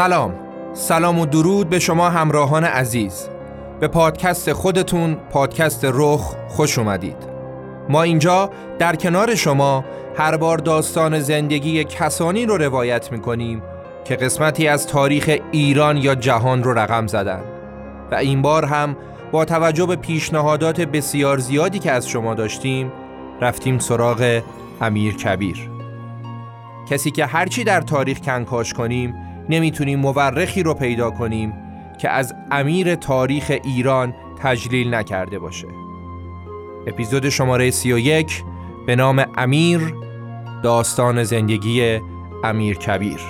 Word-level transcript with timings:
سلام. 0.00 0.34
سلام 0.72 1.18
و 1.18 1.26
درود 1.26 1.68
به 1.68 1.78
شما 1.78 2.10
همراهان 2.10 2.64
عزیز. 2.64 3.28
به 3.80 3.88
پادکست 3.88 4.52
خودتون 4.52 5.14
پادکست 5.14 5.80
رخ 5.84 6.36
خوش 6.48 6.78
اومدید. 6.78 7.16
ما 7.88 8.02
اینجا 8.02 8.50
در 8.78 8.96
کنار 8.96 9.34
شما 9.34 9.84
هر 10.16 10.36
بار 10.36 10.58
داستان 10.58 11.20
زندگی 11.20 11.84
کسانی 11.84 12.46
رو 12.46 12.56
روایت 12.56 13.12
می‌کنیم 13.12 13.62
که 14.04 14.16
قسمتی 14.16 14.68
از 14.68 14.86
تاریخ 14.86 15.38
ایران 15.52 15.96
یا 15.96 16.14
جهان 16.14 16.62
رو 16.62 16.78
رقم 16.78 17.06
زدن. 17.06 17.40
و 18.10 18.14
این 18.14 18.42
بار 18.42 18.64
هم 18.64 18.96
با 19.32 19.44
توجه 19.44 19.86
به 19.86 19.96
پیشنهادات 19.96 20.80
بسیار 20.80 21.38
زیادی 21.38 21.78
که 21.78 21.92
از 21.92 22.08
شما 22.08 22.34
داشتیم 22.34 22.92
رفتیم 23.40 23.78
سراغ 23.78 24.42
امیر 24.80 25.16
کبیر. 25.16 25.70
کسی 26.90 27.10
که 27.10 27.26
هرچی 27.26 27.64
در 27.64 27.80
تاریخ 27.80 28.20
کنکاش 28.20 28.72
کنیم 28.72 29.14
نمی‌تونیم 29.50 29.98
مورخی 29.98 30.62
رو 30.62 30.74
پیدا 30.74 31.10
کنیم 31.10 31.52
که 31.98 32.10
از 32.10 32.34
امیر 32.50 32.94
تاریخ 32.94 33.52
ایران 33.64 34.14
تجلیل 34.42 34.94
نکرده 34.94 35.38
باشه. 35.38 35.68
اپیزود 36.86 37.28
شماره 37.28 37.70
31 37.70 38.44
به 38.86 38.96
نام 38.96 39.24
امیر 39.36 39.94
داستان 40.62 41.22
زندگی 41.24 42.00
امیر 42.44 42.76
کبیر. 42.76 43.20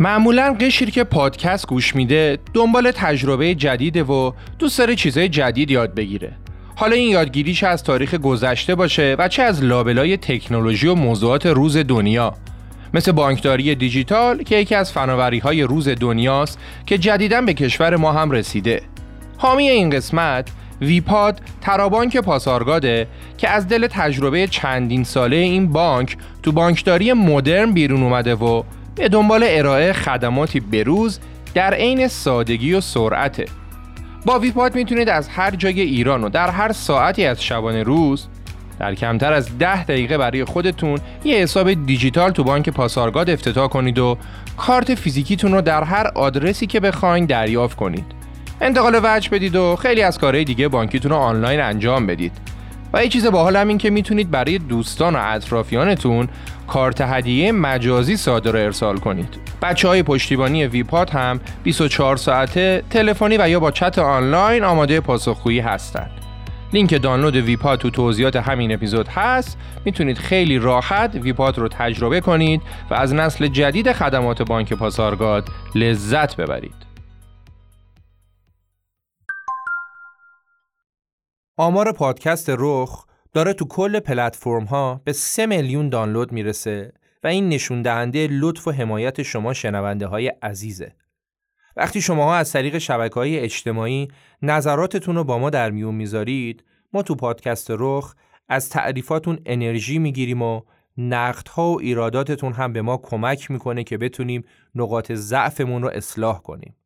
معمولا 0.00 0.56
قشیر 0.60 0.90
که 0.90 1.04
پادکست 1.04 1.66
گوش 1.66 1.96
میده 1.96 2.38
دنبال 2.54 2.90
تجربه 2.90 3.54
جدیده 3.54 4.02
و 4.02 4.32
دوست 4.58 4.78
داره 4.78 4.94
چیزای 4.94 5.28
جدید 5.28 5.70
یاد 5.70 5.94
بگیره. 5.94 6.32
حالا 6.76 6.96
این 6.96 7.10
یادگیری 7.10 7.54
چه 7.54 7.66
از 7.66 7.82
تاریخ 7.84 8.14
گذشته 8.14 8.74
باشه 8.74 9.16
و 9.18 9.28
چه 9.28 9.42
از 9.42 9.64
لابلای 9.64 10.16
تکنولوژی 10.16 10.86
و 10.86 10.94
موضوعات 10.94 11.46
روز 11.46 11.76
دنیا. 11.76 12.34
مثل 12.94 13.12
بانکداری 13.12 13.74
دیجیتال 13.74 14.42
که 14.42 14.56
یکی 14.56 14.74
از 14.74 14.92
فناوری 14.92 15.38
های 15.38 15.62
روز 15.62 15.88
دنیاست 15.88 16.58
که 16.86 16.98
جدیدا 16.98 17.40
به 17.40 17.54
کشور 17.54 17.96
ما 17.96 18.12
هم 18.12 18.30
رسیده. 18.30 18.82
حامی 19.38 19.68
این 19.68 19.90
قسمت 19.90 20.50
ویپاد 20.80 21.40
ترابانک 21.60 22.16
پاسارگاده 22.16 23.06
که 23.38 23.48
از 23.48 23.68
دل 23.68 23.86
تجربه 23.86 24.46
چندین 24.46 25.04
ساله 25.04 25.36
این 25.36 25.72
بانک 25.72 26.16
تو 26.42 26.52
بانکداری 26.52 27.12
مدرن 27.12 27.72
بیرون 27.72 28.02
اومده 28.02 28.34
و 28.34 28.62
به 28.98 29.08
دنبال 29.08 29.44
ارائه 29.46 29.92
خدماتی 29.92 30.60
بروز 30.60 31.20
در 31.54 31.74
عین 31.74 32.08
سادگی 32.08 32.72
و 32.72 32.80
سرعته. 32.80 33.44
با 34.24 34.38
ویپاد 34.38 34.74
می‌تونید 34.74 35.08
از 35.08 35.28
هر 35.28 35.50
جای 35.50 35.80
ایران 35.80 36.24
و 36.24 36.28
در 36.28 36.50
هر 36.50 36.72
ساعتی 36.72 37.26
از 37.26 37.42
شبانه 37.42 37.82
روز 37.82 38.28
در 38.78 38.94
کمتر 38.94 39.32
از 39.32 39.58
ده 39.58 39.84
دقیقه 39.84 40.18
برای 40.18 40.44
خودتون 40.44 40.98
یه 41.24 41.36
حساب 41.36 41.86
دیجیتال 41.86 42.30
تو 42.30 42.44
بانک 42.44 42.68
پاسارگاد 42.68 43.30
افتتاح 43.30 43.68
کنید 43.68 43.98
و 43.98 44.18
کارت 44.56 44.94
فیزیکیتون 44.94 45.52
رو 45.52 45.60
در 45.60 45.84
هر 45.84 46.06
آدرسی 46.14 46.66
که 46.66 46.80
بخواین 46.80 47.26
دریافت 47.26 47.76
کنید. 47.76 48.04
انتقال 48.60 49.00
وجه 49.02 49.30
بدید 49.30 49.56
و 49.56 49.76
خیلی 49.76 50.02
از 50.02 50.18
کارهای 50.18 50.44
دیگه 50.44 50.68
بانکیتون 50.68 51.10
رو 51.10 51.16
آنلاین 51.16 51.60
انجام 51.60 52.06
بدید. 52.06 52.32
و 52.92 53.04
یه 53.04 53.08
چیز 53.08 53.26
باحال 53.26 53.56
همین 53.56 53.78
که 53.78 53.90
می‌تونید 53.90 54.30
برای 54.30 54.58
دوستان 54.58 55.16
و 55.16 55.18
اطرافیانتون 55.22 56.28
کارت 56.68 57.00
هدیه 57.00 57.52
مجازی 57.52 58.16
صادر 58.16 58.56
و 58.56 58.58
ارسال 58.58 58.96
کنید. 58.96 59.38
بچه 59.62 59.88
های 59.88 60.02
پشتیبانی 60.02 60.66
ویپات 60.66 61.14
هم 61.14 61.40
24 61.62 62.16
ساعته 62.16 62.82
تلفنی 62.90 63.36
و 63.38 63.48
یا 63.48 63.60
با 63.60 63.70
چت 63.70 63.98
آنلاین 63.98 64.64
آماده 64.64 65.00
پاسخگویی 65.00 65.60
هستند. 65.60 66.10
لینک 66.72 67.02
دانلود 67.02 67.36
ویپات 67.36 67.80
تو 67.80 67.90
توضیحات 67.90 68.36
همین 68.36 68.72
اپیزود 68.72 69.08
هست 69.08 69.58
می‌تونید 69.84 70.18
خیلی 70.18 70.58
راحت 70.58 71.14
ویپات 71.14 71.58
رو 71.58 71.68
تجربه 71.68 72.20
کنید 72.20 72.62
و 72.90 72.94
از 72.94 73.14
نسل 73.14 73.46
جدید 73.46 73.92
خدمات 73.92 74.42
بانک 74.42 74.72
پاسارگاد 74.72 75.48
لذت 75.74 76.36
ببرید 76.36 76.74
آمار 81.56 81.92
پادکست 81.92 82.50
رخ 82.58 83.04
داره 83.38 83.52
تو 83.52 83.64
کل 83.64 84.00
پلتفرم 84.00 84.64
ها 84.64 85.00
به 85.04 85.12
3 85.12 85.46
میلیون 85.46 85.88
دانلود 85.88 86.32
می‌رسه 86.32 86.92
و 87.24 87.26
این 87.26 87.48
نشون 87.48 87.82
دهنده 87.82 88.28
لطف 88.30 88.68
و 88.68 88.70
حمایت 88.70 89.22
شما 89.22 89.54
شنونده 89.54 90.06
های 90.06 90.28
عزیزه. 90.28 90.92
وقتی 91.76 92.00
شما 92.00 92.34
از 92.34 92.52
طریق 92.52 92.78
شبکه 92.78 93.14
های 93.14 93.38
اجتماعی 93.38 94.08
نظراتتون 94.42 95.16
رو 95.16 95.24
با 95.24 95.38
ما 95.38 95.50
در 95.50 95.70
میون 95.70 95.94
می‌ذارید 95.94 96.64
ما 96.92 97.02
تو 97.02 97.14
پادکست 97.14 97.66
رخ 97.70 98.14
از 98.48 98.68
تعریفاتون 98.68 99.38
انرژی 99.46 99.98
می‌گیریم 99.98 100.42
و 100.42 100.62
نقدها 100.96 101.72
و 101.72 101.80
ایراداتتون 101.80 102.52
هم 102.52 102.72
به 102.72 102.82
ما 102.82 102.96
کمک 102.96 103.50
می‌کنه 103.50 103.84
که 103.84 103.98
بتونیم 103.98 104.44
نقاط 104.74 105.12
ضعفمون 105.12 105.82
رو 105.82 105.88
اصلاح 105.88 106.42
کنیم. 106.42 106.76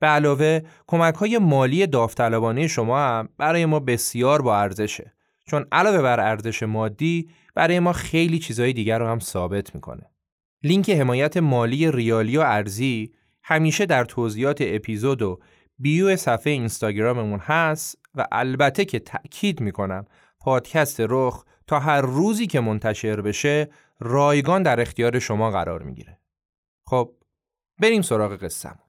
به 0.00 0.06
علاوه 0.06 0.60
کمک 0.86 1.14
های 1.14 1.38
مالی 1.38 1.86
داوطلبانه 1.86 2.66
شما 2.66 2.98
هم 2.98 3.28
برای 3.38 3.66
ما 3.66 3.80
بسیار 3.80 4.42
با 4.42 4.58
ارزشه 4.58 5.12
چون 5.48 5.66
علاوه 5.72 6.02
بر 6.02 6.20
ارزش 6.20 6.62
مادی 6.62 7.30
برای 7.54 7.80
ما 7.80 7.92
خیلی 7.92 8.38
چیزهای 8.38 8.72
دیگر 8.72 8.98
رو 8.98 9.06
هم 9.06 9.18
ثابت 9.18 9.74
می‌کنه. 9.74 10.10
لینک 10.62 10.90
حمایت 10.90 11.36
مالی 11.36 11.90
ریالی 11.90 12.36
و 12.36 12.40
ارزی 12.40 13.12
همیشه 13.44 13.86
در 13.86 14.04
توضیحات 14.04 14.58
اپیزود 14.60 15.22
و 15.22 15.40
بیو 15.78 16.16
صفحه 16.16 16.52
اینستاگراممون 16.52 17.38
هست 17.38 17.98
و 18.14 18.26
البته 18.32 18.84
که 18.84 18.98
تأکید 18.98 19.60
می‌کنم 19.60 20.04
پادکست 20.40 21.00
رخ 21.00 21.44
تا 21.66 21.80
هر 21.80 22.00
روزی 22.00 22.46
که 22.46 22.60
منتشر 22.60 23.20
بشه 23.20 23.68
رایگان 24.00 24.62
در 24.62 24.80
اختیار 24.80 25.18
شما 25.18 25.50
قرار 25.50 25.82
می‌گیره. 25.82 26.18
خب 26.86 27.14
بریم 27.80 28.02
سراغ 28.02 28.36
قصهمون. 28.36 28.88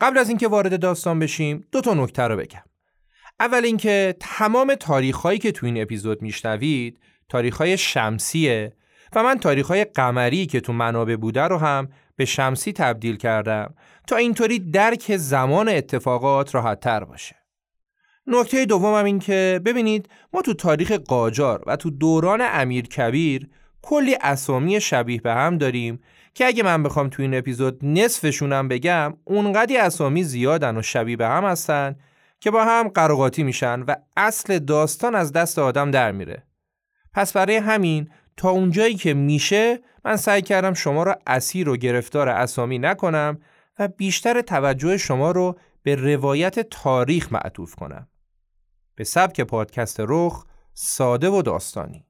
قبل 0.00 0.18
از 0.18 0.28
اینکه 0.28 0.48
وارد 0.48 0.80
داستان 0.80 1.18
بشیم 1.18 1.66
دو 1.72 1.80
تا 1.80 1.94
نکته 1.94 2.22
رو 2.22 2.36
بگم. 2.36 2.62
اول 3.40 3.64
اینکه 3.64 4.16
تمام 4.20 4.74
تاریخهایی 4.74 5.38
که 5.38 5.52
تو 5.52 5.66
این 5.66 5.82
اپیزود 5.82 6.22
میشنوید 6.22 6.98
تاریخهای 7.28 7.76
شمسیه 7.76 8.72
و 9.14 9.22
من 9.22 9.38
تاریخهای 9.38 9.84
قمری 9.84 10.46
که 10.46 10.60
تو 10.60 10.72
منابع 10.72 11.16
بوده 11.16 11.42
رو 11.42 11.58
هم 11.58 11.88
به 12.16 12.24
شمسی 12.24 12.72
تبدیل 12.72 13.16
کردم 13.16 13.74
تا 14.06 14.16
اینطوری 14.16 14.58
درک 14.58 15.16
زمان 15.16 15.68
اتفاقات 15.68 16.54
راحت 16.54 16.80
تر 16.80 17.04
باشه. 17.04 17.36
نکته 18.26 18.64
دومم 18.64 19.04
این 19.04 19.18
که 19.18 19.60
ببینید 19.64 20.08
ما 20.32 20.42
تو 20.42 20.54
تاریخ 20.54 20.92
قاجار 20.92 21.62
و 21.66 21.76
تو 21.76 21.90
دوران 21.90 22.40
امیر 22.42 22.86
کبیر 22.86 23.48
کلی 23.82 24.16
اسامی 24.20 24.80
شبیه 24.80 25.20
به 25.20 25.32
هم 25.32 25.58
داریم 25.58 26.00
که 26.34 26.46
اگه 26.46 26.62
من 26.62 26.82
بخوام 26.82 27.08
تو 27.08 27.22
این 27.22 27.34
اپیزود 27.34 27.78
نصفشونم 27.82 28.68
بگم 28.68 29.14
اونقدی 29.24 29.76
اسامی 29.76 30.24
زیادن 30.24 30.76
و 30.76 30.82
شبیه 30.82 31.16
به 31.16 31.26
هم 31.26 31.44
هستن 31.44 31.96
که 32.42 32.50
با 32.50 32.64
هم 32.64 32.88
قراقاتی 32.88 33.42
میشن 33.42 33.80
و 33.80 33.96
اصل 34.16 34.58
داستان 34.58 35.14
از 35.14 35.32
دست 35.32 35.58
آدم 35.58 35.90
در 35.90 36.12
میره. 36.12 36.46
پس 37.12 37.32
برای 37.32 37.56
همین 37.56 38.10
تا 38.36 38.50
اونجایی 38.50 38.94
که 38.94 39.14
میشه 39.14 39.80
من 40.04 40.16
سعی 40.16 40.42
کردم 40.42 40.74
شما 40.74 41.02
رو 41.02 41.14
اسیر 41.26 41.68
و 41.68 41.76
گرفتار 41.76 42.28
اسامی 42.28 42.78
نکنم 42.78 43.40
و 43.78 43.88
بیشتر 43.88 44.40
توجه 44.40 44.96
شما 44.96 45.30
رو 45.30 45.58
به 45.82 45.94
روایت 45.94 46.60
تاریخ 46.60 47.32
معطوف 47.32 47.74
کنم. 47.74 48.08
به 48.94 49.04
سبک 49.04 49.40
پادکست 49.40 49.96
رخ 50.00 50.46
ساده 50.74 51.28
و 51.28 51.42
داستانی. 51.42 52.06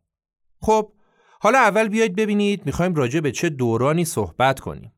خب 0.61 0.93
حالا 1.41 1.59
اول 1.59 1.89
بیاید 1.89 2.17
ببینید 2.17 2.67
می‌خوایم 2.67 2.95
راجع 2.95 3.21
به 3.21 3.33
چه 3.33 3.49
دورانی 3.49 4.05
صحبت 4.05 4.61
کنیم. 4.61 4.93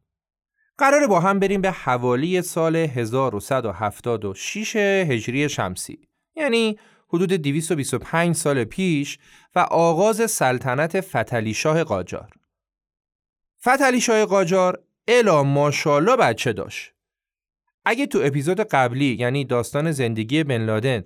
قراره 0.79 1.07
با 1.07 1.21
هم 1.21 1.39
بریم 1.39 1.61
به 1.61 1.71
حوالی 1.71 2.43
سال 2.43 2.77
1176 2.77 4.77
هجری 4.77 5.49
شمسی 5.49 5.99
یعنی 6.37 6.79
حدود 7.09 7.33
225 7.33 8.35
سال 8.35 8.65
پیش 8.65 9.19
و 9.55 9.59
آغاز 9.59 10.31
سلطنت 10.31 11.01
فتلی 11.01 11.55
شاه 11.55 11.85
قاجار. 11.85 12.31
فتلی 13.61 14.01
شاه 14.01 14.25
قاجار 14.25 14.83
الا 15.09 15.43
ماشاءالله 15.43 16.17
بچه 16.17 16.53
داشت. 16.53 16.93
اگه 17.85 18.07
تو 18.07 18.21
اپیزود 18.25 18.61
قبلی 18.61 19.17
یعنی 19.21 19.45
داستان 19.45 19.93
زندگی 19.93 20.45
بن 20.45 20.65
لادن 20.65 21.05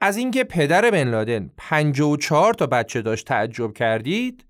از 0.00 0.16
اینکه 0.16 0.44
پدر 0.44 0.90
بن 0.90 1.08
لادن 1.08 1.50
54 1.56 2.54
تا 2.54 2.66
بچه 2.66 3.02
داشت 3.02 3.26
تعجب 3.26 3.72
کردید 3.72 4.44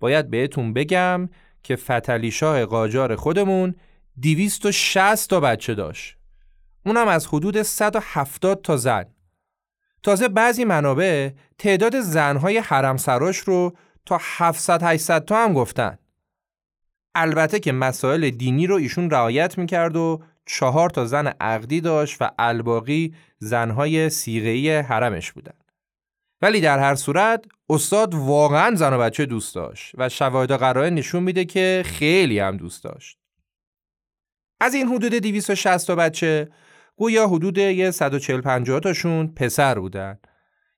باید 0.00 0.30
بهتون 0.30 0.72
بگم 0.72 1.28
که 1.68 1.76
فتلی 1.76 2.30
شاه 2.30 2.64
قاجار 2.64 3.16
خودمون 3.16 3.74
260 4.22 5.30
تا 5.30 5.40
بچه 5.40 5.74
داشت. 5.74 6.16
اونم 6.86 7.08
از 7.08 7.26
حدود 7.26 7.62
170 7.62 8.62
تا 8.62 8.76
زن. 8.76 9.04
تازه 10.02 10.28
بعضی 10.28 10.64
منابع 10.64 11.30
تعداد 11.58 12.00
زنهای 12.00 12.58
حرم 12.58 12.96
سراش 12.96 13.38
رو 13.38 13.76
تا 14.06 14.18
700 14.20 14.82
800 14.82 15.24
تا 15.24 15.36
هم 15.36 15.52
گفتن. 15.52 15.98
البته 17.14 17.60
که 17.60 17.72
مسائل 17.72 18.30
دینی 18.30 18.66
رو 18.66 18.74
ایشون 18.74 19.10
رعایت 19.10 19.58
می‌کرد 19.58 19.96
و 19.96 20.22
چهار 20.46 20.90
تا 20.90 21.04
زن 21.04 21.26
عقدی 21.26 21.80
داشت 21.80 22.16
و 22.20 22.30
الباقی 22.38 23.14
زنهای 23.38 24.10
سیغهی 24.10 24.70
حرمش 24.70 25.32
بودن. 25.32 25.54
ولی 26.42 26.60
در 26.60 26.78
هر 26.78 26.94
صورت 26.94 27.44
استاد 27.70 28.14
واقعا 28.14 28.74
زن 28.74 28.92
و 28.92 28.98
بچه 28.98 29.26
دوست 29.26 29.54
داشت 29.54 29.92
و 29.98 30.08
شواهد 30.08 30.52
قرائن 30.52 30.94
نشون 30.94 31.22
میده 31.22 31.44
که 31.44 31.82
خیلی 31.86 32.38
هم 32.38 32.56
دوست 32.56 32.84
داشت. 32.84 33.18
از 34.60 34.74
این 34.74 34.88
حدود 34.88 35.14
260 35.14 35.86
تا 35.86 35.96
بچه 35.96 36.50
گویا 36.96 37.28
حدود 37.28 37.58
یه 37.58 37.90
140 37.90 38.40
50 38.40 38.80
تاشون 38.80 39.26
پسر 39.26 39.78
بودن. 39.78 40.18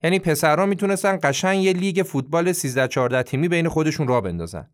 یعنی 0.03 0.19
پسرها 0.19 0.67
می‌تونستن 0.67 1.19
قشنگ 1.23 1.65
یه 1.65 1.73
لیگ 1.73 2.03
فوتبال 2.03 2.53
13 2.53 2.89
14 2.89 3.23
تیمی 3.23 3.49
بین 3.49 3.69
خودشون 3.69 4.09
را 4.09 4.21
بندازن. 4.21 4.71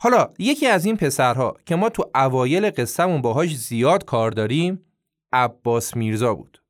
حالا 0.00 0.32
یکی 0.38 0.66
از 0.66 0.84
این 0.84 0.96
پسرها 0.96 1.56
که 1.66 1.76
ما 1.76 1.88
تو 1.88 2.10
اوایل 2.14 2.70
قصهمون 2.70 3.22
باهاش 3.22 3.56
زیاد 3.56 4.04
کار 4.04 4.30
داریم 4.30 4.84
عباس 5.32 5.96
میرزا 5.96 6.34
بود. 6.34 6.62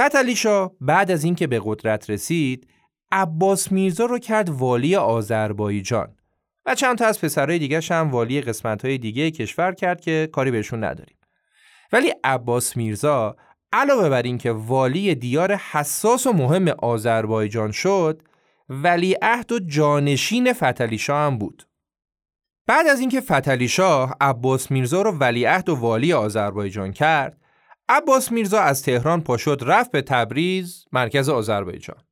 فتلی 0.00 0.36
بعد 0.80 1.10
از 1.10 1.24
اینکه 1.24 1.46
به 1.46 1.60
قدرت 1.64 2.10
رسید 2.10 2.68
عباس 3.12 3.72
میرزا 3.72 4.06
رو 4.06 4.18
کرد 4.18 4.48
والی 4.48 4.96
آذربایجان 4.96 6.16
و 6.66 6.74
چند 6.74 6.98
تا 6.98 7.06
از 7.06 7.20
پسرهای 7.20 7.58
دیگه 7.58 7.80
هم 7.90 8.10
والی 8.10 8.40
قسمت‌های 8.40 8.98
دیگه 8.98 9.30
کشور 9.30 9.72
کرد 9.72 10.00
که 10.00 10.28
کاری 10.32 10.50
بهشون 10.50 10.84
نداریم. 10.84 11.16
ولی 11.92 12.12
عباس 12.24 12.76
میرزا 12.76 13.36
علاوه 13.72 14.08
بر 14.08 14.22
اینکه 14.22 14.52
والی 14.52 15.14
دیار 15.14 15.54
حساس 15.54 16.26
و 16.26 16.32
مهم 16.32 16.68
آذربایجان 16.68 17.72
شد 17.72 18.22
ولی 18.68 19.16
عهد 19.22 19.52
و 19.52 19.58
جانشین 19.58 20.52
فتلی 20.52 21.00
هم 21.08 21.38
بود. 21.38 21.62
بعد 22.66 22.86
از 22.86 23.00
اینکه 23.00 23.20
فتلی 23.20 23.68
شاه 23.68 24.16
عباس 24.20 24.70
میرزا 24.70 25.02
رو 25.02 25.12
ولیعهد 25.12 25.68
و 25.68 25.74
والی 25.74 26.12
آذربایجان 26.12 26.92
کرد 26.92 27.45
عباس 27.88 28.32
میرزا 28.32 28.60
از 28.60 28.82
تهران 28.82 29.20
پاشد 29.20 29.58
رفت 29.62 29.90
به 29.90 30.02
تبریز 30.02 30.84
مرکز 30.92 31.28
آذربایجان. 31.28 32.02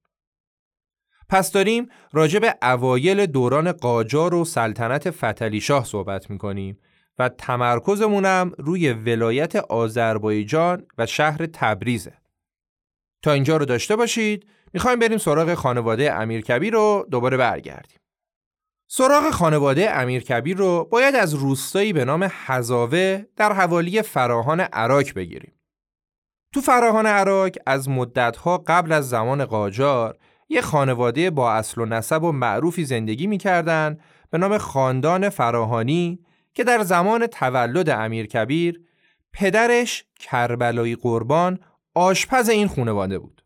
پس 1.29 1.53
داریم 1.53 1.89
راجع 2.13 2.39
به 2.39 2.55
اوایل 2.63 3.27
دوران 3.27 3.73
قاجار 3.73 4.35
و 4.35 4.45
سلطنت 4.45 5.11
فتلی 5.11 5.61
شاه 5.61 5.85
صحبت 5.85 6.31
می‌کنیم 6.31 6.79
و 7.19 7.29
تمرکزمونم 7.29 8.53
روی 8.59 8.93
ولایت 8.93 9.57
آذربایجان 9.57 10.87
و 10.99 11.07
شهر 11.07 11.47
تبریزه. 11.47 12.13
تا 13.23 13.33
اینجا 13.33 13.57
رو 13.57 13.65
داشته 13.65 13.97
باشید. 13.97 14.47
می‌خوایم 14.73 14.99
بریم 14.99 15.19
سراغ 15.19 15.55
خانواده 15.55 16.13
امیرکبیر 16.13 16.73
رو 16.73 17.07
دوباره 17.11 17.37
برگردیم. 17.37 17.99
سراغ 18.87 19.31
خانواده 19.31 19.91
امیرکبیر 19.91 20.57
رو 20.57 20.89
باید 20.93 21.15
از 21.15 21.35
روستایی 21.35 21.93
به 21.93 22.05
نام 22.05 22.31
حزاوه 22.47 23.23
در 23.37 23.53
حوالی 23.53 24.03
فراهان 24.03 24.61
عراق 24.61 25.15
بگیریم. 25.17 25.54
تو 26.55 26.61
فراهان 26.61 27.07
عراق 27.07 27.51
از 27.67 27.89
مدتها 27.89 28.59
قبل 28.67 28.93
از 28.93 29.09
زمان 29.09 29.45
قاجار 29.45 30.19
یه 30.49 30.61
خانواده 30.61 31.31
با 31.31 31.53
اصل 31.53 31.81
و 31.81 31.85
نسب 31.85 32.23
و 32.23 32.33
معروفی 32.33 32.85
زندگی 32.85 33.27
می‌کردن 33.27 33.99
به 34.31 34.39
نام 34.39 34.59
خاندان 34.59 35.29
فراهانی 35.29 36.19
که 36.55 36.65
در 36.65 36.83
زمان 36.83 37.27
تولد 37.27 37.91
امیرکبیر 37.91 38.81
پدرش 39.33 40.05
کربلایی 40.21 40.97
قربان 40.97 41.59
آشپز 41.95 42.49
این 42.49 42.69
خانواده 42.69 43.19
بود. 43.19 43.45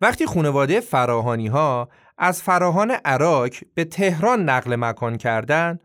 وقتی 0.00 0.26
خانواده 0.26 0.80
فراهانی 0.80 1.46
ها 1.46 1.88
از 2.18 2.42
فراهان 2.42 2.90
عراق 2.90 3.50
به 3.74 3.84
تهران 3.84 4.48
نقل 4.48 4.76
مکان 4.76 5.16
کردن 5.16 5.78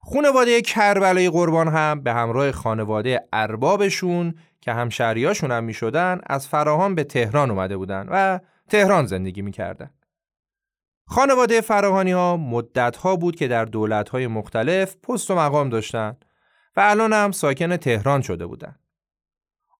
خانواده 0.00 0.62
کربلای 0.62 1.30
قربان 1.30 1.68
هم 1.68 2.02
به 2.02 2.12
همراه 2.12 2.52
خانواده 2.52 3.28
اربابشون 3.32 4.34
که 4.64 4.72
همشهریاشون 4.72 5.50
هم 5.50 5.64
می 5.64 5.74
شدن 5.74 6.20
از 6.26 6.48
فراهان 6.48 6.94
به 6.94 7.04
تهران 7.04 7.50
اومده 7.50 7.76
بودن 7.76 8.06
و 8.10 8.38
تهران 8.68 9.06
زندگی 9.06 9.42
می 9.42 9.52
کردن. 9.52 9.90
خانواده 11.06 11.60
فراهانی 11.60 12.12
ها 12.12 12.36
مدت 12.36 12.96
ها 12.96 13.16
بود 13.16 13.36
که 13.36 13.48
در 13.48 13.64
دولت 13.64 14.08
های 14.08 14.26
مختلف 14.26 14.96
پست 14.96 15.30
و 15.30 15.34
مقام 15.34 15.68
داشتن 15.68 16.16
و 16.76 16.80
الان 16.80 17.12
هم 17.12 17.32
ساکن 17.32 17.76
تهران 17.76 18.22
شده 18.22 18.46
بودن. 18.46 18.76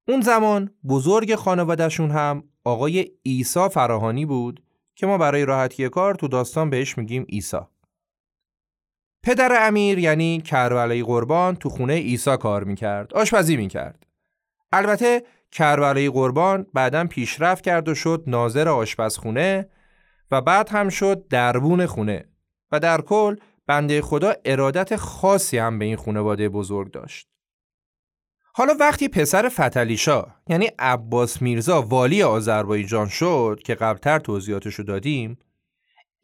اون 0.08 0.20
زمان 0.20 0.70
بزرگ 0.88 1.34
خانوادهشون 1.34 2.10
هم 2.10 2.44
آقای 2.64 3.10
ایسا 3.22 3.68
فراهانی 3.68 4.26
بود 4.26 4.62
که 4.94 5.06
ما 5.06 5.18
برای 5.18 5.44
راحتی 5.44 5.88
کار 5.88 6.14
تو 6.14 6.28
داستان 6.28 6.70
بهش 6.70 6.98
میگیم 6.98 7.24
ایسا. 7.28 7.70
پدر 9.22 9.66
امیر 9.66 9.98
یعنی 9.98 10.40
کربلای 10.40 11.02
قربان 11.02 11.56
تو 11.56 11.68
خونه 11.68 11.92
ایسا 11.92 12.36
کار 12.36 12.64
می‌کرد 12.64 13.14
آشپزی 13.14 13.56
می‌کرد 13.56 14.03
البته 14.76 15.22
کربلای 15.50 16.10
قربان 16.10 16.66
بعدا 16.74 17.04
پیشرفت 17.04 17.64
کرد 17.64 17.88
و 17.88 17.94
شد 17.94 18.24
ناظر 18.26 18.68
آشپزخونه 18.68 19.68
و 20.30 20.40
بعد 20.40 20.68
هم 20.68 20.88
شد 20.88 21.28
دربون 21.28 21.86
خونه 21.86 22.24
و 22.72 22.80
در 22.80 23.00
کل 23.00 23.36
بنده 23.66 24.02
خدا 24.02 24.32
ارادت 24.44 24.96
خاصی 24.96 25.58
هم 25.58 25.78
به 25.78 25.84
این 25.84 25.96
خانواده 25.96 26.48
بزرگ 26.48 26.90
داشت. 26.90 27.28
حالا 28.56 28.74
وقتی 28.80 29.08
پسر 29.08 29.48
فتلیشا 29.48 30.26
یعنی 30.48 30.70
عباس 30.78 31.42
میرزا 31.42 31.82
والی 31.82 32.22
آذربایجان 32.22 33.08
شد 33.08 33.60
که 33.64 33.74
قبلتر 33.74 34.18
توضیحاتشو 34.18 34.82
دادیم 34.82 35.38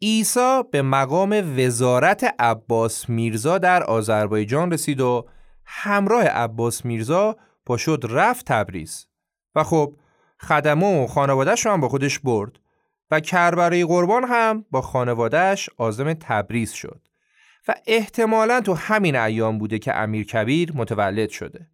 عیسی 0.01 0.61
به 0.71 0.81
مقام 0.81 1.57
وزارت 1.57 2.35
عباس 2.39 3.09
میرزا 3.09 3.57
در 3.57 3.83
آذربایجان 3.83 4.71
رسید 4.71 5.01
و 5.01 5.27
همراه 5.65 6.23
عباس 6.23 6.85
میرزا 6.85 7.37
پاشد 7.71 8.05
رفت 8.09 8.45
تبریز. 8.45 9.07
و 9.55 9.63
خب 9.63 9.95
خدمه 10.39 11.03
و 11.03 11.07
خانوادهش 11.07 11.65
رو 11.65 11.71
هم 11.71 11.81
با 11.81 11.89
خودش 11.89 12.19
برد 12.19 12.59
و 13.11 13.19
کربرای 13.19 13.85
قربان 13.85 14.23
هم 14.23 14.65
با 14.71 14.81
خانوادهش 14.81 15.69
آزم 15.77 16.13
تبریز 16.13 16.71
شد. 16.71 17.01
و 17.67 17.75
احتمالا 17.87 18.61
تو 18.61 18.73
همین 18.73 19.15
ایام 19.15 19.57
بوده 19.57 19.79
که 19.79 19.95
امیر 19.95 20.25
کبیر 20.25 20.71
متولد 20.75 21.29
شده. 21.29 21.67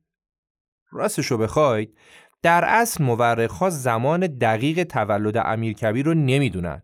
راستشو 0.92 1.38
بخواید 1.38 1.98
در 2.42 2.66
اصل 2.66 3.04
مورخ 3.04 3.70
زمان 3.70 4.20
دقیق 4.27 4.84
تولد 4.84 5.38
امیر 5.38 5.74
کبیر 5.74 6.06
رو 6.06 6.13
نمی‌دونن. 6.13 6.82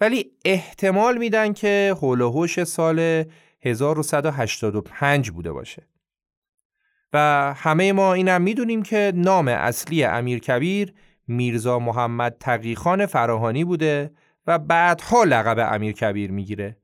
ولی 0.00 0.30
احتمال 0.44 1.18
میدن 1.18 1.52
که 1.52 1.94
حول 2.00 2.46
سال 2.64 3.24
1185 3.62 5.30
بوده 5.30 5.52
باشه. 5.52 5.93
و 7.14 7.54
همه 7.56 7.92
ما 7.92 8.14
اینم 8.14 8.42
می‌دونیم 8.42 8.82
که 8.82 9.12
نام 9.14 9.48
اصلی 9.48 10.04
امیر 10.04 10.38
کبیر 10.38 10.94
میرزا 11.26 11.78
محمد 11.78 12.36
تقیخان 12.40 13.06
فراهانی 13.06 13.64
بوده 13.64 14.10
و 14.46 14.58
بعدها 14.58 15.24
لقب 15.24 15.74
امیر 15.74 15.92
کبیر 15.92 16.30
می‌گیره 16.30 16.76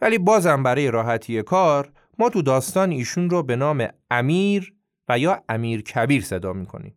ولی 0.00 0.18
بازم 0.18 0.62
برای 0.62 0.90
راحتی 0.90 1.42
کار 1.42 1.92
ما 2.18 2.30
تو 2.30 2.42
داستان 2.42 2.90
ایشون 2.90 3.30
رو 3.30 3.42
به 3.42 3.56
نام 3.56 3.88
امیر 4.10 4.74
و 5.08 5.18
یا 5.18 5.42
امیر 5.48 5.82
کبیر 5.82 6.22
صدا 6.22 6.52
می‌کنیم. 6.52 6.96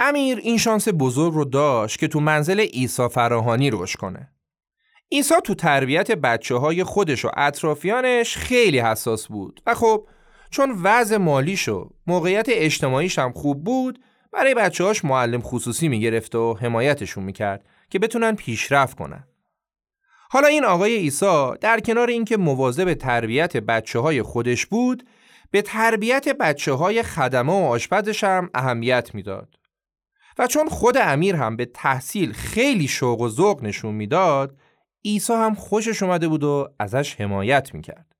امیر 0.00 0.38
این 0.38 0.58
شانس 0.58 0.88
بزرگ 0.98 1.34
رو 1.34 1.44
داشت 1.44 1.98
که 1.98 2.08
تو 2.08 2.20
منزل 2.20 2.66
ایسا 2.72 3.08
فراهانی 3.08 3.70
روش 3.70 3.96
کنه. 3.96 4.32
ایسا 5.08 5.40
تو 5.40 5.54
تربیت 5.54 6.10
بچه 6.10 6.54
های 6.54 6.84
خودش 6.84 7.24
و 7.24 7.30
اطرافیانش 7.36 8.36
خیلی 8.36 8.78
حساس 8.78 9.26
بود 9.26 9.62
و 9.66 9.74
خب 9.74 10.06
چون 10.50 10.80
وضع 10.82 11.16
مالیش 11.16 11.68
و 11.68 11.90
موقعیت 12.06 12.46
اجتماعیش 12.48 13.18
هم 13.18 13.32
خوب 13.32 13.64
بود 13.64 13.98
برای 14.32 14.54
بچه 14.54 14.84
هاش 14.84 15.04
معلم 15.04 15.40
خصوصی 15.42 15.88
می‌گرفت 15.88 16.34
و 16.34 16.54
حمایتشون 16.54 17.24
می‌کرد 17.24 17.64
که 17.90 17.98
بتونن 17.98 18.34
پیشرفت 18.34 18.96
کنن. 18.96 19.24
حالا 20.30 20.48
این 20.48 20.64
آقای 20.64 20.92
ایسا 20.92 21.54
در 21.54 21.80
کنار 21.80 22.08
اینکه 22.08 22.36
مواظب 22.36 22.94
تربیت 22.94 23.56
بچه 23.56 23.98
های 23.98 24.22
خودش 24.22 24.66
بود 24.66 25.06
به 25.50 25.62
تربیت 25.62 26.28
بچه 26.28 26.72
های 26.72 27.02
خدمه 27.02 27.52
و 27.52 27.64
آشپزش 27.64 28.24
هم 28.24 28.50
اهمیت 28.54 29.14
می‌داد. 29.14 29.58
و 30.38 30.46
چون 30.46 30.68
خود 30.68 30.96
امیر 30.96 31.36
هم 31.36 31.56
به 31.56 31.64
تحصیل 31.64 32.32
خیلی 32.32 32.88
شوق 32.88 33.20
و 33.20 33.28
ذوق 33.28 33.62
نشون 33.62 33.94
می‌داد 33.94 34.56
عیسی 35.04 35.32
هم 35.32 35.54
خوشش 35.54 36.02
اومده 36.02 36.28
بود 36.28 36.44
و 36.44 36.68
ازش 36.78 37.20
حمایت 37.20 37.74
می‌کرد. 37.74 38.15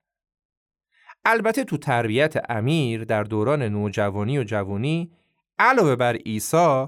البته 1.29 1.65
تو 1.65 1.77
تربیت 1.77 2.51
امیر 2.51 3.05
در 3.05 3.23
دوران 3.23 3.63
نوجوانی 3.63 4.39
و 4.39 4.45
جوانی 4.45 5.11
علاوه 5.59 5.97
بر 5.97 6.17
عیسی 6.17 6.87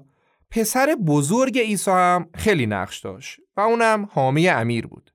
پسر 0.50 0.96
بزرگ 1.06 1.58
عیسی 1.58 1.90
هم 1.90 2.30
خیلی 2.34 2.66
نقش 2.66 3.00
داشت 3.00 3.40
و 3.56 3.60
اونم 3.60 4.08
حامی 4.12 4.48
امیر 4.48 4.86
بود. 4.86 5.10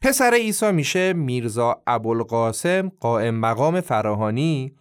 پسر 0.00 0.34
عیسی 0.34 0.72
میشه 0.72 1.12
میرزا 1.12 1.82
ابوالقاسم 1.86 2.92
قائم 3.00 3.34
مقام 3.34 3.80
فراهانی 3.80 4.74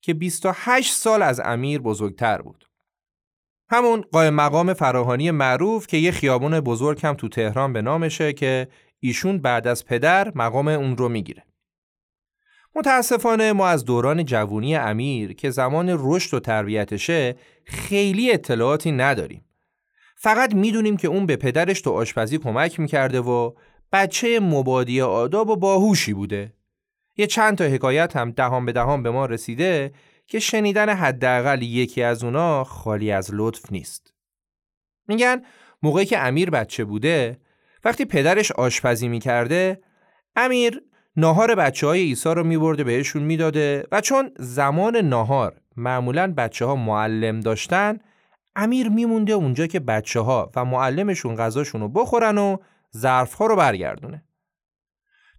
که 0.00 0.14
28 0.14 0.92
سال 0.92 1.22
از 1.22 1.40
امیر 1.44 1.80
بزرگتر 1.80 2.42
بود. 2.42 2.64
همون 3.68 4.04
قائم 4.12 4.34
مقام 4.34 4.74
فراهانی 4.74 5.30
معروف 5.30 5.86
که 5.86 5.96
یه 5.96 6.10
خیابون 6.10 6.60
بزرگ 6.60 7.06
هم 7.06 7.14
تو 7.14 7.28
تهران 7.28 7.72
به 7.72 7.82
نامشه 7.82 8.32
که 8.32 8.68
ایشون 9.00 9.38
بعد 9.38 9.66
از 9.66 9.84
پدر 9.84 10.32
مقام 10.34 10.68
اون 10.68 10.96
رو 10.96 11.08
می‌گیره. 11.08 11.44
متاسفانه 12.76 13.52
ما 13.52 13.68
از 13.68 13.84
دوران 13.84 14.24
جوونی 14.24 14.76
امیر 14.76 15.32
که 15.32 15.50
زمان 15.50 15.96
رشد 15.98 16.34
و 16.34 16.40
تربیتشه 16.40 17.36
خیلی 17.64 18.32
اطلاعاتی 18.32 18.92
نداریم. 18.92 19.44
فقط 20.16 20.54
می‌دونیم 20.54 20.96
که 20.96 21.08
اون 21.08 21.26
به 21.26 21.36
پدرش 21.36 21.80
تو 21.80 21.90
آشپزی 21.90 22.38
کمک 22.38 22.80
می‌کرده 22.80 23.20
و 23.20 23.52
بچه 23.92 24.40
مبادی 24.40 25.00
آداب 25.00 25.50
و 25.50 25.56
باهوشی 25.56 26.12
بوده. 26.12 26.52
یه 27.16 27.26
چند 27.26 27.58
تا 27.58 27.64
حکایت 27.64 28.16
هم 28.16 28.30
دهان 28.30 28.66
به 28.66 28.72
دهان 28.72 29.02
به 29.02 29.10
ما 29.10 29.26
رسیده 29.26 29.92
که 30.26 30.38
شنیدن 30.38 30.88
حداقل 30.88 31.62
یکی 31.62 32.02
از 32.02 32.24
اونا 32.24 32.64
خالی 32.64 33.10
از 33.10 33.30
لطف 33.32 33.72
نیست. 33.72 34.12
میگن 35.08 35.42
موقعی 35.82 36.06
که 36.06 36.18
امیر 36.18 36.50
بچه 36.50 36.84
بوده 36.84 37.38
وقتی 37.84 38.04
پدرش 38.04 38.52
آشپزی 38.52 39.08
می‌کرده 39.08 39.80
امیر 40.36 40.82
ناهار 41.16 41.54
بچه 41.54 41.86
های 41.86 42.00
ایسا 42.00 42.32
رو 42.32 42.44
میبرده 42.44 42.84
بهشون 42.84 43.22
می‌داده 43.22 43.86
و 43.92 44.00
چون 44.00 44.30
زمان 44.38 44.96
ناهار 44.96 45.60
معمولا 45.76 46.34
بچه 46.36 46.64
ها 46.64 46.76
معلم 46.76 47.40
داشتن 47.40 47.98
امیر 48.56 48.88
میمونده 48.88 49.32
اونجا 49.32 49.66
که 49.66 49.80
بچه 49.80 50.20
ها 50.20 50.52
و 50.56 50.64
معلمشون 50.64 51.34
غذاشون 51.34 51.80
رو 51.80 51.88
بخورن 51.88 52.38
و 52.38 52.56
ظرف 52.96 53.34
ها 53.34 53.46
رو 53.46 53.56
برگردونه. 53.56 54.24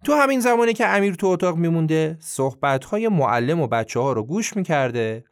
تو 0.04 0.14
همین 0.14 0.40
زمانی 0.40 0.72
که 0.72 0.86
امیر 0.86 1.14
تو 1.14 1.26
اتاق 1.26 1.56
میمونده 1.56 2.16
صحبت 2.20 2.84
های 2.84 3.08
معلم 3.08 3.60
و 3.60 3.66
بچه 3.66 4.00
ها 4.00 4.12
رو 4.12 4.22
گوش 4.22 4.56
می‌کرده 4.56 5.24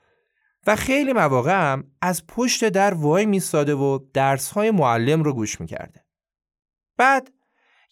و 0.66 0.76
خیلی 0.76 1.12
مواقع 1.12 1.72
هم 1.72 1.84
از 2.02 2.26
پشت 2.26 2.68
در 2.68 2.94
وای 2.94 3.26
میستاده 3.26 3.74
و 3.74 3.98
درس 4.14 4.50
های 4.50 4.70
معلم 4.70 5.22
رو 5.22 5.32
گوش 5.32 5.60
می‌کرده. 5.60 6.04
بعد 6.96 7.30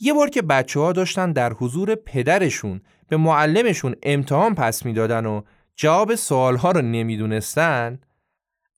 یه 0.04 0.12
بار 0.12 0.30
که 0.30 0.42
بچه 0.42 0.80
ها 0.80 0.92
داشتن 0.92 1.32
در 1.32 1.52
حضور 1.52 1.94
پدرشون 1.94 2.80
به 3.08 3.16
معلمشون 3.16 3.94
امتحان 4.02 4.54
پس 4.54 4.86
می‌دادن 4.86 5.26
و 5.26 5.42
جواب 5.76 6.14
سوال 6.14 6.56
ها 6.56 6.70
رو 6.70 6.82
نمی‌دونستن 6.82 8.00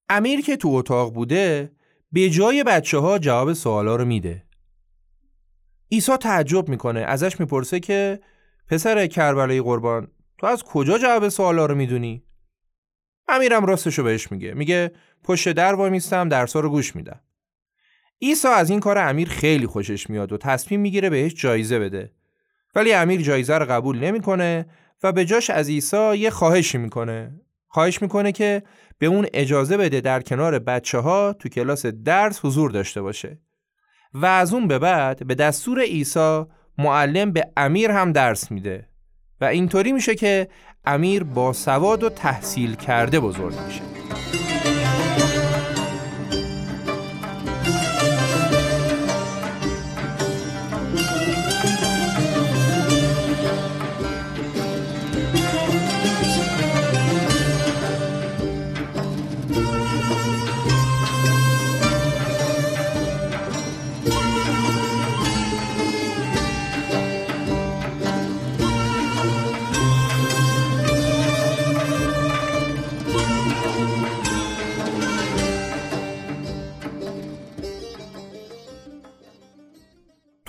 امیر 0.08 0.40
که 0.40 0.56
تو 0.56 0.68
اتاق 0.68 1.14
بوده 1.14 1.72
به 2.12 2.30
جای 2.30 2.64
بچه 2.64 2.98
ها 2.98 3.18
جواب 3.18 3.52
سوال 3.52 3.88
ها 3.88 3.96
رو 3.96 4.04
میده 4.04 4.44
عیسی 5.92 6.16
تعجب 6.16 6.68
می‌کنه 6.68 7.00
ازش 7.00 7.40
می‌پرسه 7.40 7.80
که 7.80 8.20
پسر 8.68 9.06
کربلای 9.06 9.60
قربان 9.60 10.08
تو 10.38 10.46
از 10.46 10.62
کجا 10.62 10.98
جواب 10.98 11.28
سوالا 11.28 11.66
رو 11.66 11.74
می‌دونی؟ 11.74 12.22
امیرم 13.28 13.66
راستشو 13.66 14.02
بهش 14.02 14.32
میگه 14.32 14.54
میگه 14.54 14.92
پشت 15.22 15.52
در 15.52 15.74
وای 15.74 15.90
میستم 15.90 16.28
درسا 16.28 16.60
رو 16.60 16.70
گوش 16.70 16.96
میدم 16.96 17.20
عیسی 18.22 18.48
از 18.48 18.70
این 18.70 18.80
کار 18.80 18.98
امیر 18.98 19.28
خیلی 19.28 19.66
خوشش 19.66 20.10
میاد 20.10 20.32
و 20.32 20.36
تصمیم 20.36 20.80
می‌گیره 20.80 21.10
بهش 21.10 21.34
جایزه 21.34 21.78
بده. 21.78 22.12
ولی 22.74 22.92
امیر 22.92 23.22
جایزه 23.22 23.58
رو 23.58 23.66
قبول 23.66 23.98
نمی‌کنه 23.98 24.66
و 25.02 25.12
به 25.12 25.24
جاش 25.24 25.50
از 25.50 25.68
عیسی 25.68 26.16
یه 26.16 26.30
خواهشی 26.30 26.78
می‌کنه. 26.78 27.40
خواهش 27.68 28.02
می‌کنه 28.02 28.32
که 28.32 28.62
به 28.98 29.06
اون 29.06 29.26
اجازه 29.34 29.76
بده 29.76 30.00
در 30.00 30.20
کنار 30.20 30.58
بچه 30.58 30.98
ها 30.98 31.32
تو 31.32 31.48
کلاس 31.48 31.86
درس 31.86 32.44
حضور 32.44 32.70
داشته 32.70 33.02
باشه. 33.02 33.38
و 34.14 34.26
از 34.26 34.54
اون 34.54 34.68
به 34.68 34.78
بعد 34.78 35.26
به 35.26 35.34
دستور 35.34 35.80
عیسی 35.80 36.44
معلم 36.78 37.32
به 37.32 37.46
امیر 37.56 37.90
هم 37.90 38.12
درس 38.12 38.50
میده. 38.50 38.88
و 39.40 39.44
اینطوری 39.44 39.92
میشه 39.92 40.14
که 40.14 40.48
امیر 40.84 41.24
با 41.24 41.52
سواد 41.52 42.02
و 42.02 42.10
تحصیل 42.10 42.74
کرده 42.74 43.20
بزرگ 43.20 43.54
میشه. 43.66 43.82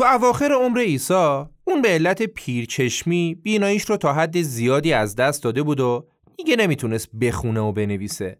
اواخر 0.03 0.51
عمر 0.51 0.79
عیسی 0.79 1.45
اون 1.63 1.81
به 1.81 1.89
علت 1.89 2.23
پیرچشمی 2.23 3.35
بیناییش 3.43 3.83
رو 3.83 3.97
تا 3.97 4.13
حد 4.13 4.41
زیادی 4.41 4.93
از 4.93 5.15
دست 5.15 5.43
داده 5.43 5.63
بود 5.63 5.79
و 5.79 6.07
دیگه 6.37 6.55
نمی‌تونست 6.55 7.09
بخونه 7.21 7.59
و 7.59 7.71
بنویسه 7.71 8.37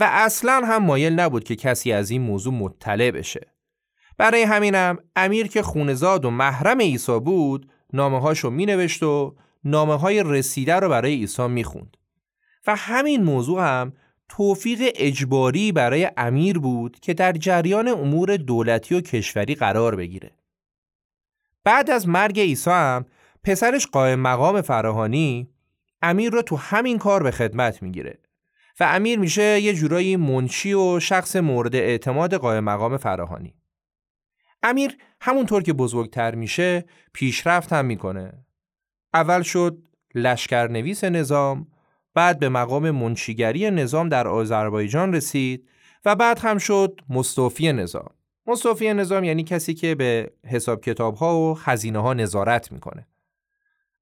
و 0.00 0.08
اصلا 0.12 0.62
هم 0.64 0.84
مایل 0.84 1.12
نبود 1.12 1.44
که 1.44 1.56
کسی 1.56 1.92
از 1.92 2.10
این 2.10 2.22
موضوع 2.22 2.54
مطلع 2.54 3.10
بشه. 3.10 3.40
برای 4.18 4.42
همینم 4.42 4.98
امیر 5.16 5.46
که 5.46 5.62
خونزاد 5.62 6.24
و 6.24 6.30
محرم 6.30 6.80
عیسی 6.80 7.20
بود 7.20 7.70
نامه 7.92 8.20
هاشو 8.20 8.50
می 8.50 8.66
نوشت 8.66 9.02
و 9.02 9.36
نامه 9.64 9.98
های 9.98 10.22
رسیده 10.26 10.74
رو 10.74 10.88
برای 10.88 11.14
عیسی 11.14 11.48
می 11.48 11.64
خوند. 11.64 11.96
و 12.66 12.76
همین 12.76 13.22
موضوع 13.22 13.62
هم 13.62 13.92
توفیق 14.28 14.92
اجباری 14.94 15.72
برای 15.72 16.10
امیر 16.16 16.58
بود 16.58 17.00
که 17.00 17.14
در 17.14 17.32
جریان 17.32 17.88
امور 17.88 18.36
دولتی 18.36 18.94
و 18.94 19.00
کشوری 19.00 19.54
قرار 19.54 19.96
بگیره. 19.96 20.30
بعد 21.64 21.90
از 21.90 22.08
مرگ 22.08 22.40
عیسی 22.40 22.70
هم 22.70 23.06
پسرش 23.44 23.86
قائم 23.86 24.20
مقام 24.20 24.60
فراهانی 24.60 25.48
امیر 26.02 26.32
رو 26.32 26.42
تو 26.42 26.56
همین 26.56 26.98
کار 26.98 27.22
به 27.22 27.30
خدمت 27.30 27.82
می‌گیره 27.82 28.18
و 28.80 28.84
امیر 28.84 29.18
میشه 29.18 29.60
یه 29.60 29.74
جورایی 29.74 30.16
منشی 30.16 30.74
و 30.74 31.00
شخص 31.00 31.36
مورد 31.36 31.76
اعتماد 31.76 32.34
قائم 32.34 32.64
مقام 32.64 32.96
فراهانی. 32.96 33.54
امیر 34.62 34.96
همونطور 35.20 35.62
که 35.62 35.72
بزرگتر 35.72 36.34
میشه 36.34 36.84
پیشرفت 37.12 37.72
هم 37.72 37.84
می‌کنه. 37.84 38.44
اول 39.14 39.42
شد 39.42 39.78
لشکرنویس 40.14 41.04
نظام 41.04 41.66
بعد 42.14 42.38
به 42.38 42.48
مقام 42.48 42.90
منشیگری 42.90 43.70
نظام 43.70 44.08
در 44.08 44.28
آذربایجان 44.28 45.14
رسید 45.14 45.68
و 46.04 46.16
بعد 46.16 46.38
هم 46.38 46.58
شد 46.58 47.00
مستوفی 47.08 47.72
نظام. 47.72 48.10
مصطفی 48.46 48.94
نظام 48.94 49.24
یعنی 49.24 49.44
کسی 49.44 49.74
که 49.74 49.94
به 49.94 50.32
حساب 50.46 50.80
کتاب 50.80 51.14
ها 51.14 51.38
و 51.38 51.54
خزینه 51.54 51.98
ها 51.98 52.14
نظارت 52.14 52.72
می‌کنه. 52.72 53.06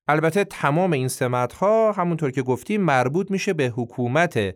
البته 0.09 0.45
تمام 0.45 0.93
این 0.93 1.09
سمت 1.09 1.53
ها 1.53 1.93
همونطور 1.93 2.31
که 2.31 2.43
گفتیم 2.43 2.81
مربوط 2.81 3.31
میشه 3.31 3.53
به 3.53 3.73
حکومت 3.77 4.55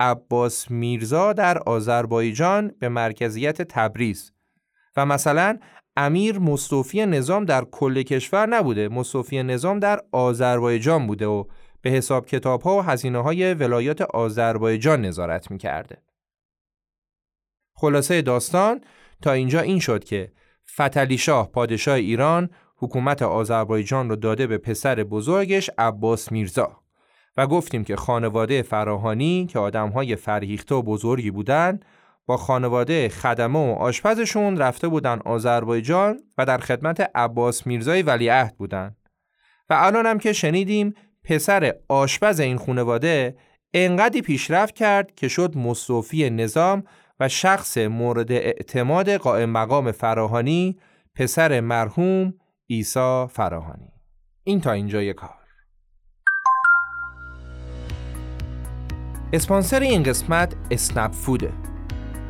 عباس 0.00 0.70
میرزا 0.70 1.32
در 1.32 1.58
آذربایجان 1.58 2.72
به 2.78 2.88
مرکزیت 2.88 3.62
تبریز 3.62 4.32
و 4.96 5.06
مثلا 5.06 5.58
امیر 5.96 6.38
مصطفی 6.38 7.06
نظام 7.06 7.44
در 7.44 7.64
کل 7.64 8.02
کشور 8.02 8.46
نبوده 8.46 8.88
مصطفی 8.88 9.42
نظام 9.42 9.78
در 9.78 10.00
آذربایجان 10.12 11.06
بوده 11.06 11.26
و 11.26 11.44
به 11.82 11.90
حساب 11.90 12.26
کتاب 12.26 12.62
ها 12.62 12.78
و 12.78 12.82
هزینه 12.82 13.18
های 13.18 13.54
ولایات 13.54 14.02
آذربایجان 14.02 15.04
نظارت 15.04 15.50
می‌کرده 15.50 16.02
خلاصه 17.76 18.22
داستان 18.22 18.80
تا 19.22 19.32
اینجا 19.32 19.60
این 19.60 19.78
شد 19.78 20.04
که 20.04 20.32
فتلی 20.74 21.18
شاه 21.18 21.52
پادشاه 21.52 21.94
ایران 21.94 22.50
حکومت 22.76 23.22
آذربایجان 23.22 24.08
رو 24.08 24.16
داده 24.16 24.46
به 24.46 24.58
پسر 24.58 24.94
بزرگش 24.94 25.70
عباس 25.78 26.32
میرزا 26.32 26.80
و 27.36 27.46
گفتیم 27.46 27.84
که 27.84 27.96
خانواده 27.96 28.62
فراهانی 28.62 29.46
که 29.46 29.58
آدمهای 29.58 30.16
فرهیخته 30.16 30.74
و 30.74 30.82
بزرگی 30.82 31.30
بودن 31.30 31.80
با 32.26 32.36
خانواده 32.36 33.08
خدمه 33.08 33.58
و 33.58 33.72
آشپزشون 33.72 34.56
رفته 34.56 34.88
بودن 34.88 35.18
آذربایجان 35.24 36.20
و 36.38 36.46
در 36.46 36.58
خدمت 36.58 37.10
عباس 37.14 37.66
میرزای 37.66 38.02
ولیعهد 38.02 38.56
بودن. 38.56 38.96
و 39.70 39.74
الان 39.78 40.06
هم 40.06 40.18
که 40.18 40.32
شنیدیم 40.32 40.94
پسر 41.24 41.74
آشپز 41.88 42.40
این 42.40 42.58
خانواده 42.58 43.36
انقدی 43.74 44.22
پیشرفت 44.22 44.74
کرد 44.74 45.14
که 45.14 45.28
شد 45.28 45.56
مصطفی 45.56 46.30
نظام 46.30 46.84
و 47.20 47.28
شخص 47.28 47.78
مورد 47.78 48.32
اعتماد 48.32 49.10
قائم 49.10 49.50
مقام 49.50 49.92
فراهانی 49.92 50.78
پسر 51.14 51.60
مرحوم 51.60 52.34
عیسی 52.70 53.26
فراهانی. 53.30 53.92
این 54.44 54.60
تا 54.60 54.72
اینجای 54.72 55.12
کار. 55.12 55.30
اسپانسر 59.32 59.80
این 59.80 60.02
قسمت 60.02 60.54
اسنپ 60.70 61.12
فوده. 61.12 61.52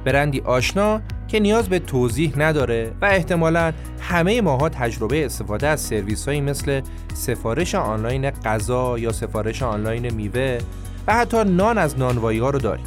برندی 0.04 0.40
آشنا 0.40 1.00
که 1.28 1.40
نیاز 1.40 1.68
به 1.68 1.78
توضیح 1.78 2.38
نداره 2.38 2.92
و 3.00 3.04
احتمالا 3.04 3.72
همه 4.00 4.40
ماها 4.40 4.68
تجربه 4.68 5.24
استفاده 5.24 5.66
از 5.66 5.80
سرویس 5.80 6.28
هایی 6.28 6.40
مثل 6.40 6.80
سفارش 7.14 7.74
آنلاین 7.74 8.30
غذا 8.30 8.98
یا 8.98 9.12
سفارش 9.12 9.62
آنلاین 9.62 10.14
میوه 10.14 10.58
و 11.06 11.14
حتی 11.14 11.44
نان 11.44 11.78
از 11.78 11.98
نانوایی 11.98 12.38
ها 12.38 12.50
رو 12.50 12.58
داریم. 12.58 12.86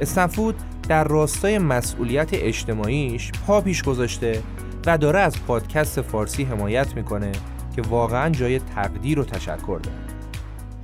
استنفود 0.00 0.54
در 0.88 1.04
راستای 1.04 1.58
مسئولیت 1.58 2.28
اجتماعیش 2.32 3.32
پا 3.46 3.60
پیش 3.60 3.82
گذاشته 3.82 4.42
و 4.86 4.98
داره 4.98 5.18
از 5.20 5.44
پادکست 5.46 6.00
فارسی 6.00 6.44
حمایت 6.44 6.96
می‌کنه 6.96 7.32
که 7.76 7.82
واقعا 7.82 8.30
جای 8.30 8.58
تقدیر 8.58 9.20
و 9.20 9.24
تشکر 9.24 9.80
داره. 9.82 9.96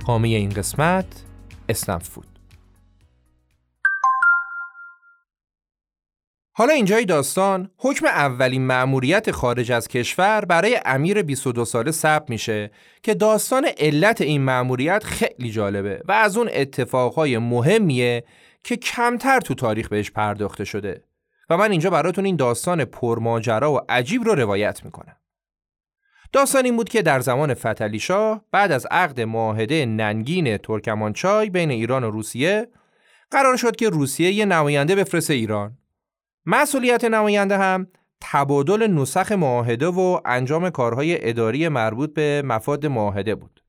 حامی 0.07 0.35
این 0.35 0.49
قسمت 0.49 1.05
استنفود 1.69 2.25
حالا 6.57 6.73
اینجای 6.73 7.05
داستان 7.05 7.69
حکم 7.77 8.05
اولین 8.05 8.67
مأموریت 8.67 9.31
خارج 9.31 9.71
از 9.71 9.87
کشور 9.87 10.45
برای 10.45 10.79
امیر 10.85 11.21
22 11.21 11.65
ساله 11.65 11.91
ثبت 11.91 12.29
میشه 12.29 12.71
که 13.03 13.13
داستان 13.13 13.67
علت 13.77 14.21
این 14.21 14.41
مأموریت 14.41 15.03
خیلی 15.03 15.51
جالبه 15.51 16.01
و 16.05 16.11
از 16.11 16.37
اون 16.37 16.49
اتفاقهای 16.53 17.37
مهمیه 17.37 18.23
که 18.65 18.77
کمتر 18.77 19.39
تو 19.39 19.55
تاریخ 19.55 19.89
بهش 19.89 20.11
پرداخته 20.11 20.65
شده 20.65 21.03
و 21.49 21.57
من 21.57 21.71
اینجا 21.71 21.89
براتون 21.89 22.25
این 22.25 22.35
داستان 22.35 22.85
پرماجرا 22.85 23.73
و 23.73 23.79
عجیب 23.89 24.23
رو 24.23 24.35
روایت 24.35 24.85
می‌کنم. 24.85 25.15
داستان 26.33 26.65
این 26.65 26.75
بود 26.75 26.89
که 26.89 27.01
در 27.01 27.19
زمان 27.19 27.53
فتلی 27.53 27.99
شاه 27.99 28.45
بعد 28.51 28.71
از 28.71 28.87
عقد 28.91 29.21
معاهده 29.21 29.85
ننگین 29.85 30.57
ترکمانچای 30.57 31.49
بین 31.49 31.71
ایران 31.71 32.03
و 32.03 32.11
روسیه 32.11 32.67
قرار 33.31 33.57
شد 33.57 33.75
که 33.75 33.89
روسیه 33.89 34.31
یه 34.31 34.45
نماینده 34.45 34.95
بفرسته 34.95 35.33
ایران 35.33 35.77
مسئولیت 36.45 37.03
نماینده 37.03 37.57
هم 37.57 37.87
تبادل 38.21 38.87
نسخ 38.87 39.31
معاهده 39.31 39.87
و 39.87 40.19
انجام 40.25 40.69
کارهای 40.69 41.29
اداری 41.29 41.67
مربوط 41.67 42.13
به 42.13 42.41
مفاد 42.45 42.85
معاهده 42.85 43.35
بود. 43.35 43.63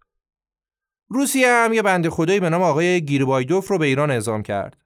روسیه 1.09 1.49
هم 1.49 1.73
یه 1.73 1.83
بند 1.83 2.09
خدایی 2.09 2.41
به 2.41 2.51
نام 2.51 2.63
آقای 2.63 3.01
گیربایدوف 3.01 3.69
رو 3.69 3.79
به 3.79 3.87
ایران 3.87 4.11
اعزام 4.11 4.43
کرد. 4.43 4.86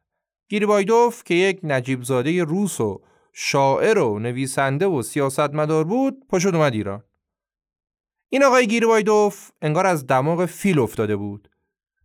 گیربایدوف 0.50 1.24
که 1.24 1.34
یک 1.34 1.60
نجیب 1.62 2.02
زاده 2.02 2.44
روس 2.44 2.80
و 2.80 3.00
شاعر 3.32 3.98
و 3.98 4.18
نویسنده 4.18 4.86
و 4.86 5.02
سیاستمدار 5.02 5.84
بود 5.84 6.26
پشت 6.28 6.46
اومد 6.46 6.74
ایران. 6.74 7.02
این 8.28 8.44
آقای 8.44 8.66
گیربایدوف 8.66 9.50
انگار 9.62 9.86
از 9.86 10.06
دماغ 10.06 10.46
فیل 10.46 10.78
افتاده 10.78 11.16
بود. 11.16 11.50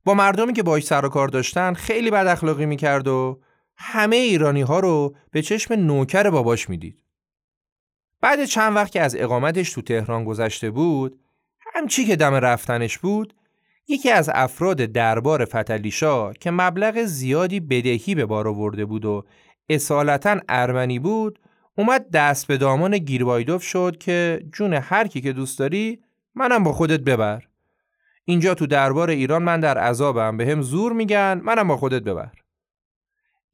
با 0.03 0.13
مردمی 0.13 0.53
که 0.53 0.63
باش 0.63 0.83
سر 0.83 1.05
و 1.05 1.09
کار 1.09 1.27
داشتن 1.27 1.73
خیلی 1.73 2.11
بد 2.11 2.27
اخلاقی 2.27 2.65
می‌کرد 2.65 3.07
و 3.07 3.41
همه 3.77 4.15
ایرانی 4.15 4.61
ها 4.61 4.79
رو 4.79 5.15
به 5.31 5.41
چشم 5.41 5.73
نوکر 5.73 6.29
باباش 6.29 6.69
می‌دید. 6.69 7.03
بعد 8.21 8.45
چند 8.45 8.75
وقت 8.75 8.91
که 8.91 9.01
از 9.01 9.15
اقامتش 9.15 9.73
تو 9.73 9.81
تهران 9.81 10.23
گذشته 10.25 10.71
بود، 10.71 11.19
همچی 11.73 12.05
که 12.05 12.15
دم 12.15 12.33
رفتنش 12.33 12.97
بود، 12.97 13.35
یکی 13.87 14.11
از 14.11 14.29
افراد 14.33 14.77
دربار 14.77 15.45
فتلیشا 15.45 16.33
که 16.33 16.51
مبلغ 16.51 17.03
زیادی 17.03 17.59
بدهی 17.59 18.15
به 18.15 18.25
بار 18.25 18.47
آورده 18.47 18.85
بود 18.85 19.05
و 19.05 19.23
اصالتا 19.69 20.39
ارمنی 20.49 20.99
بود، 20.99 21.39
اومد 21.77 22.09
دست 22.11 22.47
به 22.47 22.57
دامان 22.57 22.97
گیربایدوف 22.97 23.63
شد 23.63 23.97
که 23.97 24.45
جون 24.53 24.73
هر 24.73 25.07
کی 25.07 25.21
که 25.21 25.33
دوست 25.33 25.59
داری 25.59 25.99
منم 26.35 26.63
با 26.63 26.73
خودت 26.73 26.99
ببر. 26.99 27.43
اینجا 28.25 28.53
تو 28.53 28.67
دربار 28.67 29.09
ایران 29.09 29.43
من 29.43 29.59
در 29.59 29.77
عذابم 29.77 30.37
به 30.37 30.45
هم 30.51 30.61
زور 30.61 30.93
میگن 30.93 31.41
منم 31.43 31.67
با 31.67 31.77
خودت 31.77 32.01
ببر. 32.01 32.31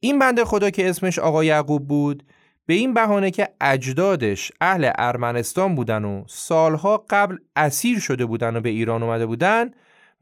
این 0.00 0.18
بنده 0.18 0.44
خدا 0.44 0.70
که 0.70 0.90
اسمش 0.90 1.18
آقا 1.18 1.44
یعقوب 1.44 1.88
بود 1.88 2.22
به 2.66 2.74
این 2.74 2.94
بهانه 2.94 3.30
که 3.30 3.48
اجدادش 3.60 4.52
اهل 4.60 4.90
ارمنستان 4.98 5.74
بودن 5.74 6.04
و 6.04 6.24
سالها 6.28 7.04
قبل 7.10 7.36
اسیر 7.56 8.00
شده 8.00 8.26
بودن 8.26 8.56
و 8.56 8.60
به 8.60 8.68
ایران 8.68 9.02
اومده 9.02 9.26
بودن 9.26 9.70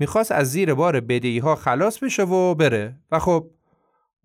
می‌خواست 0.00 0.32
از 0.32 0.50
زیر 0.50 0.74
بار 0.74 1.00
بدهی 1.00 1.38
ها 1.38 1.54
خلاص 1.54 1.98
بشه 1.98 2.22
و 2.22 2.54
بره 2.54 2.98
و 3.10 3.18
خب 3.18 3.50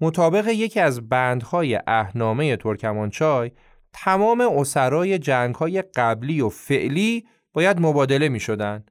مطابق 0.02 0.48
یکی 0.48 0.80
از 0.80 1.10
بندهای 1.10 1.80
اهنامه 1.88 2.58
ترکمانچای 2.58 3.52
تمام 3.94 4.42
اسرای 4.42 5.20
جنگ 5.20 5.56
های 5.56 5.82
قبلی 5.82 6.42
و 6.42 6.50
فعلی 6.50 7.28
باید 7.54 7.80
مبادله 7.80 8.30
می 8.30 8.40
شدن. 8.40 8.86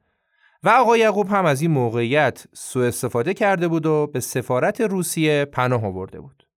و 0.63 0.69
آقا 0.69 0.97
یعقوب 0.97 1.29
هم 1.29 1.45
از 1.45 1.63
این 1.63 1.71
موقعیت 1.71 2.45
سوء 2.55 2.87
استفاده 2.87 3.35
کرده 3.35 3.69
بود 3.69 3.87
و 3.87 4.07
به 4.07 4.21
سفارت 4.21 4.81
روسیه 4.81 5.45
پناه 5.45 5.87
آورده 5.87 6.21
بود. 6.21 6.49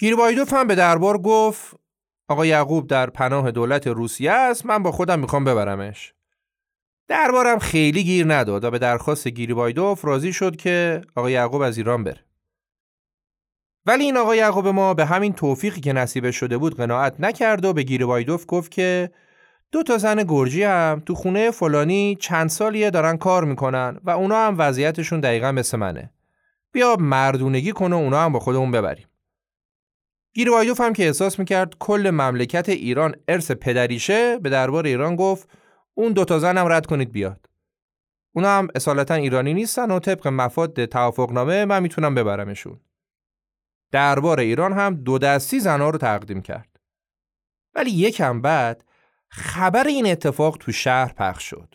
گیربایدوف 0.00 0.52
هم 0.52 0.66
به 0.66 0.74
دربار 0.74 1.18
گفت 1.18 1.76
آقا 2.28 2.46
یعقوب 2.46 2.86
در 2.86 3.10
پناه 3.10 3.50
دولت 3.50 3.86
روسیه 3.86 4.32
است 4.32 4.66
من 4.66 4.82
با 4.82 4.92
خودم 4.92 5.18
می‌خوام 5.18 5.44
ببرمش 5.44 6.14
دربارم 7.08 7.58
خیلی 7.58 8.04
گیر 8.04 8.34
نداد 8.34 8.64
و 8.64 8.70
به 8.70 8.78
درخواست 8.78 9.28
گیربایدوف 9.28 10.04
راضی 10.04 10.32
شد 10.32 10.56
که 10.56 11.00
آقا 11.14 11.30
یعقوب 11.30 11.62
از 11.62 11.78
ایران 11.78 12.04
بره. 12.04 12.24
ولی 13.86 14.04
این 14.04 14.16
آقا 14.16 14.36
یعقوب 14.36 14.68
ما 14.68 14.94
به 14.94 15.04
همین 15.04 15.32
توفیقی 15.32 15.80
که 15.80 15.92
نصیبش 15.92 16.36
شده 16.36 16.58
بود 16.58 16.76
قناعت 16.76 17.20
نکرد 17.20 17.64
و 17.64 17.72
به 17.72 17.82
گیربایدوف 17.82 18.44
گفت 18.48 18.70
که 18.70 19.10
دو 19.72 19.82
تا 19.82 19.98
زن 19.98 20.22
گرجی 20.22 20.62
هم 20.62 21.02
تو 21.06 21.14
خونه 21.14 21.50
فلانی 21.50 22.16
چند 22.20 22.48
سالیه 22.48 22.90
دارن 22.90 23.16
کار 23.16 23.44
می‌کنن 23.44 24.00
و 24.04 24.10
اونا 24.10 24.46
هم 24.46 24.54
وضعیتشون 24.58 25.20
دقیقا 25.20 25.52
مثل 25.52 25.76
منه. 25.76 26.10
بیا 26.72 26.96
مردونگی 26.96 27.72
کنه 27.72 27.96
اونا 27.96 28.20
هم 28.20 28.32
با 28.32 28.38
خودمون 28.38 28.70
ببریم. 28.70 29.06
گیروایوف 30.34 30.80
هم 30.80 30.92
که 30.92 31.06
احساس 31.06 31.38
می‌کرد 31.38 31.74
کل 31.78 32.10
مملکت 32.10 32.68
ایران 32.68 33.14
ارث 33.28 33.50
پدریشه 33.50 34.38
به 34.38 34.50
دربار 34.50 34.86
ایران 34.86 35.16
گفت 35.16 35.48
اون 35.98 36.12
دوتا 36.12 36.38
زنم 36.38 36.66
رد 36.66 36.86
کنید 36.86 37.12
بیاد. 37.12 37.46
اونا 38.32 38.58
هم 38.58 38.68
اصالتا 38.74 39.14
ایرانی 39.14 39.54
نیستن 39.54 39.90
و 39.90 39.98
طبق 39.98 40.28
مفاد 40.28 40.84
توافقنامه 40.84 41.64
من 41.64 41.82
می‌تونم 41.82 42.14
ببرمشون. 42.14 42.80
دربار 43.92 44.40
ایران 44.40 44.72
هم 44.72 44.94
دو 44.94 45.18
دستی 45.18 45.60
زنها 45.60 45.90
رو 45.90 45.98
تقدیم 45.98 46.42
کرد. 46.42 46.80
ولی 47.74 47.90
یکم 47.90 48.40
بعد 48.40 48.84
خبر 49.28 49.86
این 49.86 50.06
اتفاق 50.06 50.56
تو 50.60 50.72
شهر 50.72 51.12
پخش 51.12 51.50
شد. 51.50 51.74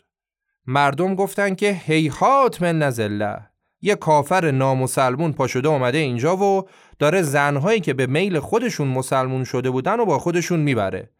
مردم 0.66 1.14
گفتن 1.14 1.54
که 1.54 1.72
هیهات 1.72 2.62
من 2.62 2.78
نزله 2.78 3.50
یه 3.80 3.94
کافر 3.94 4.50
نامسلمون 4.50 5.32
پا 5.32 5.46
شده 5.46 5.68
اومده 5.68 5.98
اینجا 5.98 6.36
و 6.36 6.68
داره 6.98 7.22
زنهایی 7.22 7.80
که 7.80 7.94
به 7.94 8.06
میل 8.06 8.38
خودشون 8.38 8.88
مسلمون 8.88 9.44
شده 9.44 9.70
بودن 9.70 10.00
و 10.00 10.04
با 10.04 10.18
خودشون 10.18 10.60
می‌بره 10.60 11.10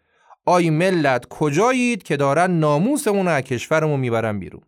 آی 0.47 0.71
ملت 0.71 1.27
کجایید 1.27 2.03
که 2.03 2.17
دارن 2.17 2.51
ناموسمون 2.51 3.29
از 3.29 3.43
کشورمون 3.43 4.01
می‌برن 4.01 4.39
بیرون؟ 4.39 4.63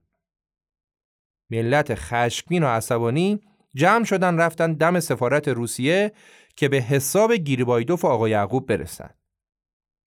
ملت 1.51 1.95
خشمگین 1.95 2.62
و 2.62 2.67
عصبانی 2.67 3.41
جمع 3.75 4.05
شدن 4.05 4.39
رفتن 4.39 4.73
دم 4.73 5.01
سفارت 5.01 5.49
روسیه 5.49 6.12
که 6.57 6.69
به 6.69 6.77
حساب 6.77 7.33
گیربایدوف 7.33 8.05
و 8.05 8.09
آقا 8.09 8.29
یعقوب 8.29 8.67
برسن. 8.67 9.11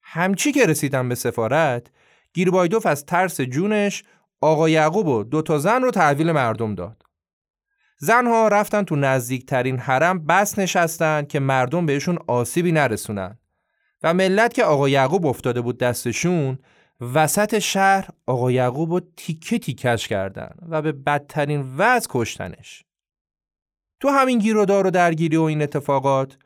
همچی 0.01 0.51
که 0.51 0.65
رسیدن 0.65 1.09
به 1.09 1.15
سفارت 1.15 1.91
گیربایدوف 2.33 2.85
از 2.85 3.05
ترس 3.05 3.41
جونش 3.41 4.03
آقا 4.41 4.69
یعقوب 4.69 5.07
و 5.07 5.23
دو 5.23 5.41
تا 5.41 5.59
زن 5.59 5.81
رو 5.81 5.91
تحویل 5.91 6.31
مردم 6.31 6.75
داد. 6.75 7.03
زنها 7.97 8.47
رفتن 8.47 8.83
تو 8.83 8.95
نزدیکترین 8.95 9.79
حرم 9.79 10.25
بس 10.25 10.59
نشستن 10.59 11.25
که 11.25 11.39
مردم 11.39 11.85
بهشون 11.85 12.17
آسیبی 12.27 12.71
نرسونن. 12.71 13.38
و 14.03 14.13
ملت 14.13 14.53
که 14.53 14.63
آقا 14.63 14.89
یعقوب 14.89 15.25
افتاده 15.25 15.61
بود 15.61 15.77
دستشون 15.77 16.59
وسط 17.13 17.59
شهر 17.59 18.07
آقا 18.25 18.51
یعقوب 18.51 18.91
رو 18.91 19.01
تیکه 19.17 19.59
تیکش 19.59 20.07
کردن 20.07 20.55
و 20.69 20.81
به 20.81 20.91
بدترین 20.91 21.75
وضع 21.77 22.07
کشتنش 22.09 22.83
تو 23.99 24.09
همین 24.09 24.39
گیرودار 24.39 24.87
و 24.87 24.91
درگیری 24.91 25.37
و 25.37 25.41
این 25.41 25.61
اتفاقات 25.61 26.37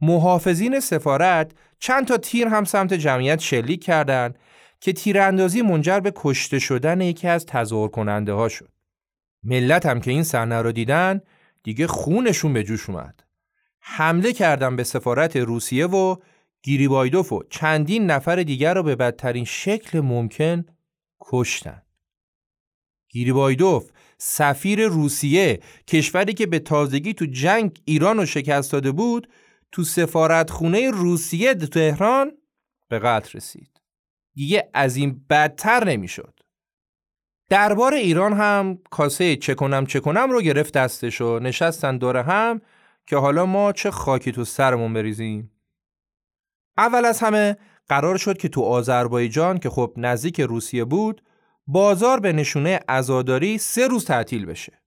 محافظین 0.00 0.80
سفارت 0.80 1.52
چند 1.78 2.06
تا 2.06 2.16
تیر 2.16 2.48
هم 2.48 2.64
سمت 2.64 2.94
جمعیت 2.94 3.40
شلیک 3.40 3.84
کردند 3.84 4.38
که 4.80 4.92
تیراندازی 4.92 5.62
منجر 5.62 6.00
به 6.00 6.12
کشته 6.16 6.58
شدن 6.58 7.00
یکی 7.00 7.28
از 7.28 7.46
تظاهر 7.46 7.88
کننده 7.88 8.32
ها 8.32 8.48
شد. 8.48 8.68
ملت 9.44 9.86
هم 9.86 10.00
که 10.00 10.10
این 10.10 10.22
صحنه 10.22 10.62
رو 10.62 10.72
دیدن 10.72 11.20
دیگه 11.62 11.86
خونشون 11.86 12.52
به 12.52 12.62
جوش 12.62 12.90
اومد. 12.90 13.22
حمله 13.80 14.32
کردن 14.32 14.76
به 14.76 14.84
سفارت 14.84 15.36
روسیه 15.36 15.86
و 15.86 16.16
گیریبایدوف 16.62 17.32
و 17.32 17.42
چندین 17.50 18.06
نفر 18.06 18.42
دیگر 18.42 18.74
رو 18.74 18.82
به 18.82 18.96
بدترین 18.96 19.44
شکل 19.44 20.00
ممکن 20.00 20.64
کشتن. 21.20 21.82
گیریبایدوف 23.08 23.90
سفیر 24.18 24.86
روسیه 24.86 25.60
کشوری 25.88 26.34
که 26.34 26.46
به 26.46 26.58
تازگی 26.58 27.14
تو 27.14 27.26
جنگ 27.26 27.80
ایران 27.84 28.16
رو 28.16 28.26
شکست 28.26 28.72
داده 28.72 28.92
بود 28.92 29.28
تو 29.72 29.84
سفارت 29.84 30.50
خونه 30.50 30.90
روسیه 30.90 31.54
تو 31.54 31.66
تهران 31.66 32.32
به 32.88 32.98
قتل 32.98 33.30
رسید. 33.36 33.80
دیگه 34.34 34.70
از 34.74 34.96
این 34.96 35.24
بدتر 35.30 35.84
نمی‌شد. 35.84 36.40
دربار 37.48 37.94
ایران 37.94 38.32
هم 38.32 38.78
کاسه 38.90 39.36
چه 39.36 39.54
کنم 39.54 39.86
چه 39.86 40.00
کنم 40.00 40.30
رو 40.30 40.42
گرفت 40.42 40.74
دستش 40.74 41.20
و 41.20 41.38
نشستن 41.38 41.98
دور 41.98 42.16
هم 42.16 42.60
که 43.06 43.16
حالا 43.16 43.46
ما 43.46 43.72
چه 43.72 43.90
خاکی 43.90 44.32
تو 44.32 44.44
سرمون 44.44 44.92
بریزیم 44.92 45.51
اول 46.78 47.04
از 47.04 47.20
همه 47.20 47.56
قرار 47.88 48.16
شد 48.16 48.38
که 48.38 48.48
تو 48.48 48.62
آذربایجان 48.62 49.58
که 49.58 49.70
خب 49.70 49.94
نزدیک 49.96 50.40
روسیه 50.40 50.84
بود 50.84 51.22
بازار 51.66 52.20
به 52.20 52.32
نشونه 52.32 52.80
عزاداری 52.88 53.58
سه 53.58 53.86
روز 53.86 54.04
تعطیل 54.04 54.46
بشه. 54.46 54.82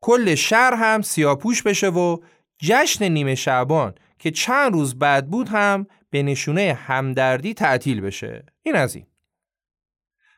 کل 0.00 0.34
شهر 0.34 0.74
هم 0.74 1.02
سیاپوش 1.02 1.62
بشه 1.62 1.88
و 1.88 2.18
جشن 2.58 3.08
نیمه 3.08 3.34
شعبان 3.34 3.94
که 4.18 4.30
چند 4.30 4.72
روز 4.72 4.98
بعد 4.98 5.30
بود 5.30 5.48
هم 5.48 5.86
به 6.10 6.22
نشونه 6.22 6.78
همدردی 6.86 7.54
تعطیل 7.54 8.00
بشه. 8.00 8.44
این 8.62 8.76
از 8.76 8.94
این. 8.94 9.06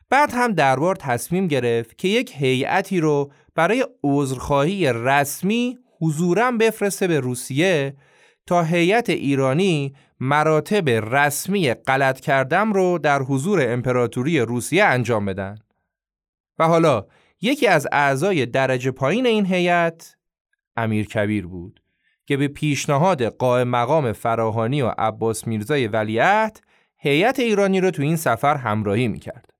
بعد 0.09 0.31
هم 0.33 0.53
دربار 0.53 0.95
تصمیم 0.95 1.47
گرفت 1.47 1.97
که 1.97 2.07
یک 2.07 2.33
هیئتی 2.35 2.99
رو 2.99 3.31
برای 3.55 3.85
عذرخواهی 4.03 4.93
رسمی 4.93 5.77
حضورا 6.01 6.51
بفرسته 6.51 7.07
به 7.07 7.19
روسیه 7.19 7.95
تا 8.45 8.63
هیئت 8.63 9.09
ایرانی 9.09 9.95
مراتب 10.19 10.89
رسمی 10.89 11.73
غلط 11.73 12.19
کردم 12.19 12.73
رو 12.73 12.97
در 12.97 13.21
حضور 13.21 13.73
امپراتوری 13.73 14.39
روسیه 14.39 14.83
انجام 14.83 15.25
بدن. 15.25 15.57
و 16.59 16.67
حالا 16.67 17.05
یکی 17.41 17.67
از 17.67 17.87
اعضای 17.91 18.45
درجه 18.45 18.91
پایین 18.91 19.25
این 19.25 19.45
هیئت 19.45 20.15
امیر 20.75 21.07
کبیر 21.07 21.47
بود 21.47 21.83
که 22.25 22.37
به 22.37 22.47
پیشنهاد 22.47 23.23
قائم 23.23 23.67
مقام 23.67 24.13
فراهانی 24.13 24.81
و 24.81 24.87
عباس 24.97 25.47
میرزای 25.47 25.87
ولیعهد 25.87 26.61
هیئت 26.97 27.39
ایرانی 27.39 27.81
رو 27.81 27.91
تو 27.91 28.01
این 28.01 28.15
سفر 28.15 28.55
همراهی 28.55 29.07
می‌کرد. 29.07 29.53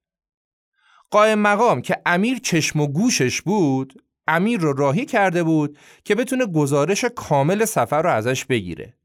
قائم 1.11 1.39
مقام 1.39 1.81
که 1.81 1.97
امیر 2.05 2.39
چشم 2.39 2.79
و 2.79 2.87
گوشش 2.87 3.41
بود 3.41 4.03
امیر 4.27 4.59
رو 4.59 4.73
راهی 4.73 5.05
کرده 5.05 5.43
بود 5.43 5.77
که 6.03 6.15
بتونه 6.15 6.45
گزارش 6.45 7.05
کامل 7.05 7.65
سفر 7.65 8.01
رو 8.01 8.09
ازش 8.09 8.45
بگیره. 8.45 8.96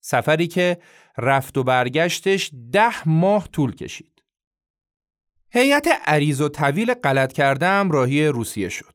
سفری 0.00 0.46
که 0.46 0.78
رفت 1.18 1.58
و 1.58 1.64
برگشتش 1.64 2.50
ده 2.72 3.08
ماه 3.08 3.48
طول 3.48 3.74
کشید. 3.74 4.22
هیئت 5.50 5.88
عریض 6.06 6.40
و 6.40 6.48
طویل 6.48 6.94
غلط 6.94 7.32
کردم 7.32 7.90
راهی 7.90 8.26
روسیه 8.26 8.68
شد. 8.68 8.94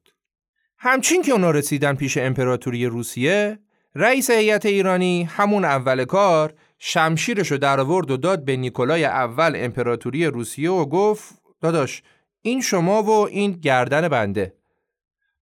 همچین 0.78 1.22
که 1.22 1.32
اونا 1.32 1.52
رسیدن 1.52 1.96
پیش 1.96 2.18
امپراتوری 2.18 2.86
روسیه، 2.86 3.60
رئیس 3.96 4.30
هیئت 4.30 4.66
ایرانی 4.66 5.24
همون 5.24 5.66
اول 5.66 6.06
کار 6.06 6.54
شمشیرش 6.80 7.52
رو 7.52 7.58
در 7.58 7.80
آورد 7.80 8.12
و 8.12 8.18
داد 8.18 8.46
به 8.46 8.56
نیکولای 8.56 9.06
اول 9.06 9.54
امپراتوری 9.56 10.26
روسیه 10.26 10.72
و 10.72 10.86
گفت 10.86 11.36
داداش 11.62 12.04
این 12.42 12.62
شما 12.62 13.04
و 13.04 13.10
این 13.10 13.52
گردن 13.52 14.08
بنده 14.08 14.54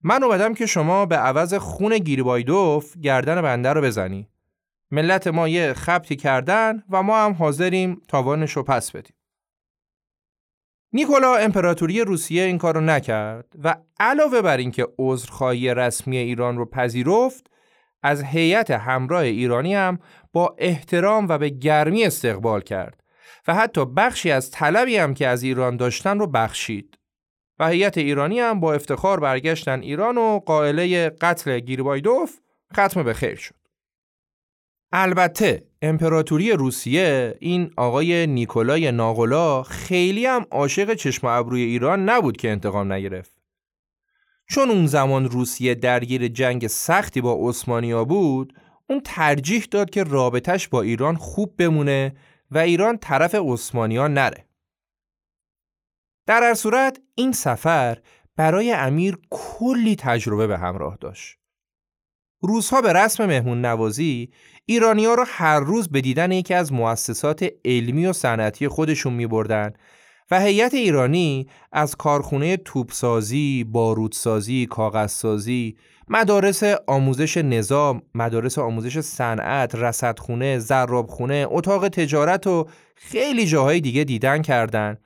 من 0.04 0.24
اومدم 0.24 0.54
که 0.54 0.66
شما 0.66 1.06
به 1.06 1.16
عوض 1.16 1.54
خون 1.54 1.98
گیریبایدوف 1.98 2.98
گردن 2.98 3.42
بنده 3.42 3.70
رو 3.70 3.82
بزنی 3.82 4.30
ملت 4.94 5.28
ما 5.28 5.48
یه 5.48 5.74
خبتی 5.74 6.16
کردن 6.16 6.84
و 6.90 7.04
ما 7.04 7.26
هم 7.26 7.34
حاضریم 7.34 8.02
تاوانش 8.08 8.52
رو 8.52 8.64
پس 8.64 8.92
بدیم. 8.92 9.16
نیکولا 10.94 11.36
امپراتوری 11.36 12.02
روسیه 12.02 12.44
این 12.44 12.58
کارو 12.58 12.82
نکرد 12.82 13.54
و 13.64 13.76
علاوه 14.00 14.42
بر 14.42 14.58
اینکه 14.58 14.88
عذرخواهی 15.00 15.74
رسمی 15.74 16.18
ایران 16.18 16.58
رو 16.58 16.66
پذیرفت 16.66 17.48
از 18.04 18.24
هیئت 18.24 18.72
همراه 18.72 19.22
ایرانی 19.22 19.76
هم 19.76 20.00
با 20.34 20.56
احترام 20.58 21.28
و 21.30 21.38
به 21.38 21.50
گرمی 21.50 22.04
استقبال 22.04 22.62
کرد 22.62 23.04
و 23.48 23.54
حتی 23.54 23.86
بخشی 23.86 24.32
از 24.32 24.52
طلبی 24.52 24.98
هم 24.98 25.14
که 25.14 25.28
از 25.28 25.44
ایران 25.44 25.78
داشتن 25.78 26.20
رو 26.20 26.28
بخشید. 26.28 26.98
و 27.60 27.68
هیئت 27.68 27.98
ایرانی 27.98 28.40
هم 28.40 28.60
با 28.60 28.74
افتخار 28.74 29.20
برگشتن 29.20 29.82
ایران 29.82 30.18
و 30.18 30.40
قائله 30.40 31.10
قتل 31.10 31.60
گیربایدوف 31.60 32.40
ختم 32.74 33.04
به 33.04 33.14
خیر 33.14 33.36
شد. 33.36 33.63
البته 34.96 35.68
امپراتوری 35.82 36.52
روسیه 36.52 37.38
این 37.40 37.72
آقای 37.78 38.28
نیکولای 38.28 38.92
ناغلا 38.92 39.64
خیلی 39.64 40.26
هم 40.26 40.46
عاشق 40.52 40.94
چشم 40.94 41.28
ابروی 41.28 41.62
ایران 41.62 42.10
نبود 42.10 42.38
که 42.38 42.50
انتقام 42.50 42.94
نگرفت. 42.94 43.38
چون 44.50 44.70
اون 44.70 44.88
زمان 44.88 45.30
روسیه 45.30 45.76
درگیر 45.76 46.28
جنگ 46.28 46.68
سختی 46.68 47.22
با 47.22 47.50
عثمانیا 47.50 48.06
بود 48.06 48.54
اون 48.90 49.02
ترجیح 49.06 49.68
داد 49.72 49.90
که 49.90 50.04
رابطش 50.04 50.68
با 50.68 50.82
ایران 50.82 51.16
خوب 51.16 51.54
بمونه 51.58 52.16
و 52.52 52.58
ایران 52.58 52.98
طرف 52.98 53.36
عثمانیا 53.36 54.08
نره. 54.08 54.48
در 56.26 56.44
هر 56.44 56.54
صورت 56.54 57.02
این 57.16 57.32
سفر 57.32 57.98
برای 58.36 58.72
امیر 58.72 59.18
کلی 59.30 59.96
تجربه 59.96 60.48
به 60.48 60.58
همراه 60.58 60.98
داشت. 61.02 61.43
روزها 62.46 62.82
به 62.82 62.94
رسم 62.94 63.26
مهمون 63.26 63.66
نوازی 63.66 64.30
ایرانی 64.66 65.06
ها 65.06 65.14
رو 65.14 65.26
هر 65.28 65.60
روز 65.60 65.90
به 65.90 66.02
دیدن 66.02 66.32
یکی 66.32 66.54
از 66.54 66.74
مؤسسات 66.74 67.50
علمی 67.66 68.06
و 68.06 68.14
صنعتی 68.14 68.68
خودشون 68.68 69.14
می 69.14 69.28
بردن 69.28 69.74
و 70.32 70.40
هیئت 70.40 70.74
ایرانی 70.74 71.48
از 71.72 71.96
کارخونه 71.96 72.58
توپسازی، 72.58 73.64
بارودسازی، 73.64 74.66
کاغذسازی، 74.66 75.78
مدارس 76.08 76.64
آموزش 76.88 77.38
نظام، 77.38 78.02
مدارس 78.16 78.58
آموزش 78.58 79.00
صنعت، 79.00 79.76
رصدخونه، 79.76 80.60
زرابخونه، 80.60 81.46
اتاق 81.50 81.88
تجارت 81.88 82.48
و 82.48 82.68
خیلی 82.96 83.46
جاهای 83.46 83.82
دیگه 83.82 84.04
دیدن 84.04 84.42
کردند 84.42 84.98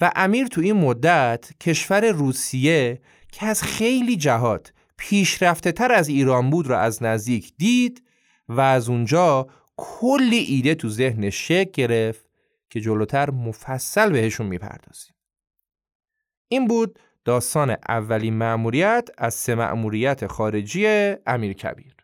و 0.00 0.12
امیر 0.16 0.46
تو 0.46 0.60
این 0.60 0.76
مدت 0.76 1.50
کشور 1.60 2.10
روسیه 2.10 3.00
که 3.32 3.46
از 3.46 3.62
خیلی 3.62 4.16
جهات 4.16 4.72
پیشرفته 5.02 5.72
تر 5.72 5.92
از 5.92 6.08
ایران 6.08 6.50
بود 6.50 6.66
را 6.66 6.80
از 6.80 7.02
نزدیک 7.02 7.52
دید 7.58 8.02
و 8.48 8.60
از 8.60 8.88
اونجا 8.88 9.46
کلی 9.76 10.36
ایده 10.36 10.74
تو 10.74 10.88
ذهنش 10.88 11.48
شکل 11.48 11.70
گرفت 11.72 12.26
که 12.70 12.80
جلوتر 12.80 13.30
مفصل 13.30 14.12
بهشون 14.12 14.46
می‌پردازیم. 14.46 15.14
این 16.48 16.68
بود 16.68 16.98
داستان 17.24 17.76
اولین 17.88 18.34
مأموریت 18.34 19.08
از 19.18 19.34
سه 19.34 19.54
مأموریت 19.54 20.26
خارجی 20.26 20.86
امیر 21.26 21.52
کبیر. 21.52 21.96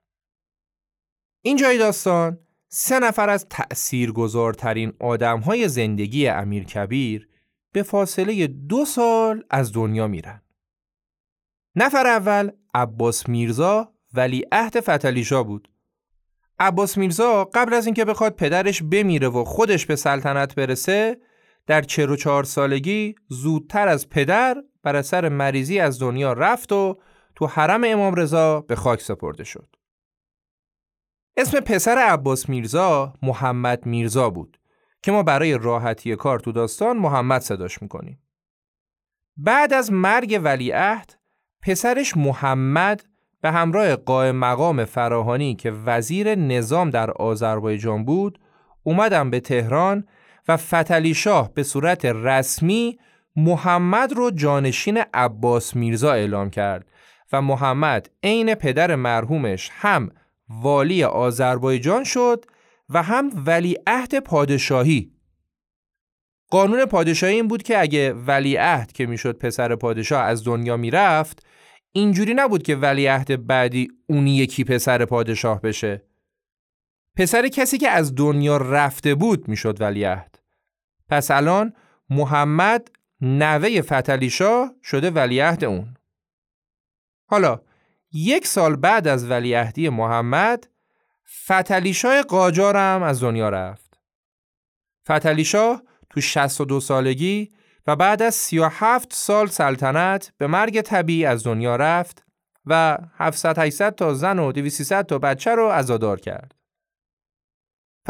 این 1.42 1.56
جای 1.56 1.78
داستان 1.78 2.38
سه 2.68 3.00
نفر 3.00 3.30
از 3.30 3.46
تأثیرگذارترین 3.50 4.92
آدمهای 5.00 5.68
زندگی 5.68 6.28
امیر 6.28 6.64
کبیر 6.64 7.28
به 7.72 7.82
فاصله 7.82 8.46
دو 8.46 8.84
سال 8.84 9.44
از 9.50 9.72
دنیا 9.72 10.06
میرن. 10.06 10.42
نفر 11.80 12.06
اول 12.06 12.50
عباس 12.74 13.28
میرزا 13.28 13.92
ولی 14.14 14.44
عهد 14.52 14.80
فتلیشا 14.80 15.42
بود. 15.42 15.68
عباس 16.58 16.98
میرزا 16.98 17.44
قبل 17.44 17.74
از 17.74 17.86
اینکه 17.86 18.04
بخواد 18.04 18.34
پدرش 18.34 18.82
بمیره 18.82 19.28
و 19.28 19.44
خودش 19.44 19.86
به 19.86 19.96
سلطنت 19.96 20.54
برسه 20.54 21.20
در 21.66 21.82
44 21.82 22.44
سالگی 22.44 23.14
زودتر 23.28 23.88
از 23.88 24.08
پدر 24.08 24.56
بر 24.82 24.96
اثر 24.96 25.28
مریضی 25.28 25.78
از 25.78 25.98
دنیا 25.98 26.32
رفت 26.32 26.72
و 26.72 26.98
تو 27.34 27.46
حرم 27.46 27.84
امام 27.84 28.14
رضا 28.14 28.60
به 28.60 28.76
خاک 28.76 29.00
سپرده 29.00 29.44
شد. 29.44 29.76
اسم 31.36 31.60
پسر 31.60 31.98
عباس 31.98 32.48
میرزا 32.48 33.12
محمد 33.22 33.86
میرزا 33.86 34.30
بود 34.30 34.60
که 35.02 35.12
ما 35.12 35.22
برای 35.22 35.58
راحتی 35.58 36.16
کار 36.16 36.40
تو 36.40 36.52
داستان 36.52 36.96
محمد 36.96 37.40
صداش 37.40 37.82
می‌کنیم. 37.82 38.22
بعد 39.36 39.72
از 39.72 39.92
مرگ 39.92 40.40
ولیعهد 40.44 41.17
پسرش 41.62 42.16
محمد 42.16 43.04
به 43.40 43.50
همراه 43.50 43.96
قائم 43.96 44.36
مقام 44.36 44.84
فراهانی 44.84 45.54
که 45.54 45.70
وزیر 45.70 46.34
نظام 46.34 46.90
در 46.90 47.10
آذربایجان 47.10 48.04
بود 48.04 48.38
اومدن 48.82 49.30
به 49.30 49.40
تهران 49.40 50.04
و 50.48 50.56
فتلی 50.56 51.14
شاه 51.14 51.54
به 51.54 51.62
صورت 51.62 52.04
رسمی 52.04 52.98
محمد 53.36 54.12
رو 54.12 54.30
جانشین 54.30 55.02
عباس 55.14 55.76
میرزا 55.76 56.12
اعلام 56.12 56.50
کرد 56.50 56.86
و 57.32 57.42
محمد 57.42 58.10
عین 58.22 58.54
پدر 58.54 58.94
مرحومش 58.94 59.70
هم 59.72 60.10
والی 60.48 61.04
آذربایجان 61.04 62.04
شد 62.04 62.44
و 62.88 63.02
هم 63.02 63.30
ولیعهد 63.46 64.18
پادشاهی. 64.18 65.12
قانون 66.50 66.84
پادشاهی 66.84 67.34
این 67.34 67.48
بود 67.48 67.62
که 67.62 67.80
اگه 67.80 68.12
ولیعهد 68.12 68.92
که 68.92 69.06
می‌شد 69.06 69.38
پسر 69.38 69.76
پادشاه 69.76 70.22
از 70.22 70.44
دنیا 70.44 70.76
می‌رفت 70.76 71.46
اینجوری 71.92 72.34
نبود 72.34 72.62
که 72.62 72.76
ولیعهد 72.76 73.46
بعدی 73.46 73.88
اونی 74.06 74.36
یکی 74.36 74.64
پسر 74.64 75.04
پادشاه 75.04 75.60
بشه. 75.60 76.02
پسر 77.16 77.48
کسی 77.48 77.78
که 77.78 77.90
از 77.90 78.14
دنیا 78.14 78.56
رفته 78.56 79.14
بود 79.14 79.48
می‌شد 79.48 79.80
ولیعهد 79.80 80.38
پس 81.08 81.30
الان 81.30 81.72
محمد 82.10 82.88
نوه 83.20 83.80
فتلی 83.80 84.30
شده 84.82 85.10
ولیعهد 85.10 85.64
اون. 85.64 85.94
حالا 87.26 87.60
یک 88.12 88.46
سال 88.46 88.76
بعد 88.76 89.08
از 89.08 89.30
ولیعهدی 89.30 89.88
محمد 89.88 90.68
فتلی 91.44 91.94
شاه 91.94 92.22
قاجار 92.22 92.76
هم 92.76 93.02
از 93.02 93.22
دنیا 93.22 93.48
رفت. 93.48 94.00
فتلی 95.04 95.44
شاه 95.44 95.82
تو 96.10 96.20
62 96.20 96.80
سالگی 96.80 97.50
و 97.88 97.96
بعد 97.96 98.22
از 98.22 98.34
37 98.34 99.12
سال 99.12 99.46
سلطنت 99.46 100.32
به 100.38 100.46
مرگ 100.46 100.80
طبیعی 100.80 101.24
از 101.24 101.44
دنیا 101.44 101.76
رفت 101.76 102.24
و 102.66 102.98
700 103.14 103.58
800 103.58 103.94
تا 103.94 104.14
زن 104.14 104.38
و 104.38 104.52
200 104.52 105.02
تا 105.02 105.18
بچه 105.18 105.54
رو 105.54 105.68
عزادار 105.68 106.20
کرد. 106.20 106.54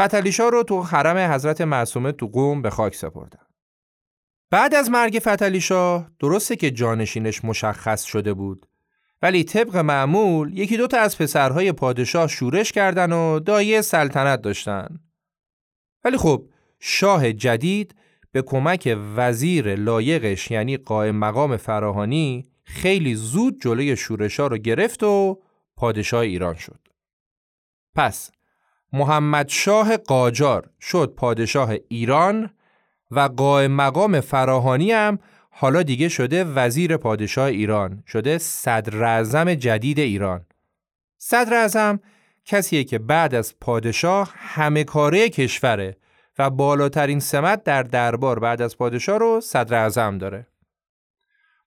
فتلیشا 0.00 0.48
رو 0.48 0.62
تو 0.62 0.82
حرم 0.82 1.32
حضرت 1.32 1.60
معصومه 1.60 2.12
تو 2.12 2.26
قوم 2.26 2.62
به 2.62 2.70
خاک 2.70 2.94
سپردن. 2.94 3.46
بعد 4.50 4.74
از 4.74 4.90
مرگ 4.90 5.18
فتلیشا 5.18 5.98
درسته 5.98 6.56
که 6.56 6.70
جانشینش 6.70 7.44
مشخص 7.44 8.04
شده 8.04 8.34
بود 8.34 8.66
ولی 9.22 9.44
طبق 9.44 9.76
معمول 9.76 10.58
یکی 10.58 10.76
دوتا 10.76 10.98
از 10.98 11.18
پسرهای 11.18 11.72
پادشاه 11.72 12.28
شورش 12.28 12.72
کردن 12.72 13.12
و 13.12 13.40
دایه 13.40 13.80
سلطنت 13.80 14.42
داشتن. 14.42 15.00
ولی 16.04 16.16
خب 16.16 16.48
شاه 16.80 17.32
جدید 17.32 17.94
به 18.32 18.42
کمک 18.42 18.98
وزیر 19.16 19.74
لایقش 19.74 20.50
یعنی 20.50 20.76
قائم 20.76 21.16
مقام 21.16 21.56
فراهانی 21.56 22.46
خیلی 22.64 23.14
زود 23.14 23.60
جلوی 23.62 23.96
شورشا 23.96 24.46
رو 24.46 24.56
گرفت 24.58 25.02
و 25.02 25.42
پادشاه 25.76 26.20
ایران 26.20 26.54
شد. 26.54 26.80
پس 27.94 28.30
محمد 28.92 29.48
شاه 29.48 29.96
قاجار 29.96 30.70
شد 30.80 31.14
پادشاه 31.16 31.74
ایران 31.88 32.50
و 33.10 33.20
قائم 33.20 33.72
مقام 33.72 34.20
فراهانی 34.20 34.92
هم 34.92 35.18
حالا 35.50 35.82
دیگه 35.82 36.08
شده 36.08 36.44
وزیر 36.44 36.96
پادشاه 36.96 37.46
ایران 37.46 38.02
شده 38.06 38.38
صدر 38.38 39.54
جدید 39.54 39.98
ایران 39.98 40.46
صدر 41.18 41.54
اعظم 41.54 42.00
کسیه 42.44 42.84
که 42.84 42.98
بعد 42.98 43.34
از 43.34 43.54
پادشاه 43.60 44.32
همه 44.36 44.84
کاره 44.84 45.28
کشوره 45.28 45.96
و 46.38 46.51
بالاترین 46.51 47.20
سمت 47.20 47.64
در 47.64 47.83
دربار 47.83 48.38
بعد 48.38 48.62
از 48.62 48.79
پادشاه 48.79 49.18
رو 49.18 49.40
صدر 49.40 49.74
اعظم 49.74 50.18
داره. 50.18 50.46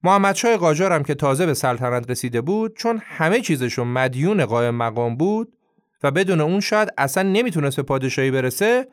محمد 0.04 0.36
شاه 0.36 0.58
قاجار 0.58 0.92
هم 0.92 1.04
که 1.04 1.16
تازه 1.16 1.46
به 1.46 1.54
سلطنت 1.54 2.12
رسیده 2.12 2.42
بود 2.42 2.76
چون 2.78 3.02
همه 3.04 3.42
چیزشون 3.42 3.88
مدیون 3.88 4.46
قائم 4.46 4.76
مقام 4.76 5.16
بود 5.16 5.58
و 6.04 6.12
بدون 6.12 6.42
اون 6.42 6.60
شاید 6.60 6.90
اصلا 6.98 7.24
نمی‌تونست 7.24 7.76
به 7.76 7.84
پادشاهی 7.84 8.32
برسه 8.32 8.88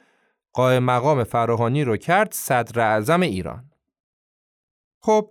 قائم 0.52 0.84
مقام 0.84 1.24
فراهانی 1.24 1.84
رو 1.84 1.96
کرد 1.96 2.32
صدر 2.32 2.80
اعظم 2.80 3.20
ایران. 3.20 3.64
خب 5.00 5.30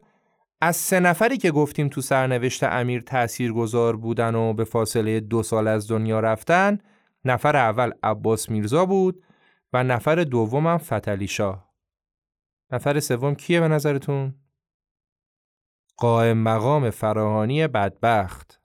از 0.62 0.76
سه 0.76 1.00
نفری 1.00 1.38
که 1.38 1.52
گفتیم 1.52 1.90
تو 1.90 2.02
سرنوشت 2.02 2.64
امیر 2.64 3.02
تأثیر 3.02 3.54
گذار 3.54 3.96
بودن 3.96 4.36
و 4.36 4.54
به 4.54 4.64
فاصله 4.64 5.20
دو 5.20 5.44
سال 5.44 5.68
از 5.68 5.92
دنیا 5.92 6.20
رفتن 6.20 6.78
نفر 7.26 7.56
اول 7.56 7.92
عباس 8.04 8.50
میرزا 8.50 8.86
بود 8.86 9.24
و 9.74 9.84
نفر 9.84 10.24
دومم 10.24 10.78
فتلی 10.78 11.28
شاه. 11.28 11.74
نفر 12.72 13.00
سوم 13.00 13.36
کیه 13.36 13.60
به 13.60 13.68
نظرتون؟ 13.68 14.36
قائم 15.98 16.38
مقام 16.38 16.90
فراهانی 16.90 17.68
بدبخت. 17.68 18.62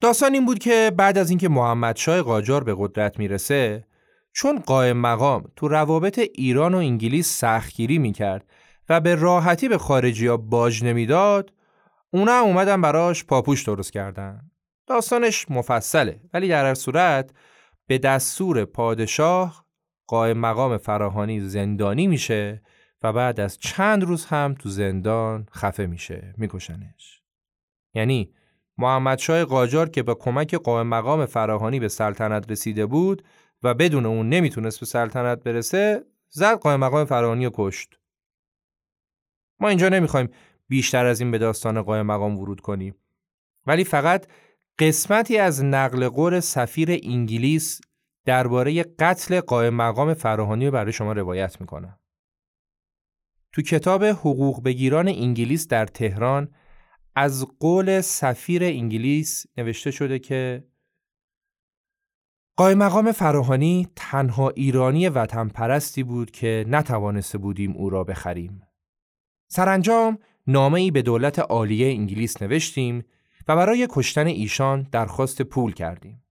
داستان 0.00 0.34
این 0.34 0.46
بود 0.46 0.58
که 0.58 0.92
بعد 0.96 1.18
از 1.18 1.30
اینکه 1.30 1.48
محمد 1.48 1.96
شای 1.96 2.22
قاجار 2.22 2.64
به 2.64 2.74
قدرت 2.78 3.18
می‌رسه 3.18 3.86
چون 4.32 4.58
قائم 4.58 4.96
مقام 4.96 5.52
تو 5.56 5.68
روابط 5.68 6.18
ایران 6.18 6.74
و 6.74 6.78
انگلیس 6.78 7.38
سختگیری 7.40 7.98
می‌کرد 7.98 8.50
و 8.88 9.00
به 9.00 9.14
راحتی 9.14 9.68
به 9.68 9.78
خارجی 9.78 10.26
ها 10.26 10.36
باج 10.36 10.84
نمی‌داد 10.84 11.52
اونا 12.10 12.32
هم 12.32 12.44
اومدن 12.44 12.80
براش 12.80 13.24
پاپوش 13.24 13.62
درست 13.64 13.92
کردن. 13.92 14.50
داستانش 14.86 15.50
مفصله 15.50 16.20
ولی 16.32 16.48
در 16.48 16.64
هر 16.66 16.74
صورت 16.74 17.30
به 17.86 17.98
دستور 17.98 18.64
پادشاه 18.64 19.67
قائم 20.08 20.38
مقام 20.38 20.76
فراهانی 20.76 21.40
زندانی 21.40 22.06
میشه 22.06 22.62
و 23.02 23.12
بعد 23.12 23.40
از 23.40 23.58
چند 23.58 24.04
روز 24.04 24.26
هم 24.26 24.54
تو 24.54 24.68
زندان 24.68 25.46
خفه 25.52 25.86
میشه 25.86 26.34
میکشنش. 26.36 27.22
یعنی 27.94 28.32
محمد 28.78 29.18
شای 29.18 29.44
قاجار 29.44 29.88
که 29.88 30.02
با 30.02 30.14
کمک 30.14 30.54
قائم 30.54 30.86
مقام 30.86 31.26
فراهانی 31.26 31.80
به 31.80 31.88
سلطنت 31.88 32.50
رسیده 32.50 32.86
بود 32.86 33.24
و 33.62 33.74
بدون 33.74 34.06
اون 34.06 34.28
نمی‌تونست 34.28 34.80
به 34.80 34.86
سلطنت 34.86 35.42
برسه 35.42 36.04
زد 36.30 36.58
قائم 36.58 36.80
مقام 36.80 37.04
فراهانی 37.04 37.44
رو 37.44 37.50
کشت. 37.54 37.98
ما 39.60 39.68
اینجا 39.68 39.88
نمی‌خوایم 39.88 40.28
بیشتر 40.68 41.06
از 41.06 41.20
این 41.20 41.30
به 41.30 41.38
داستان 41.38 41.82
قائم 41.82 42.06
مقام 42.06 42.38
ورود 42.38 42.60
کنیم. 42.60 42.94
ولی 43.66 43.84
فقط 43.84 44.26
قسمتی 44.78 45.38
از 45.38 45.64
نقل 45.64 46.08
قول 46.08 46.40
سفیر 46.40 47.00
انگلیس 47.02 47.80
درباره 48.24 48.82
قتل 48.82 49.40
قائم 49.40 49.74
مقام 49.74 50.14
فراهانی 50.14 50.66
رو 50.66 50.72
برای 50.72 50.92
شما 50.92 51.12
روایت 51.12 51.60
می‌کنم. 51.60 51.98
تو 53.52 53.62
کتاب 53.62 54.04
حقوق 54.04 54.62
بگیران 54.62 55.08
انگلیس 55.08 55.68
در 55.68 55.86
تهران 55.86 56.54
از 57.16 57.46
قول 57.60 58.00
سفیر 58.00 58.64
انگلیس 58.64 59.46
نوشته 59.56 59.90
شده 59.90 60.18
که 60.18 60.64
قائم 62.56 62.78
مقام 62.78 63.12
فراهانی 63.12 63.88
تنها 63.96 64.50
ایرانی 64.50 65.08
وطن 65.08 65.48
پرستی 65.48 66.02
بود 66.02 66.30
که 66.30 66.64
نتوانسته 66.68 67.38
بودیم 67.38 67.72
او 67.76 67.90
را 67.90 68.04
بخریم. 68.04 68.62
سرانجام 69.48 70.18
نامه 70.46 70.80
ای 70.80 70.90
به 70.90 71.02
دولت 71.02 71.38
عالیه 71.38 71.86
انگلیس 71.88 72.42
نوشتیم 72.42 73.04
و 73.48 73.56
برای 73.56 73.88
کشتن 73.90 74.26
ایشان 74.26 74.88
درخواست 74.92 75.42
پول 75.42 75.72
کردیم. 75.72 76.22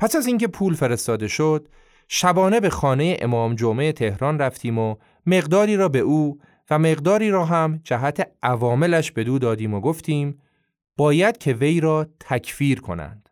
پس 0.00 0.16
از 0.16 0.26
اینکه 0.26 0.48
پول 0.48 0.74
فرستاده 0.74 1.28
شد، 1.28 1.68
شبانه 2.08 2.60
به 2.60 2.70
خانه 2.70 3.16
امام 3.20 3.54
جمعه 3.54 3.92
تهران 3.92 4.38
رفتیم 4.38 4.78
و 4.78 4.96
مقداری 5.26 5.76
را 5.76 5.88
به 5.88 5.98
او 5.98 6.38
و 6.70 6.78
مقداری 6.78 7.30
را 7.30 7.44
هم 7.44 7.80
جهت 7.84 8.30
عواملش 8.42 9.12
به 9.12 9.24
دو 9.24 9.38
دادیم 9.38 9.74
و 9.74 9.80
گفتیم 9.80 10.38
باید 10.96 11.38
که 11.38 11.52
وی 11.52 11.80
را 11.80 12.06
تکفیر 12.20 12.80
کنند. 12.80 13.28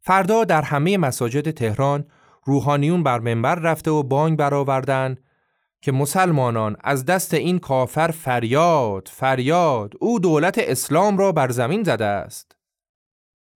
فردا 0.00 0.44
در 0.44 0.62
همه 0.62 0.98
مساجد 0.98 1.50
تهران 1.50 2.04
روحانیون 2.44 3.02
بر 3.02 3.18
منبر 3.18 3.54
رفته 3.54 3.90
و 3.90 4.02
بانگ 4.02 4.38
برآوردند 4.38 5.20
که 5.80 5.92
مسلمانان 5.92 6.76
از 6.84 7.04
دست 7.04 7.34
این 7.34 7.58
کافر 7.58 8.08
فریاد 8.08 9.08
فریاد 9.12 9.94
او 10.00 10.20
دولت 10.20 10.58
اسلام 10.58 11.18
را 11.18 11.32
بر 11.32 11.50
زمین 11.50 11.82
زده 11.82 12.04
است 12.04 12.56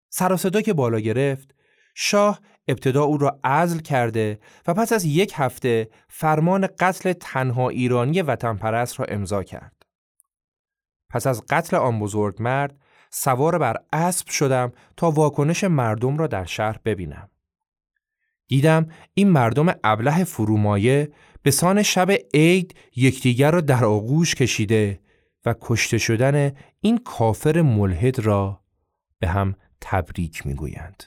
سر 0.09 0.37
که 0.37 0.73
بالا 0.73 0.99
گرفت 0.99 1.58
شاه 1.95 2.39
ابتدا 2.67 3.03
او 3.03 3.17
را 3.17 3.39
عزل 3.43 3.79
کرده 3.79 4.39
و 4.67 4.73
پس 4.73 4.93
از 4.93 5.05
یک 5.05 5.33
هفته 5.35 5.89
فرمان 6.07 6.67
قتل 6.79 7.13
تنها 7.13 7.69
ایرانی 7.69 8.21
وطن 8.21 8.57
پرست 8.57 8.99
را 8.99 9.05
امضا 9.05 9.43
کرد 9.43 9.85
پس 11.09 11.27
از 11.27 11.43
قتل 11.49 11.77
آن 11.77 11.99
بزرگ 11.99 12.35
مرد 12.39 12.75
سوار 13.09 13.57
بر 13.57 13.77
اسب 13.93 14.27
شدم 14.27 14.71
تا 14.97 15.11
واکنش 15.11 15.63
مردم 15.63 16.17
را 16.17 16.27
در 16.27 16.45
شهر 16.45 16.79
ببینم 16.85 17.29
دیدم 18.47 18.87
این 19.13 19.29
مردم 19.29 19.75
ابله 19.83 20.23
فرومایه 20.23 21.11
به 21.41 21.51
سان 21.51 21.83
شب 21.83 22.11
عید 22.33 22.75
یکدیگر 22.95 23.51
را 23.51 23.61
در 23.61 23.85
آغوش 23.85 24.35
کشیده 24.35 24.99
و 25.45 25.55
کشته 25.61 25.97
شدن 25.97 26.51
این 26.81 26.97
کافر 26.97 27.61
ملحد 27.61 28.19
را 28.19 28.63
به 29.19 29.27
هم 29.27 29.55
تبریک 29.81 30.47
می‌گویند. 30.47 31.03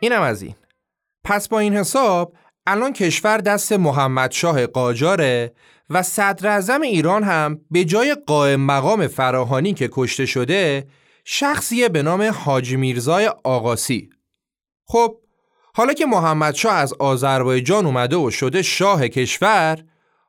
اینم 0.00 0.22
از 0.22 0.42
این 0.42 0.54
پس 1.24 1.48
با 1.48 1.58
این 1.58 1.76
حساب 1.76 2.34
الان 2.66 2.92
کشور 2.92 3.38
دست 3.38 3.72
محمد 3.72 4.30
شاه 4.30 4.66
قاجاره 4.66 5.52
و 5.90 6.02
صدر 6.02 6.72
ایران 6.82 7.22
هم 7.22 7.60
به 7.70 7.84
جای 7.84 8.16
قائم 8.26 8.60
مقام 8.60 9.06
فراهانی 9.06 9.74
که 9.74 9.88
کشته 9.92 10.26
شده 10.26 10.86
شخصیه 11.24 11.88
به 11.88 12.02
نام 12.02 12.22
حاجی 12.22 12.76
میرزای 12.76 13.30
آقاسی 13.44 14.10
خب 14.86 15.16
حالا 15.74 15.92
که 15.92 16.06
محمد 16.06 16.54
شاه 16.54 16.74
از 16.74 16.92
آذربایجان 16.92 17.86
اومده 17.86 18.16
و 18.16 18.30
شده 18.30 18.62
شاه 18.62 19.08
کشور 19.08 19.84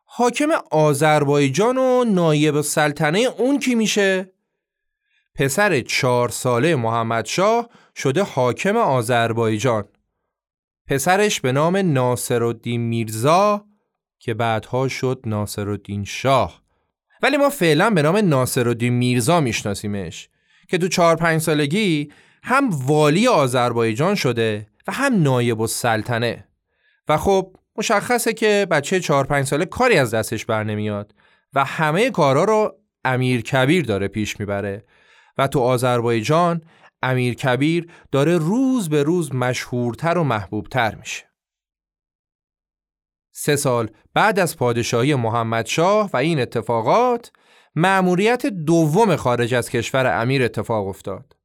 حاکم 0.06 0.50
آذربایجان 0.72 1.78
و 1.78 2.04
نایب 2.04 2.62
سلطنه 2.62 3.20
اون 3.20 3.60
کی 3.60 3.76
میشه؟ 3.76 4.32
پسر 5.36 5.82
چهار 5.82 6.30
ساله 6.30 6.76
محمد 6.76 7.26
شاه 7.26 7.70
شده 7.96 8.24
حاکم 8.24 8.78
آذربایجان. 8.78 9.84
پسرش 10.88 11.42
به 11.42 11.52
نام 11.52 11.78
ناصرالدین 11.78 12.82
میرزا 12.82 13.66
که 14.20 14.34
بعدها 14.34 14.88
شد 14.88 15.22
ناصرالدین 15.26 16.04
شاه. 16.04 16.62
ولی 17.22 17.38
ما 17.38 17.50
فعلا 17.50 17.90
به 17.90 18.02
نام 18.02 18.18
ناصرالدین 18.18 18.94
میرزا 18.94 19.40
میشناسیمش 19.40 20.30
که 20.68 20.78
تو 20.78 20.88
چهار 20.88 21.16
پنج 21.16 21.42
سالگی 21.42 22.12
هم 22.44 22.70
والی 22.72 23.28
آذربایجان 23.28 24.16
شده 24.16 24.68
و 24.88 24.92
هم 24.92 25.24
نایب 25.24 25.62
السلطنه. 25.62 26.48
و 27.08 27.18
خب 27.18 27.56
مشخصه 27.78 28.34
که 28.34 28.68
بچه 28.72 29.00
چهار 29.00 29.26
پنج 29.26 29.46
ساله 29.46 29.66
کاری 29.66 29.98
از 29.98 30.14
دستش 30.14 30.46
بر 30.46 30.64
نمیاد 30.64 31.14
و 31.54 31.66
همه 31.66 32.10
کارا 32.10 32.44
رو 32.44 32.76
امیر 33.06 33.42
کبیر 33.42 33.86
داره 33.86 34.08
پیش 34.08 34.40
می‌بره. 34.40 34.86
و 35.38 35.48
تو 35.48 35.60
آذربایجان 35.60 36.62
امیر 37.02 37.34
کبیر 37.34 37.92
داره 38.12 38.38
روز 38.38 38.90
به 38.90 39.04
روز 39.04 39.36
مشهورتر 39.36 40.18
و 40.18 40.24
محبوبتر 40.24 40.96
میشه. 40.96 41.32
سه 43.32 43.56
سال 43.56 43.90
بعد 44.14 44.40
از 44.40 44.58
پادشاهی 44.58 45.16
محمد 45.16 45.66
شاه 45.66 46.10
و 46.14 46.18
این 46.18 46.40
اتفاقات 46.40 47.32
مأموریت 47.76 48.46
دوم 48.46 49.16
خارج 49.16 49.54
از 49.54 49.70
کشور 49.70 50.22
امیر 50.22 50.44
اتفاق 50.44 50.88
افتاد. 50.88 51.36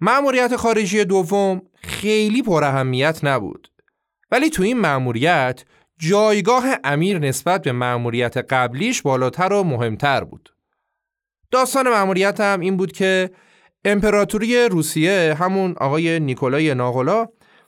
مأموریت 0.00 0.56
خارجی 0.56 1.04
دوم 1.04 1.62
خیلی 1.74 2.42
پر 2.42 2.64
اهمیت 2.64 3.20
نبود. 3.22 3.72
ولی 4.30 4.50
تو 4.50 4.62
این 4.62 4.80
مأموریت 4.80 5.64
جایگاه 5.98 6.64
امیر 6.84 7.18
نسبت 7.18 7.62
به 7.62 7.72
مأموریت 7.72 8.36
قبلیش 8.36 9.02
بالاتر 9.02 9.52
و 9.52 9.62
مهمتر 9.62 10.24
بود. 10.24 10.54
داستان 11.50 11.88
مأموریت 11.88 12.40
هم 12.40 12.60
این 12.60 12.76
بود 12.76 12.92
که 12.92 13.30
امپراتوری 13.84 14.68
روسیه 14.68 15.36
همون 15.38 15.74
آقای 15.80 16.20
نیکولای 16.20 16.74
ناغلا 16.74 17.26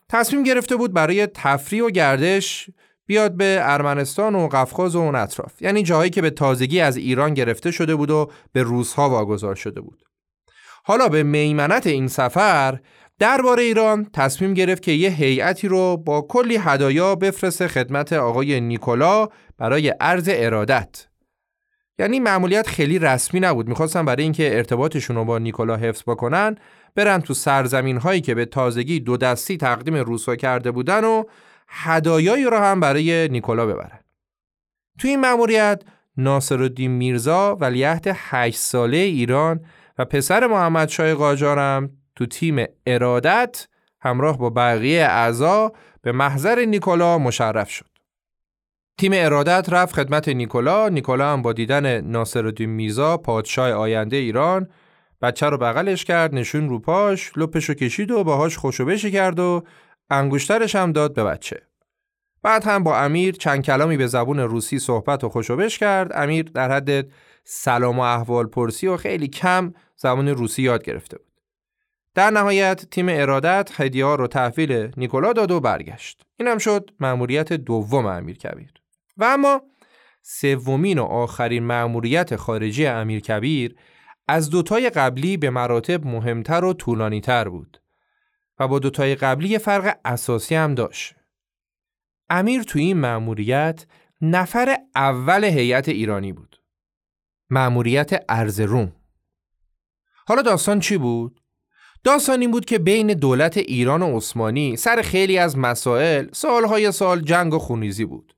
تصمیم 0.09 0.42
گرفته 0.42 0.77
بود 0.77 0.92
برای 0.92 1.27
تفریح 1.27 1.85
و 1.85 1.90
گردش 1.90 2.70
بیاد 3.07 3.37
به 3.37 3.59
ارمنستان 3.61 4.35
و 4.35 4.48
قفقاز 4.48 4.96
و 4.96 4.98
اون 4.98 5.14
اطراف. 5.14 5.62
یعنی 5.62 5.83
جاهایی 5.83 6.11
که 6.11 6.22
به 6.22 6.31
تازگی 6.31 6.81
از 6.81 6.96
ایران 6.96 7.35
گرفته 7.35 7.70
شده 7.70 7.94
بود 7.94 8.11
و 8.11 8.31
به 8.53 8.62
روسها 8.62 9.11
واگذار 9.11 9.55
شده 9.55 9.81
بود. 9.81 10.03
حالا 10.85 11.09
به 11.09 11.22
میمنت 11.22 11.87
این 11.87 12.09
سفر 12.09 12.79
درباره 13.18 13.62
ایران 13.62 14.11
تصمیم 14.12 14.55
گرفت 14.55 14.83
که 14.83 14.92
یه 14.92 15.11
هیئتی 15.11 15.68
رو 15.68 15.96
با 15.96 16.27
کلی 16.29 16.57
هدایا 16.57 17.14
بفرسته 17.14 17.68
خدمت 17.68 18.12
آقای 18.12 18.61
نیکولا 18.61 19.29
برای 19.59 19.88
عرض 19.88 20.29
ارادت. 20.33 21.07
یعنی 21.98 22.20
معمولیت 22.20 22.66
خیلی 22.66 22.98
رسمی 22.98 23.40
نبود 23.40 23.68
می‌خواستن 23.68 24.04
برای 24.04 24.22
اینکه 24.22 24.57
ارتباطشون 24.57 25.16
رو 25.16 25.24
با 25.24 25.38
نیکولا 25.38 25.76
حفظ 25.76 26.02
بکنن 26.07 26.57
برن 26.94 27.20
تو 27.20 27.35
سرزمین 27.35 27.96
هایی 27.96 28.20
که 28.20 28.35
به 28.35 28.44
تازگی 28.44 29.00
دو 29.00 29.16
دستی 29.16 29.57
تقدیم 29.57 29.94
روسا 29.94 30.37
کرده 30.37 30.70
بودن 30.70 31.04
و 31.04 31.24
هدایایی 31.68 32.44
رو 32.44 32.57
هم 32.57 32.80
برای 32.80 33.28
نیکولا 33.28 33.66
ببرن 33.66 34.00
تو 34.98 35.09
این 35.09 35.20
مأموریت 35.20 35.83
ناصرالدین 36.16 36.90
میرزا 36.90 37.57
ولیعهد 37.61 38.07
8 38.14 38.57
ساله 38.57 38.96
ایران 38.96 39.64
و 39.98 40.04
پسر 40.04 40.46
محمد 40.46 40.88
شای 40.88 41.14
قاجارم 41.14 41.90
تو 42.16 42.26
تیم 42.26 42.66
ارادت 42.87 43.68
همراه 44.00 44.38
با 44.38 44.50
بقیه 44.50 45.04
اعضا 45.04 45.72
به 46.02 46.12
محضر 46.12 46.64
نیکولا 46.64 47.18
مشرف 47.18 47.70
شد. 47.70 47.93
تیم 48.98 49.12
ارادت 49.14 49.68
رفت 49.72 49.94
خدمت 49.94 50.28
نیکولا، 50.28 50.88
نیکولا 50.88 51.33
هم 51.33 51.42
با 51.42 51.52
دیدن 51.52 52.00
ناصرالدین 52.00 52.70
میرزا 52.70 53.16
پادشاه 53.16 53.70
آینده 53.70 54.16
ایران 54.16 54.68
بچه 55.22 55.46
رو 55.48 55.59
بغلش 55.59 56.04
کرد، 56.04 56.35
نشون 56.35 56.68
رو 56.68 56.78
پاش، 56.78 57.33
لپش 57.37 57.64
رو 57.64 57.74
کشید 57.74 58.11
و 58.11 58.24
باهاش 58.24 58.57
خوشو 58.57 58.96
کرد 58.96 59.38
و 59.38 59.64
انگشترش 60.11 60.76
هم 60.76 60.92
داد 60.92 61.14
به 61.14 61.24
بچه. 61.24 61.62
بعد 62.42 62.64
هم 62.64 62.85
با 62.85 62.98
امیر 62.98 63.35
چند 63.35 63.64
کلامی 63.64 63.96
به 63.96 64.07
زبون 64.07 64.40
روسی 64.40 64.78
صحبت 64.78 65.24
و 65.24 65.28
خوشوبش 65.28 65.78
کرد. 65.78 66.11
امیر 66.14 66.42
در 66.42 66.72
حد 66.72 67.07
سلام 67.44 67.98
و 67.98 68.02
احوال 68.02 68.46
پرسی 68.46 68.87
و 68.87 68.96
خیلی 68.96 69.28
کم 69.28 69.74
زبان 69.96 70.28
روسی 70.28 70.62
یاد 70.62 70.85
گرفته 70.85 71.18
بود. 71.18 71.40
در 72.14 72.30
نهایت 72.30 72.85
تیم 72.90 73.07
ارادت 73.09 73.70
هدیه 73.80 74.16
رو 74.16 74.26
تحویل 74.26 74.92
نیکولا 74.96 75.33
داد 75.33 75.50
و 75.50 75.61
برگشت. 75.61 76.22
اینم 76.37 76.59
شد 76.59 76.90
مأموریت 77.00 77.52
دوم 77.52 78.07
امیر 78.07 78.38
کبیر. 78.38 78.84
و 79.16 79.24
اما 79.24 79.62
سومین 80.22 80.98
و 80.98 81.05
آخرین 81.05 81.64
مأموریت 81.64 82.37
خارجی 82.37 82.87
امیر 82.87 83.20
کبیر 83.20 83.77
از 84.29 84.50
دوتای 84.50 84.90
قبلی 84.90 85.37
به 85.37 85.50
مراتب 85.50 86.07
مهمتر 86.07 86.64
و 86.64 86.72
طولانیتر 86.72 87.48
بود 87.48 87.81
و 88.59 88.68
با 88.68 88.79
دوتای 88.79 89.14
قبلی 89.14 89.59
فرق 89.59 89.98
اساسی 90.05 90.55
هم 90.55 90.74
داشت. 90.74 91.14
امیر 92.31 92.62
تو 92.62 92.79
این 92.79 93.00
مأموریت 93.00 93.87
نفر 94.20 94.77
اول 94.94 95.44
هیئت 95.44 95.88
ایرانی 95.88 96.33
بود. 96.33 96.62
مأموریت 97.50 98.24
ارز 98.29 98.61
روم. 98.61 98.92
حالا 100.27 100.42
داستان 100.42 100.81
چی 100.81 100.98
بود؟ 100.98 101.40
داستان 102.05 102.40
این 102.40 102.50
بود 102.50 102.64
که 102.64 102.79
بین 102.79 103.07
دولت 103.07 103.57
ایران 103.57 104.03
و 104.03 104.16
عثمانی 104.16 104.77
سر 104.77 105.03
خیلی 105.03 105.38
از 105.38 105.59
مسائل 105.59 106.29
سالهای 106.33 106.92
سال 106.92 107.20
جنگ 107.20 107.55
و 107.55 107.59
خونیزی 107.59 108.05
بود. 108.05 108.34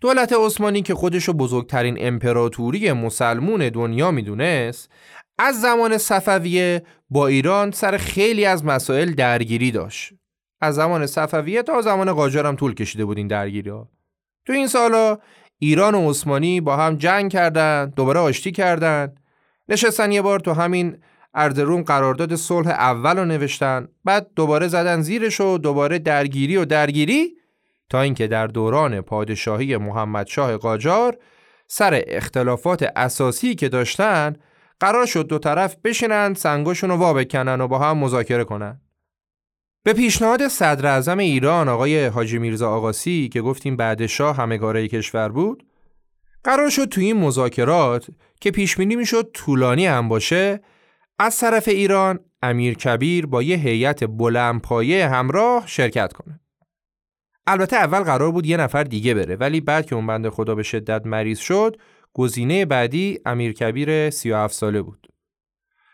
دولت 0.00 0.32
عثمانی 0.32 0.82
که 0.82 0.94
خودشو 0.94 1.32
بزرگترین 1.32 1.96
امپراتوری 2.00 2.92
مسلمون 2.92 3.68
دنیا 3.68 4.10
می‌دونست 4.10 4.90
از 5.38 5.60
زمان 5.60 5.98
صفویه 5.98 6.82
با 7.10 7.26
ایران 7.26 7.70
سر 7.70 7.96
خیلی 7.96 8.44
از 8.44 8.64
مسائل 8.64 9.12
درگیری 9.12 9.70
داشت. 9.70 10.12
از 10.60 10.74
زمان 10.74 11.06
صفویه 11.06 11.62
تا 11.62 11.82
زمان 11.82 12.12
قاجار 12.12 12.46
هم 12.46 12.56
طول 12.56 12.74
کشیده 12.74 13.04
بود 13.04 13.18
این 13.18 13.28
درگیری 13.28 13.70
ها. 13.70 13.88
تو 14.46 14.52
این 14.52 14.66
سالا 14.66 15.18
ایران 15.58 15.94
و 15.94 16.10
عثمانی 16.10 16.60
با 16.60 16.76
هم 16.76 16.96
جنگ 16.96 17.32
کردن، 17.32 17.92
دوباره 17.96 18.20
آشتی 18.20 18.52
کردن، 18.52 19.14
نشستن 19.68 20.12
یه 20.12 20.22
بار 20.22 20.40
تو 20.40 20.52
همین 20.52 20.98
اردروم 21.34 21.82
قرارداد 21.82 22.34
صلح 22.34 22.68
اول 22.68 23.18
رو 23.18 23.24
نوشتن 23.24 23.88
بعد 24.04 24.26
دوباره 24.36 24.68
زدن 24.68 25.00
زیرش 25.00 25.40
و 25.40 25.58
دوباره 25.58 25.98
درگیری 25.98 26.56
و 26.56 26.64
درگیری 26.64 27.35
تا 27.90 28.00
اینکه 28.00 28.26
در 28.26 28.46
دوران 28.46 29.00
پادشاهی 29.00 29.76
محمد 29.76 30.26
شاه 30.26 30.56
قاجار 30.56 31.18
سر 31.68 32.02
اختلافات 32.06 32.82
اساسی 32.96 33.54
که 33.54 33.68
داشتن 33.68 34.36
قرار 34.80 35.06
شد 35.06 35.26
دو 35.26 35.38
طرف 35.38 35.76
بشینن 35.84 36.34
سنگاشون 36.34 36.90
رو 36.90 36.96
وا 36.96 37.12
بکنن 37.12 37.60
و 37.60 37.68
با 37.68 37.78
هم 37.78 37.98
مذاکره 37.98 38.44
کنن 38.44 38.80
به 39.84 39.92
پیشنهاد 39.92 40.48
صدر 40.48 40.86
اعظم 40.86 41.18
ایران 41.18 41.68
آقای 41.68 42.06
حاجی 42.06 42.38
میرزا 42.38 42.70
آقاسی 42.70 43.28
که 43.28 43.40
گفتیم 43.40 43.76
بعد 43.76 44.06
شاه 44.06 44.36
همگاره 44.36 44.88
کشور 44.88 45.28
بود 45.28 45.66
قرار 46.44 46.70
شد 46.70 46.84
تو 46.84 47.00
این 47.00 47.16
مذاکرات 47.16 48.06
که 48.40 48.50
پیش 48.50 48.76
بینی 48.76 48.96
می‌شد 48.96 49.30
طولانی 49.34 49.86
هم 49.86 50.08
باشه 50.08 50.60
از 51.18 51.38
طرف 51.38 51.68
ایران 51.68 52.20
امیر 52.42 52.74
کبیر 52.74 53.26
با 53.26 53.42
یه 53.42 53.56
هیئت 53.56 54.04
بلندپایه 54.04 55.08
همراه 55.08 55.66
شرکت 55.66 56.12
کنه. 56.12 56.40
البته 57.46 57.76
اول 57.76 58.00
قرار 58.00 58.32
بود 58.32 58.46
یه 58.46 58.56
نفر 58.56 58.84
دیگه 58.84 59.14
بره 59.14 59.36
ولی 59.36 59.60
بعد 59.60 59.86
که 59.86 59.94
اون 59.94 60.06
بنده 60.06 60.30
خدا 60.30 60.54
به 60.54 60.62
شدت 60.62 61.06
مریض 61.06 61.38
شد 61.38 61.76
گزینه 62.12 62.64
بعدی 62.64 63.18
امیر 63.26 63.52
کبیر 63.52 64.10
37 64.10 64.54
ساله 64.54 64.82
بود. 64.82 65.06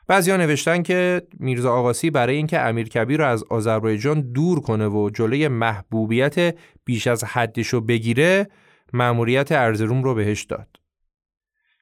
بعضیا 0.06 0.36
نوشتن 0.36 0.82
که 0.82 1.22
میرزا 1.40 1.72
آقاسی 1.72 2.10
برای 2.10 2.36
اینکه 2.36 2.60
امیر 2.60 2.88
کبیر 2.88 3.20
رو 3.20 3.26
از 3.26 3.44
آذربایجان 3.50 4.32
دور 4.32 4.60
کنه 4.60 4.88
و 4.88 5.10
جلوی 5.10 5.48
محبوبیت 5.48 6.56
بیش 6.84 7.06
از 7.06 7.24
حدشو 7.24 7.80
بگیره 7.80 8.48
مأموریت 8.92 9.52
ارزروم 9.52 10.02
رو 10.02 10.14
بهش 10.14 10.42
داد. 10.42 10.68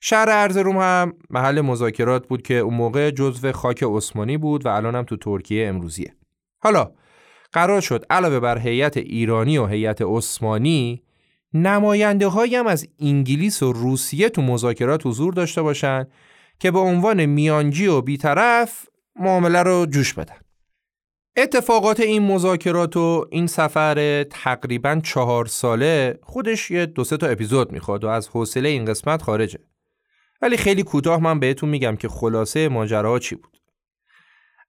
شهر 0.01 0.29
ارزروم 0.31 0.77
هم 0.77 1.13
محل 1.31 1.61
مذاکرات 1.61 2.29
بود 2.29 2.43
که 2.43 2.55
اون 2.55 2.75
موقع 2.75 3.11
جزو 3.11 3.53
خاک 3.53 3.83
عثمانی 3.83 4.37
بود 4.37 4.67
و 4.67 4.69
الان 4.69 4.95
هم 4.95 5.05
تو 5.05 5.17
ترکیه 5.17 5.69
امروزیه. 5.69 6.15
حالا 6.59 6.93
قرار 7.53 7.81
شد 7.81 8.05
علاوه 8.11 8.41
بر 8.41 8.59
هیئت 8.59 8.97
ایرانی 8.97 9.59
و 9.59 9.67
هیئت 9.67 10.03
عثمانی 10.03 11.03
نماینده 11.55 12.29
هم 12.29 12.67
از 12.67 12.89
انگلیس 13.01 13.63
و 13.63 13.73
روسیه 13.73 14.29
تو 14.29 14.43
مذاکرات 14.43 15.07
حضور 15.07 15.35
داشته 15.35 15.63
باشن 15.63 16.07
که 16.59 16.71
به 16.71 16.79
عنوان 16.79 17.27
میانجی 17.27 17.87
و 17.87 18.01
بیطرف 18.01 18.87
معامله 19.17 19.63
رو 19.63 19.87
جوش 19.87 20.15
بدن. 20.15 20.37
اتفاقات 21.37 22.01
این 22.01 22.23
مذاکرات 22.23 22.97
و 22.97 23.27
این 23.31 23.47
سفر 23.47 24.23
تقریبا 24.23 25.01
چهار 25.05 25.47
ساله 25.47 26.19
خودش 26.23 26.71
یه 26.71 26.87
دو 26.87 27.05
سه 27.05 27.17
تا 27.17 27.27
اپیزود 27.27 27.73
می‌خواد 27.73 28.05
و 28.05 28.09
از 28.09 28.29
حوصله 28.29 28.69
این 28.69 28.85
قسمت 28.85 29.23
خارجه. 29.23 29.59
ولی 30.43 30.57
خیلی 30.57 30.83
کوتاه 30.83 31.23
من 31.23 31.41
بهتون 31.41 31.69
میگم 31.69 31.97
که 31.97 32.09
خلاصه 32.09 32.69
ماجراها 32.69 33.19
چی 33.19 33.35
بود. 33.35 33.60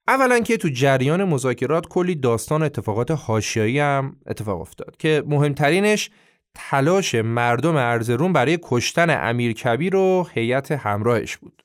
اولا 0.07 0.39
که 0.39 0.57
تو 0.57 0.69
جریان 0.69 1.23
مذاکرات 1.23 1.87
کلی 1.87 2.15
داستان 2.15 2.63
اتفاقات 2.63 3.11
حاشیه‌ای 3.11 3.79
هم 3.79 4.15
اتفاق 4.27 4.61
افتاد 4.61 4.97
که 4.97 5.23
مهمترینش 5.27 6.09
تلاش 6.55 7.15
مردم 7.15 7.75
ارزروم 7.75 8.33
برای 8.33 8.59
کشتن 8.61 9.29
امیر 9.29 9.53
کبیر 9.53 9.95
و 9.95 10.27
هیئت 10.33 10.71
همراهش 10.71 11.37
بود. 11.37 11.63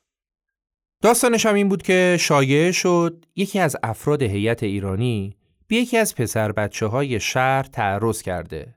داستانش 1.03 1.47
هم 1.47 1.55
این 1.55 1.68
بود 1.68 1.82
که 1.82 2.16
شایعه 2.20 2.72
شد 2.72 3.24
یکی 3.37 3.59
از 3.59 3.76
افراد 3.82 4.22
هیئت 4.22 4.62
ایرانی 4.62 5.37
به 5.68 5.76
یکی 5.76 5.97
از 5.97 6.14
پسر 6.14 6.53
بچه 6.53 6.87
های 6.87 7.20
شهر 7.20 7.62
تعرض 7.62 8.22
کرده 8.22 8.74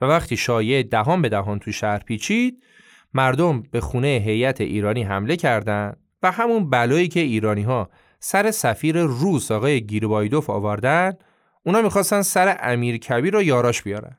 و 0.00 0.06
وقتی 0.06 0.36
شایعه 0.36 0.82
دهان 0.82 1.22
به 1.22 1.28
دهان 1.28 1.58
تو 1.58 1.72
شهر 1.72 1.98
پیچید 1.98 2.64
مردم 3.14 3.62
به 3.62 3.80
خونه 3.80 4.22
هیئت 4.26 4.60
ایرانی 4.60 5.02
حمله 5.02 5.36
کردند 5.36 5.96
و 6.22 6.30
همون 6.30 6.70
بلایی 6.70 7.08
که 7.08 7.20
ایرانی 7.20 7.62
ها 7.62 7.90
سر 8.26 8.50
سفیر 8.50 9.02
روس 9.02 9.50
آقای 9.50 9.86
گیربایدوف 9.86 10.50
آوردن 10.50 11.12
اونا 11.62 11.82
می‌خواستن 11.82 12.22
سر 12.22 12.56
امیر 12.60 12.96
کبیر 12.96 13.34
رو 13.34 13.42
یاراش 13.42 13.82
بیارن. 13.82 14.16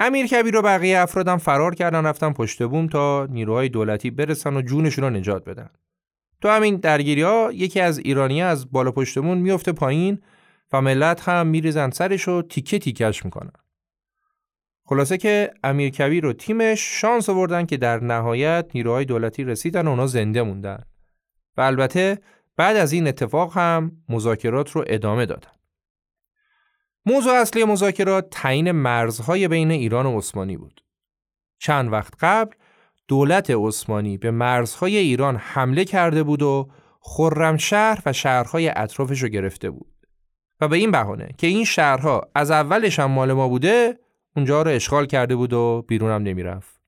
امیر 0.00 0.26
کبیر 0.26 0.54
رو 0.54 0.62
بقیه 0.62 0.98
افرادم 0.98 1.36
فرار 1.36 1.74
کردن 1.74 2.06
رفتن 2.06 2.32
پشت 2.32 2.62
بوم 2.62 2.86
تا 2.86 3.26
نیروهای 3.30 3.68
دولتی 3.68 4.10
برسن 4.10 4.56
و 4.56 4.62
جونشون 4.62 5.04
رو 5.04 5.10
نجات 5.10 5.44
بدن. 5.44 5.70
تو 6.40 6.48
همین 6.48 6.76
درگیری 6.76 7.22
ها 7.22 7.50
یکی 7.52 7.80
از 7.80 7.98
ایرانی 7.98 8.42
از 8.42 8.72
بالا 8.72 8.90
پشت 8.90 9.18
بوم 9.18 9.38
میفته 9.38 9.72
پایین 9.72 10.22
و 10.72 10.80
ملت 10.80 11.28
هم 11.28 11.46
میریزن 11.46 11.90
سرش 11.90 12.28
و 12.28 12.42
تیکه 12.42 12.78
تیکش 12.78 13.24
می‌کنن. 13.24 13.52
خلاصه 14.84 15.18
که 15.18 15.50
امیر 15.64 15.90
کبیر 15.90 16.26
و 16.26 16.32
تیمش 16.32 17.00
شانس 17.00 17.28
آوردن 17.28 17.66
که 17.66 17.76
در 17.76 18.04
نهایت 18.04 18.70
نیروهای 18.74 19.04
دولتی 19.04 19.44
رسیدن 19.44 19.86
و 19.86 19.90
اونا 19.90 20.06
زنده 20.06 20.42
موندن. 20.42 20.82
و 21.56 21.60
البته 21.60 22.18
بعد 22.58 22.76
از 22.76 22.92
این 22.92 23.08
اتفاق 23.08 23.58
هم 23.58 23.92
مذاکرات 24.08 24.70
رو 24.70 24.84
ادامه 24.86 25.26
دادن 25.26 25.50
موضوع 27.06 27.32
اصلی 27.32 27.64
مذاکرات 27.64 28.30
تعیین 28.30 28.72
مرزهای 28.72 29.48
بین 29.48 29.70
ایران 29.70 30.06
و 30.06 30.18
عثمانی 30.18 30.56
بود. 30.56 30.84
چند 31.58 31.92
وقت 31.92 32.14
قبل 32.20 32.54
دولت 33.08 33.50
عثمانی 33.50 34.18
به 34.18 34.30
مرزهای 34.30 34.96
ایران 34.96 35.36
حمله 35.36 35.84
کرده 35.84 36.22
بود 36.22 36.42
و 36.42 36.70
خرمشهر 37.00 38.02
و 38.06 38.12
شهرهای 38.12 38.68
اطرافش 38.76 39.22
رو 39.22 39.28
گرفته 39.28 39.70
بود. 39.70 39.94
و 40.60 40.68
به 40.68 40.76
این 40.76 40.90
بهانه 40.90 41.28
که 41.38 41.46
این 41.46 41.64
شهرها 41.64 42.30
از 42.34 42.50
اولش 42.50 42.98
هم 42.98 43.10
مال 43.10 43.32
ما 43.32 43.48
بوده 43.48 43.98
اونجا 44.36 44.62
رو 44.62 44.70
اشغال 44.70 45.06
کرده 45.06 45.36
بود 45.36 45.52
و 45.52 45.84
بیرون 45.88 46.10
هم 46.10 46.22
نمی‌رفت. 46.22 46.80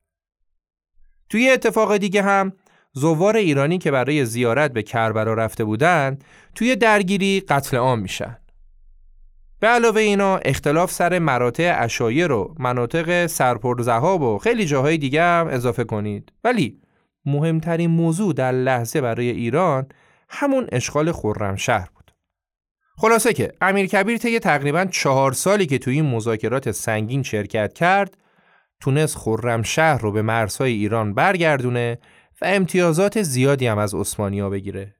توی 1.29 1.49
اتفاق 1.49 1.97
دیگه 1.97 2.21
هم 2.21 2.53
زوار 2.93 3.37
ایرانی 3.37 3.77
که 3.77 3.91
برای 3.91 4.25
زیارت 4.25 4.73
به 4.73 4.83
کربلا 4.83 5.33
رفته 5.33 5.63
بودند 5.63 6.23
توی 6.55 6.75
درگیری 6.75 7.39
قتل 7.39 7.77
عام 7.77 7.99
میشن. 7.99 8.37
به 9.59 9.67
علاوه 9.67 10.01
اینا 10.01 10.37
اختلاف 10.37 10.91
سر 10.91 11.19
مراتع 11.19 11.75
اشایر 11.79 12.27
رو 12.27 12.55
مناطق 12.59 13.25
سرپر 13.25 13.81
زهاب 13.81 14.21
و 14.21 14.37
خیلی 14.37 14.65
جاهای 14.65 14.97
دیگه 14.97 15.23
هم 15.23 15.47
اضافه 15.47 15.83
کنید 15.83 16.31
ولی 16.43 16.81
مهمترین 17.25 17.89
موضوع 17.89 18.33
در 18.33 18.51
لحظه 18.51 19.01
برای 19.01 19.29
ایران 19.29 19.85
همون 20.29 20.67
اشغال 20.71 21.11
خرمشهر 21.11 21.89
بود 21.95 22.11
خلاصه 22.97 23.33
که 23.33 23.53
امیر 23.61 23.85
کبیر 23.85 24.17
طی 24.17 24.39
تقریبا 24.39 24.85
چهار 24.85 25.33
سالی 25.33 25.65
که 25.65 25.77
توی 25.77 25.95
این 25.95 26.05
مذاکرات 26.05 26.71
سنگین 26.71 27.23
شرکت 27.23 27.73
کرد 27.73 28.17
تونست 28.79 29.17
خرمشهر 29.17 30.01
رو 30.01 30.11
به 30.11 30.21
مرزهای 30.21 30.71
ایران 30.71 31.13
برگردونه 31.13 31.97
و 32.41 32.45
امتیازات 32.45 33.21
زیادی 33.21 33.67
هم 33.67 33.77
از 33.77 33.93
ها 34.19 34.49
بگیره 34.49 34.95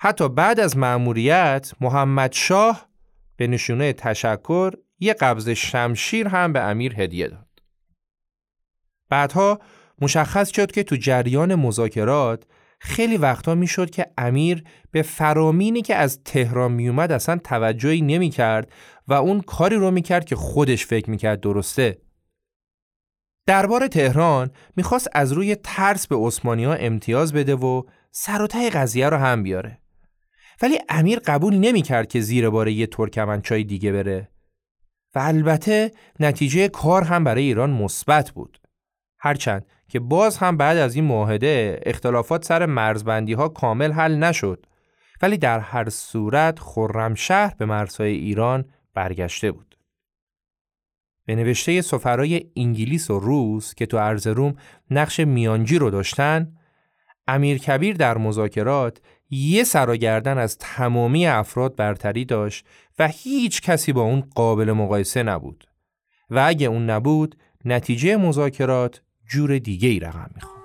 حتی 0.00 0.28
بعد 0.28 0.60
از 0.60 0.76
مأموریت 0.76 1.72
محمد 1.80 2.32
شاه 2.32 2.88
به 3.36 3.46
نشونه 3.46 3.92
تشکر 3.92 4.72
یه 4.98 5.14
قبض 5.14 5.48
شمشیر 5.48 6.28
هم 6.28 6.52
به 6.52 6.60
امیر 6.60 7.00
هدیه 7.00 7.28
داد. 7.28 7.46
بعدها 9.08 9.58
مشخص 10.00 10.54
شد 10.54 10.72
که 10.72 10.82
تو 10.82 10.96
جریان 10.96 11.54
مذاکرات 11.54 12.44
خیلی 12.78 13.16
وقتا 13.16 13.54
می‌شد 13.54 13.90
که 13.90 14.06
امیر 14.18 14.64
به 14.90 15.02
فرامینی 15.02 15.82
که 15.82 15.94
از 15.94 16.24
تهران 16.24 16.72
میومد 16.72 17.12
اصلا 17.12 17.40
توجهی 17.44 18.02
نمی 18.02 18.30
کرد 18.30 18.72
و 19.08 19.12
اون 19.12 19.40
کاری 19.40 19.76
رو 19.76 19.90
می‌کرد 19.90 20.24
که 20.24 20.36
خودش 20.36 20.86
فکر 20.86 21.10
می‌کرد 21.10 21.40
درسته. 21.40 21.98
دربار 23.50 23.86
تهران 23.86 24.50
می‌خواست 24.76 25.08
از 25.12 25.32
روی 25.32 25.54
ترس 25.54 26.06
به 26.06 26.16
ها 26.16 26.74
امتیاز 26.74 27.32
بده 27.32 27.54
و 27.54 27.82
سر 28.10 28.42
و 28.42 28.46
قضیه 28.70 29.08
رو 29.08 29.16
هم 29.16 29.42
بیاره. 29.42 29.78
ولی 30.62 30.78
امیر 30.88 31.18
قبول 31.18 31.54
نمی‌کرد 31.54 32.08
که 32.08 32.20
زیر 32.20 32.50
بار 32.50 32.68
یه 32.68 32.86
ترکمنچای 32.86 33.64
دیگه 33.64 33.92
بره. 33.92 34.28
و 35.14 35.18
البته 35.18 35.90
نتیجه 36.20 36.68
کار 36.68 37.02
هم 37.02 37.24
برای 37.24 37.42
ایران 37.42 37.70
مثبت 37.70 38.30
بود. 38.30 38.60
هرچند 39.18 39.66
که 39.88 40.00
باز 40.00 40.36
هم 40.36 40.56
بعد 40.56 40.76
از 40.78 40.94
این 40.94 41.04
معاهده 41.04 41.80
اختلافات 41.86 42.44
سر 42.44 42.66
مرزبندی 42.66 43.32
ها 43.32 43.48
کامل 43.48 43.92
حل 43.92 44.16
نشد. 44.16 44.66
ولی 45.22 45.38
در 45.38 45.60
هر 45.60 45.88
صورت 45.88 46.58
خرمشهر 46.58 47.54
به 47.58 47.66
مرزهای 47.66 48.12
ایران 48.12 48.64
برگشته 48.94 49.52
بود. 49.52 49.69
به 51.30 51.36
نوشته 51.36 51.82
سفرای 51.82 52.46
انگلیس 52.56 53.10
و 53.10 53.18
روس 53.18 53.74
که 53.74 53.86
تو 53.86 53.96
ارزروم 53.96 54.54
نقش 54.90 55.20
میانجی 55.20 55.78
رو 55.78 55.90
داشتن 55.90 56.52
امیر 57.28 57.58
کبیر 57.58 57.96
در 57.96 58.18
مذاکرات 58.18 59.00
یه 59.30 59.64
سراگردن 59.64 60.38
از 60.38 60.58
تمامی 60.58 61.26
افراد 61.26 61.76
برتری 61.76 62.24
داشت 62.24 62.66
و 62.98 63.08
هیچ 63.08 63.62
کسی 63.62 63.92
با 63.92 64.02
اون 64.02 64.20
قابل 64.34 64.72
مقایسه 64.72 65.22
نبود. 65.22 65.68
و 66.30 66.44
اگه 66.46 66.66
اون 66.66 66.90
نبود 66.90 67.36
نتیجه 67.64 68.16
مذاکرات 68.16 69.02
جور 69.28 69.58
دیگه 69.58 69.88
ای 69.88 70.00
رقم 70.00 70.30
می‌خواد 70.34 70.59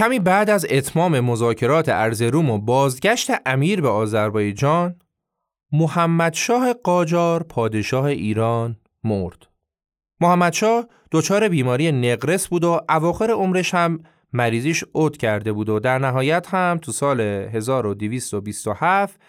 کمی 0.00 0.18
بعد 0.18 0.50
از 0.50 0.66
اتمام 0.70 1.20
مذاکرات 1.20 1.88
ارزروم 1.88 2.50
و 2.50 2.58
بازگشت 2.58 3.30
امیر 3.46 3.80
به 3.80 3.88
آذربایجان 3.88 4.98
محمد 5.72 6.34
شاه 6.34 6.72
قاجار 6.72 7.42
پادشاه 7.42 8.04
ایران 8.04 8.76
مرد. 9.04 9.46
محمد 10.20 10.52
شاه 10.52 10.86
دچار 11.10 11.48
بیماری 11.48 11.92
نقرس 11.92 12.48
بود 12.48 12.64
و 12.64 12.80
اواخر 12.88 13.30
عمرش 13.30 13.74
هم 13.74 14.02
مریضیش 14.32 14.84
اوت 14.92 15.16
کرده 15.16 15.52
بود 15.52 15.68
و 15.68 15.80
در 15.80 15.98
نهایت 15.98 16.54
هم 16.54 16.78
تو 16.82 16.92
سال 16.92 17.20
1227 17.20 19.20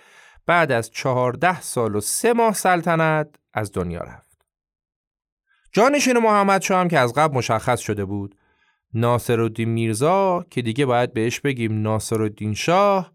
بعد 0.46 0.72
از 0.72 0.92
14 0.92 1.62
سال 1.62 1.96
و 1.96 2.02
سه 2.02 2.34
ماه 2.34 2.54
سلطنت 2.54 3.28
از 3.54 3.72
دنیا 3.72 4.02
رفت. 4.02 4.46
جانشین 5.72 6.18
محمد 6.18 6.62
شاه 6.62 6.80
هم 6.80 6.88
که 6.88 7.00
از 7.00 7.14
قبل 7.14 7.38
مشخص 7.38 7.80
شده 7.80 8.06
بود 8.06 8.36
ناصرالدین 8.94 9.70
میرزا 9.70 10.46
که 10.50 10.62
دیگه 10.62 10.86
باید 10.86 11.14
بهش 11.14 11.40
بگیم 11.40 11.82
ناصرالدین 11.82 12.54
شاه 12.54 13.12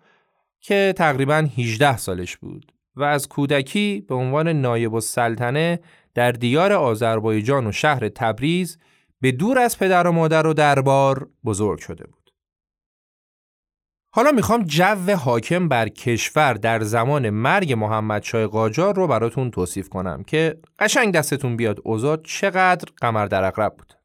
که 0.60 0.94
تقریبا 0.96 1.48
18 1.58 1.96
سالش 1.96 2.36
بود 2.36 2.72
و 2.96 3.02
از 3.02 3.28
کودکی 3.28 4.04
به 4.08 4.14
عنوان 4.14 4.48
نایب 4.48 4.94
السلطنه 4.94 5.80
در 6.14 6.32
دیار 6.32 6.72
آذربایجان 6.72 7.66
و 7.66 7.72
شهر 7.72 8.08
تبریز 8.08 8.78
به 9.20 9.32
دور 9.32 9.58
از 9.58 9.78
پدر 9.78 10.06
و 10.06 10.12
مادر 10.12 10.46
و 10.46 10.54
دربار 10.54 11.28
بزرگ 11.44 11.78
شده 11.78 12.06
بود. 12.06 12.32
حالا 14.10 14.32
می‌خوام 14.32 14.64
جو 14.64 15.14
حاکم 15.16 15.68
بر 15.68 15.88
کشور 15.88 16.54
در 16.54 16.82
زمان 16.82 17.30
مرگ 17.30 17.72
محمد 17.72 18.22
شای 18.22 18.46
قاجار 18.46 18.94
رو 18.94 19.06
براتون 19.06 19.50
توصیف 19.50 19.88
کنم 19.88 20.22
که 20.22 20.58
قشنگ 20.78 21.14
دستتون 21.14 21.56
بیاد 21.56 21.80
اوضاع 21.84 22.16
چقدر 22.24 22.88
قمر 22.96 23.26
در 23.26 23.44
اقرب 23.44 23.76
بود. 23.76 23.95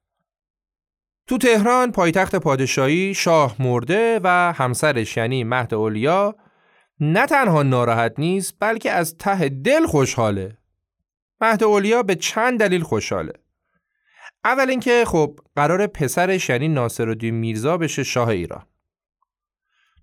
تو 1.32 1.38
تهران 1.38 1.92
پایتخت 1.92 2.36
پادشاهی 2.36 3.14
شاه 3.14 3.56
مرده 3.60 4.20
و 4.24 4.54
همسرش 4.58 5.18
یعنی 5.18 5.44
مهد 5.44 5.74
اولیا 5.74 6.36
نه 7.00 7.26
تنها 7.26 7.64
ناراحت 7.64 8.14
نیست 8.18 8.56
بلکه 8.60 8.92
از 8.92 9.18
ته 9.18 9.50
دل 9.50 9.86
خوشحاله. 9.86 10.58
مهد 11.42 11.64
اولیا 11.64 12.04
به 12.04 12.16
چند 12.16 12.60
دلیل 12.60 12.84
خوشحاله. 12.84 13.34
اول 14.46 14.70
اینکه 14.70 15.04
خب 15.08 15.40
قرار 15.56 15.88
پسرش 15.88 16.50
یعنی 16.50 16.68
ناصرالدین 16.68 17.36
میرزا 17.36 17.78
بشه 17.78 18.04
شاه 18.04 18.28
ایران. 18.28 18.64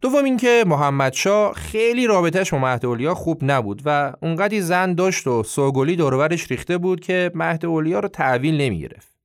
دوم 0.00 0.24
اینکه 0.24 0.64
محمد 0.66 1.12
شاه 1.12 1.52
خیلی 1.52 2.06
رابطهش 2.06 2.50
با 2.50 2.58
مهد 2.58 2.86
اولیا 2.86 3.14
خوب 3.14 3.38
نبود 3.42 3.82
و 3.84 4.12
اونقدی 4.22 4.60
زن 4.60 4.94
داشت 4.94 5.26
و 5.26 5.42
سوگلی 5.42 5.96
دورورش 5.96 6.50
ریخته 6.50 6.78
بود 6.78 7.00
که 7.00 7.30
مهد 7.34 7.66
اولیا 7.66 8.00
رو 8.00 8.08
تحویل 8.08 8.60
نمی‌گرفت. 8.60 9.17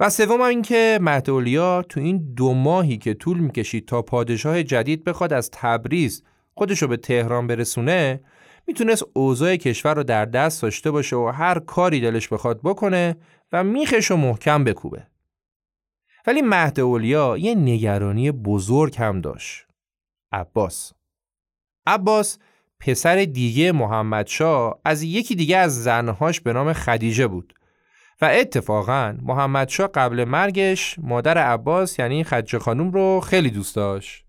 و 0.00 0.10
سوم 0.10 0.40
اینکه 0.40 0.98
مهد 1.02 1.30
اولیا 1.30 1.82
تو 1.82 2.00
این 2.00 2.34
دو 2.34 2.54
ماهی 2.54 2.96
که 2.96 3.14
طول 3.14 3.38
می‌کشید 3.38 3.88
تا 3.88 4.02
پادشاه 4.02 4.62
جدید 4.62 5.04
بخواد 5.04 5.32
از 5.32 5.50
تبریز 5.52 6.24
خودشو 6.54 6.86
به 6.86 6.96
تهران 6.96 7.46
برسونه 7.46 8.20
می‌تونست 8.66 9.04
اوضاع 9.12 9.56
کشور 9.56 9.94
رو 9.94 10.02
در 10.02 10.24
دست 10.24 10.62
داشته 10.62 10.90
باشه 10.90 11.16
و 11.16 11.26
هر 11.34 11.58
کاری 11.58 12.00
دلش 12.00 12.28
بخواد 12.28 12.60
بکنه 12.64 13.16
و 13.52 13.64
میخش 13.64 14.10
محکم 14.10 14.64
بکوبه. 14.64 15.06
ولی 16.26 16.42
مهد 16.42 16.80
اولیا 16.80 17.36
یه 17.38 17.54
نگرانی 17.54 18.30
بزرگ 18.30 18.96
هم 18.98 19.20
داشت. 19.20 19.66
عباس 20.32 20.92
عباس 21.86 22.38
پسر 22.80 23.24
دیگه 23.24 23.72
محمد 23.72 24.26
شا 24.26 24.74
از 24.84 25.02
یکی 25.02 25.34
دیگه 25.34 25.56
از 25.56 25.82
زنهاش 25.84 26.40
به 26.40 26.52
نام 26.52 26.72
خدیجه 26.72 27.26
بود 27.26 27.54
و 28.20 28.24
اتفاقا 28.32 29.16
محمد 29.22 29.68
شا 29.68 29.86
قبل 29.86 30.24
مرگش 30.24 30.96
مادر 30.98 31.38
عباس 31.38 31.98
یعنی 31.98 32.24
خدیجه 32.24 32.58
خانوم 32.58 32.90
رو 32.90 33.20
خیلی 33.20 33.50
دوست 33.50 33.76
داشت. 33.76 34.24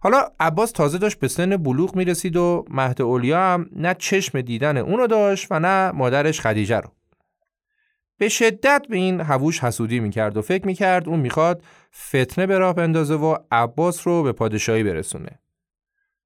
حالا 0.00 0.28
عباس 0.40 0.72
تازه 0.72 0.98
داشت 0.98 1.18
به 1.18 1.28
سن 1.28 1.56
بلوغ 1.56 1.96
می‌رسید 1.96 2.36
و 2.36 2.64
مهد 2.68 3.02
اولیا 3.02 3.40
هم 3.40 3.66
نه 3.76 3.94
چشم 3.98 4.40
دیدن 4.40 4.76
اونو 4.76 5.06
داشت 5.06 5.46
و 5.50 5.60
نه 5.60 5.90
مادرش 5.90 6.40
خدیجه 6.40 6.80
رو. 6.80 6.90
به 8.18 8.28
شدت 8.28 8.86
به 8.88 8.96
این 8.96 9.20
هووش 9.20 9.60
حسودی 9.60 10.00
می‌کرد 10.00 10.36
و 10.36 10.42
فکر 10.42 10.66
می‌کرد 10.66 11.08
اون 11.08 11.20
می‌خواد 11.20 11.62
فتنه 12.08 12.46
به 12.46 12.58
راه 12.58 12.74
بندازه 12.74 13.14
و 13.14 13.36
عباس 13.52 14.06
رو 14.06 14.22
به 14.22 14.32
پادشاهی 14.32 14.82
برسونه. 14.82 15.38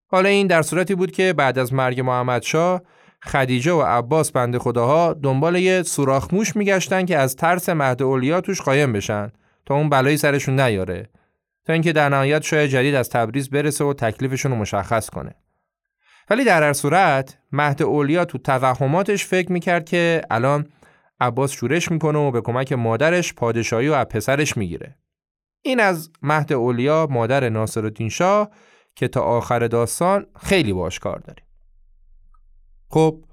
حالا 0.06 0.28
این 0.28 0.46
در 0.46 0.62
صورتی 0.62 0.94
بود 0.94 1.10
که 1.10 1.32
بعد 1.32 1.58
از 1.58 1.72
مرگ 1.72 2.00
محمد 2.00 2.42
شاه 2.42 2.82
خدیجه 3.24 3.72
و 3.72 3.82
عباس 3.82 4.32
بند 4.32 4.58
خداها 4.58 5.12
دنبال 5.12 5.56
یه 5.56 5.82
سوراخ 5.82 6.34
موش 6.34 6.56
میگشتن 6.56 7.04
که 7.06 7.18
از 7.18 7.36
ترس 7.36 7.68
مهد 7.68 8.02
اولیا 8.02 8.40
توش 8.40 8.60
قایم 8.60 8.92
بشن 8.92 9.32
تا 9.66 9.74
اون 9.74 9.88
بلایی 9.88 10.16
سرشون 10.16 10.60
نیاره 10.60 11.08
تا 11.64 11.72
اینکه 11.72 11.92
در 11.92 12.08
نهایت 12.08 12.42
شاه 12.42 12.68
جدید 12.68 12.94
از 12.94 13.10
تبریز 13.10 13.50
برسه 13.50 13.84
و 13.84 13.92
تکلیفشون 13.92 14.52
رو 14.52 14.58
مشخص 14.58 15.10
کنه. 15.10 15.34
ولی 16.30 16.44
در 16.44 16.62
هر 16.62 16.72
صورت 16.72 17.38
مهد 17.52 17.82
اولیا 17.82 18.24
تو 18.24 18.38
توهماتش 18.38 19.24
فکر 19.24 19.52
می‌کرد 19.52 19.84
که 19.84 20.22
الان 20.30 20.66
عباس 21.20 21.52
شورش 21.52 21.90
می‌کنه 21.90 22.18
و 22.18 22.30
به 22.30 22.40
کمک 22.40 22.72
مادرش 22.72 23.34
پادشاهی 23.34 23.88
و 23.88 23.92
از 23.92 24.06
پسرش 24.06 24.56
می‌گیره. 24.56 24.96
این 25.62 25.80
از 25.80 26.10
مهد 26.22 26.52
اولیا 26.52 27.06
مادر 27.10 27.48
ناصرالدین 27.48 28.08
شاه 28.08 28.50
که 28.94 29.08
تا 29.08 29.20
آخر 29.20 29.66
داستان 29.66 30.26
خیلی 30.40 30.72
باش 30.72 30.98
کار 30.98 31.18
داره. 31.18 31.47
خب 32.90 33.24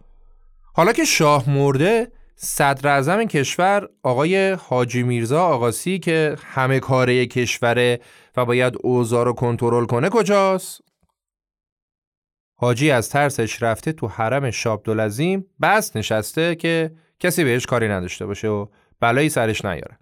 حالا 0.73 0.93
که 0.93 1.05
شاه 1.05 1.49
مرده 1.49 2.11
صدر 2.35 2.89
اعظم 2.89 3.25
کشور 3.25 3.89
آقای 4.03 4.51
حاجی 4.51 5.03
میرزا 5.03 5.45
آقاسی 5.45 5.99
که 5.99 6.35
همه 6.43 6.79
کاره 6.79 7.25
کشوره 7.25 7.99
و 8.37 8.45
باید 8.45 8.73
اوضاع 8.83 9.25
رو 9.25 9.33
کنترل 9.33 9.85
کنه 9.85 10.09
کجاست؟ 10.09 10.81
حاجی 12.55 12.91
از 12.91 13.09
ترسش 13.09 13.63
رفته 13.63 13.91
تو 13.91 14.07
حرم 14.07 14.51
شابدالعظیم 14.51 15.45
بس 15.61 15.95
نشسته 15.95 16.55
که 16.55 16.91
کسی 17.19 17.43
بهش 17.43 17.65
کاری 17.65 17.87
نداشته 17.87 18.25
باشه 18.25 18.47
و 18.47 18.65
بلایی 18.99 19.29
سرش 19.29 19.65
نیاره. 19.65 19.97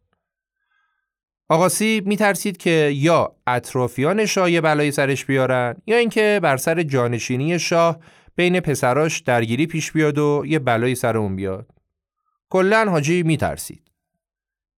آقاسی 1.49 2.01
میترسید 2.05 2.57
که 2.57 2.91
یا 2.95 3.35
اطرافیان 3.47 4.25
شاه 4.25 4.51
یه 4.51 4.61
بلایی 4.61 4.91
سرش 4.91 5.25
بیارن 5.25 5.75
یا 5.87 5.97
اینکه 5.97 6.39
بر 6.43 6.57
سر 6.57 6.83
جانشینی 6.83 7.59
شاه 7.59 7.99
بین 8.35 8.59
پسراش 8.59 9.19
درگیری 9.19 9.67
پیش 9.67 9.91
بیاد 9.91 10.17
و 10.17 10.43
یه 10.47 10.59
بلایی 10.59 10.95
سر 10.95 11.17
اون 11.17 11.35
بیاد. 11.35 11.69
کلا 12.49 12.85
حاجی 12.89 13.23
میترسید. 13.23 13.91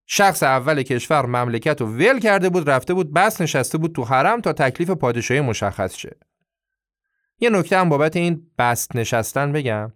شخص 0.06 0.44
اول 0.44 0.84
کشور 0.84 1.26
مملکت 1.26 1.82
رو 1.82 1.88
ول 1.88 2.20
کرده 2.20 2.50
بود 2.50 2.70
رفته 2.70 2.94
بود 2.94 3.14
بس 3.14 3.42
نشسته 3.42 3.78
بود 3.78 3.96
تو 3.96 4.04
حرم 4.04 4.42
تا 4.42 4.54
تکلیف 4.54 4.90
پادشاهی 4.90 5.42
مشخص 5.42 5.96
شه. 5.96 6.18
یه 7.40 7.50
نکته 7.50 7.78
هم 7.78 7.90
بابت 7.90 8.16
این 8.16 8.48
بست 8.58 8.96
نشستن 8.96 9.52
بگم. 9.52 9.94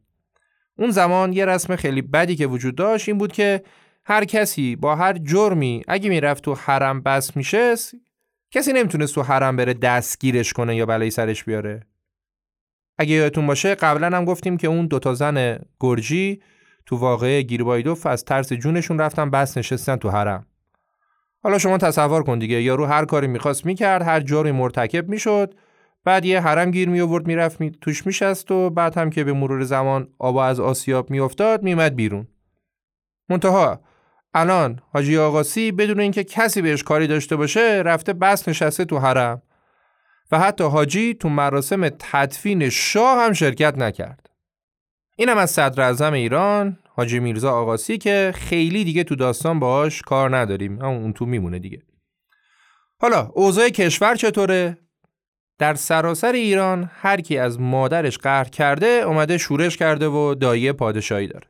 اون 0.77 0.91
زمان 0.91 1.33
یه 1.33 1.45
رسم 1.45 1.75
خیلی 1.75 2.01
بدی 2.01 2.35
که 2.35 2.47
وجود 2.47 2.75
داشت 2.75 3.09
این 3.09 3.17
بود 3.17 3.31
که 3.31 3.63
هر 4.05 4.25
کسی 4.25 4.75
با 4.75 4.95
هر 4.95 5.13
جرمی 5.13 5.83
اگه 5.87 6.09
می‌رفت 6.09 6.43
تو 6.43 6.55
حرم 6.55 7.01
بس 7.01 7.37
میشه 7.37 7.75
کسی 8.51 8.73
نمی‌تونست 8.73 9.15
تو 9.15 9.21
حرم 9.21 9.55
بره 9.55 9.73
دستگیرش 9.73 10.53
کنه 10.53 10.75
یا 10.75 10.85
بلایی 10.85 11.11
سرش 11.11 11.43
بیاره 11.43 11.87
اگه 12.97 13.11
یادتون 13.15 13.47
باشه 13.47 13.75
قبلا 13.75 14.17
هم 14.17 14.25
گفتیم 14.25 14.57
که 14.57 14.67
اون 14.67 14.87
دوتا 14.87 15.13
زن 15.13 15.59
گرجی 15.79 16.41
تو 16.85 16.97
واقعه 16.97 17.41
گیربایدوف 17.41 18.05
از 18.05 18.25
ترس 18.25 18.53
جونشون 18.53 18.99
رفتن 18.99 19.29
بس 19.29 19.57
نشستن 19.57 19.95
تو 19.95 20.09
حرم. 20.09 20.45
حالا 21.43 21.57
شما 21.57 21.77
تصور 21.77 22.23
کن 22.23 22.39
دیگه 22.39 22.61
یارو 22.61 22.85
هر 22.85 23.05
کاری 23.05 23.27
می‌خواست 23.27 23.65
می‌کرد 23.65 24.01
هر 24.01 24.19
جرمی 24.19 24.51
مرتکب 24.51 25.09
می‌شد. 25.09 25.53
بعد 26.03 26.25
یه 26.25 26.41
حرم 26.41 26.71
گیر 26.71 26.89
می 26.89 27.01
آورد 27.01 27.27
می‌رفت 27.27 27.61
می 27.61 27.71
توش 27.71 28.05
میشست 28.05 28.51
و 28.51 28.69
بعد 28.69 28.97
هم 28.97 29.09
که 29.09 29.23
به 29.23 29.33
مرور 29.33 29.63
زمان 29.63 30.07
آبا 30.19 30.45
از 30.45 30.59
آسیاب 30.59 31.09
میافتاد 31.09 31.63
میمد 31.63 31.95
بیرون. 31.95 32.27
منتها 33.29 33.81
الان 34.33 34.79
حاجی 34.93 35.17
آقاسی 35.17 35.71
بدون 35.71 35.99
اینکه 35.99 36.23
کسی 36.23 36.61
بهش 36.61 36.83
کاری 36.83 37.07
داشته 37.07 37.35
باشه 37.35 37.81
رفته 37.85 38.13
بس 38.13 38.49
نشسته 38.49 38.85
تو 38.85 38.99
حرم. 38.99 39.41
و 40.31 40.39
حتی 40.39 40.63
حاجی 40.63 41.13
تو 41.13 41.29
مراسم 41.29 41.89
تدفین 41.89 42.69
شاه 42.69 43.25
هم 43.25 43.33
شرکت 43.33 43.77
نکرد. 43.77 44.29
اینم 45.15 45.37
از 45.37 45.51
صدر 45.51 45.81
اعظم 45.83 46.13
ایران 46.13 46.79
حاجی 46.89 47.19
میرزا 47.19 47.51
آقاسی 47.51 47.97
که 47.97 48.33
خیلی 48.35 48.83
دیگه 48.83 49.03
تو 49.03 49.15
داستان 49.15 49.59
باهاش 49.59 50.01
کار 50.01 50.37
نداریم 50.37 50.81
اون 50.81 51.13
تو 51.13 51.25
میمونه 51.25 51.59
دیگه. 51.59 51.81
حالا 53.01 53.31
اوضاع 53.33 53.69
کشور 53.69 54.15
چطوره؟ 54.15 54.77
در 55.59 55.75
سراسر 55.75 56.31
ایران 56.31 56.91
هر 56.93 57.21
کی 57.21 57.37
از 57.37 57.59
مادرش 57.59 58.17
قهر 58.17 58.43
کرده 58.43 58.87
اومده 58.87 59.37
شورش 59.37 59.77
کرده 59.77 60.07
و 60.07 60.35
دایه 60.35 60.73
پادشاهی 60.73 61.27
داره. 61.27 61.47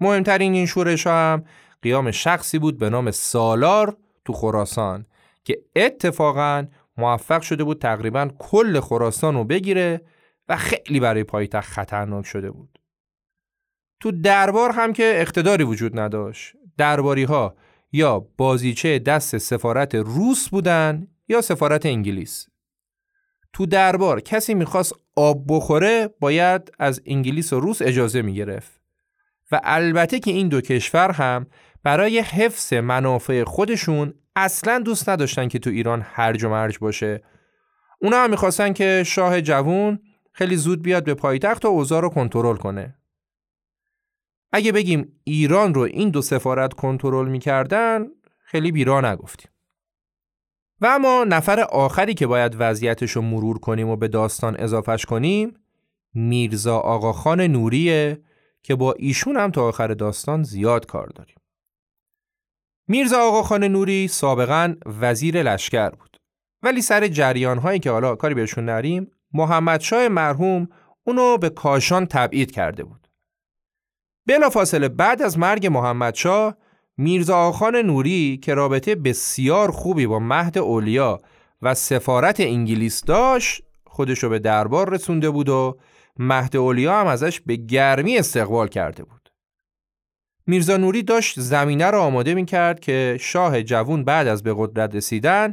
مهمترین 0.00 0.54
این 0.54 0.66
شورش 0.66 1.06
هم 1.06 1.44
قیام 1.82 2.10
شخصی 2.10 2.58
بود 2.58 2.78
به 2.78 2.90
نام 2.90 3.10
سالار 3.10 3.96
تو 4.24 4.32
خراسان 4.32 5.06
که 5.44 5.58
اتفاقا 5.76 6.66
موفق 6.96 7.42
شده 7.42 7.64
بود 7.64 7.78
تقریبا 7.78 8.30
کل 8.38 8.80
خراسان 8.80 9.34
رو 9.34 9.44
بگیره 9.44 10.00
و 10.48 10.56
خیلی 10.56 11.00
برای 11.00 11.24
پایتخت 11.24 11.72
خطرناک 11.72 12.26
شده 12.26 12.50
بود. 12.50 12.78
تو 14.00 14.12
دربار 14.12 14.70
هم 14.70 14.92
که 14.92 15.12
اقتداری 15.16 15.64
وجود 15.64 15.98
نداشت. 15.98 16.56
درباری 16.76 17.24
ها 17.24 17.56
یا 17.92 18.18
بازیچه 18.36 18.98
دست 18.98 19.38
سفارت 19.38 19.94
روس 19.94 20.48
بودن 20.48 21.08
یا 21.28 21.40
سفارت 21.40 21.86
انگلیس. 21.86 22.48
تو 23.52 23.66
دربار 23.66 24.20
کسی 24.20 24.54
می‌خواست 24.54 24.92
آب 25.16 25.44
بخوره 25.48 26.08
باید 26.20 26.72
از 26.78 27.02
انگلیس 27.06 27.52
و 27.52 27.60
روس 27.60 27.82
اجازه 27.82 28.22
می‌گرفت 28.22 28.80
و 29.52 29.60
البته 29.64 30.20
که 30.20 30.30
این 30.30 30.48
دو 30.48 30.60
کشور 30.60 31.10
هم 31.10 31.46
برای 31.84 32.18
حفظ 32.18 32.72
منافع 32.72 33.44
خودشون 33.44 34.14
اصلا 34.36 34.78
دوست 34.78 35.08
نداشتن 35.08 35.48
که 35.48 35.58
تو 35.58 35.70
ایران 35.70 36.02
هرج 36.04 36.44
و 36.44 36.48
مرج 36.48 36.78
باشه. 36.78 37.22
اونا 37.98 38.16
هم 38.16 38.30
می‌خواستن 38.30 38.72
که 38.72 39.02
شاه 39.06 39.40
جوون 39.40 39.98
خیلی 40.32 40.56
زود 40.56 40.82
بیاد 40.82 41.04
به 41.04 41.14
پایتخت 41.14 41.64
و 41.64 41.68
اوضاع 41.68 42.02
رو 42.02 42.08
کنترل 42.08 42.56
کنه. 42.56 42.98
اگه 44.52 44.72
بگیم 44.72 45.20
ایران 45.24 45.74
رو 45.74 45.80
این 45.80 46.10
دو 46.10 46.22
سفارت 46.22 46.72
کنترل 46.72 47.28
می‌کردن 47.28 48.06
خیلی 48.44 48.72
بیرا 48.72 49.00
نگفتیم. 49.00 49.50
و 50.80 50.86
اما 50.86 51.24
نفر 51.24 51.60
آخری 51.60 52.14
که 52.14 52.26
باید 52.26 52.56
وضعیتش 52.58 53.10
رو 53.10 53.22
مرور 53.22 53.58
کنیم 53.58 53.88
و 53.88 53.96
به 53.96 54.08
داستان 54.08 54.56
اضافش 54.58 55.04
کنیم 55.04 55.54
میرزا 56.14 56.78
آقاخان 56.78 57.40
نوریه 57.40 58.22
که 58.62 58.74
با 58.74 58.92
ایشون 58.92 59.36
هم 59.36 59.50
تا 59.50 59.68
آخر 59.68 59.88
داستان 59.88 60.42
زیاد 60.42 60.86
کار 60.86 61.06
داریم. 61.06 61.36
میرزا 62.88 63.20
آقاخان 63.20 63.64
نوری 63.64 64.08
سابقا 64.08 64.74
وزیر 65.00 65.42
لشکر 65.42 65.90
بود 65.90 66.16
ولی 66.62 66.82
سر 66.82 67.08
جریان 67.08 67.58
هایی 67.58 67.78
که 67.80 67.90
حالا 67.90 68.16
کاری 68.16 68.34
بهشون 68.34 68.64
نریم 68.64 69.10
محمد 69.32 69.80
شای 69.80 70.08
مرحوم 70.08 70.68
اونو 71.04 71.38
به 71.38 71.50
کاشان 71.50 72.06
تبعید 72.06 72.50
کرده 72.50 72.84
بود. 72.84 73.08
بلافاصله 74.26 74.88
بعد 74.88 75.22
از 75.22 75.38
مرگ 75.38 75.66
محمد 75.66 76.14
شاه 76.14 76.56
میرزا 76.96 77.36
آخان 77.36 77.76
نوری 77.76 78.40
که 78.42 78.54
رابطه 78.54 78.94
بسیار 78.94 79.70
خوبی 79.70 80.06
با 80.06 80.18
مهد 80.18 80.58
اولیا 80.58 81.20
و 81.62 81.74
سفارت 81.74 82.40
انگلیس 82.40 83.04
داشت 83.04 83.62
خودشو 83.86 84.28
به 84.28 84.38
دربار 84.38 84.90
رسونده 84.90 85.30
بود 85.30 85.48
و 85.48 85.78
مهد 86.18 86.56
اولیا 86.56 87.00
هم 87.00 87.06
ازش 87.06 87.40
به 87.40 87.56
گرمی 87.56 88.18
استقبال 88.18 88.68
کرده 88.68 89.04
بود. 89.04 89.23
میرزا 90.46 90.76
نوری 90.76 91.02
داشت 91.02 91.40
زمینه 91.40 91.86
رو 91.86 91.98
آماده 91.98 92.34
می 92.34 92.44
کرد 92.44 92.80
که 92.80 93.16
شاه 93.20 93.62
جوون 93.62 94.04
بعد 94.04 94.26
از 94.26 94.42
به 94.42 94.54
قدرت 94.56 94.94
رسیدن 94.94 95.52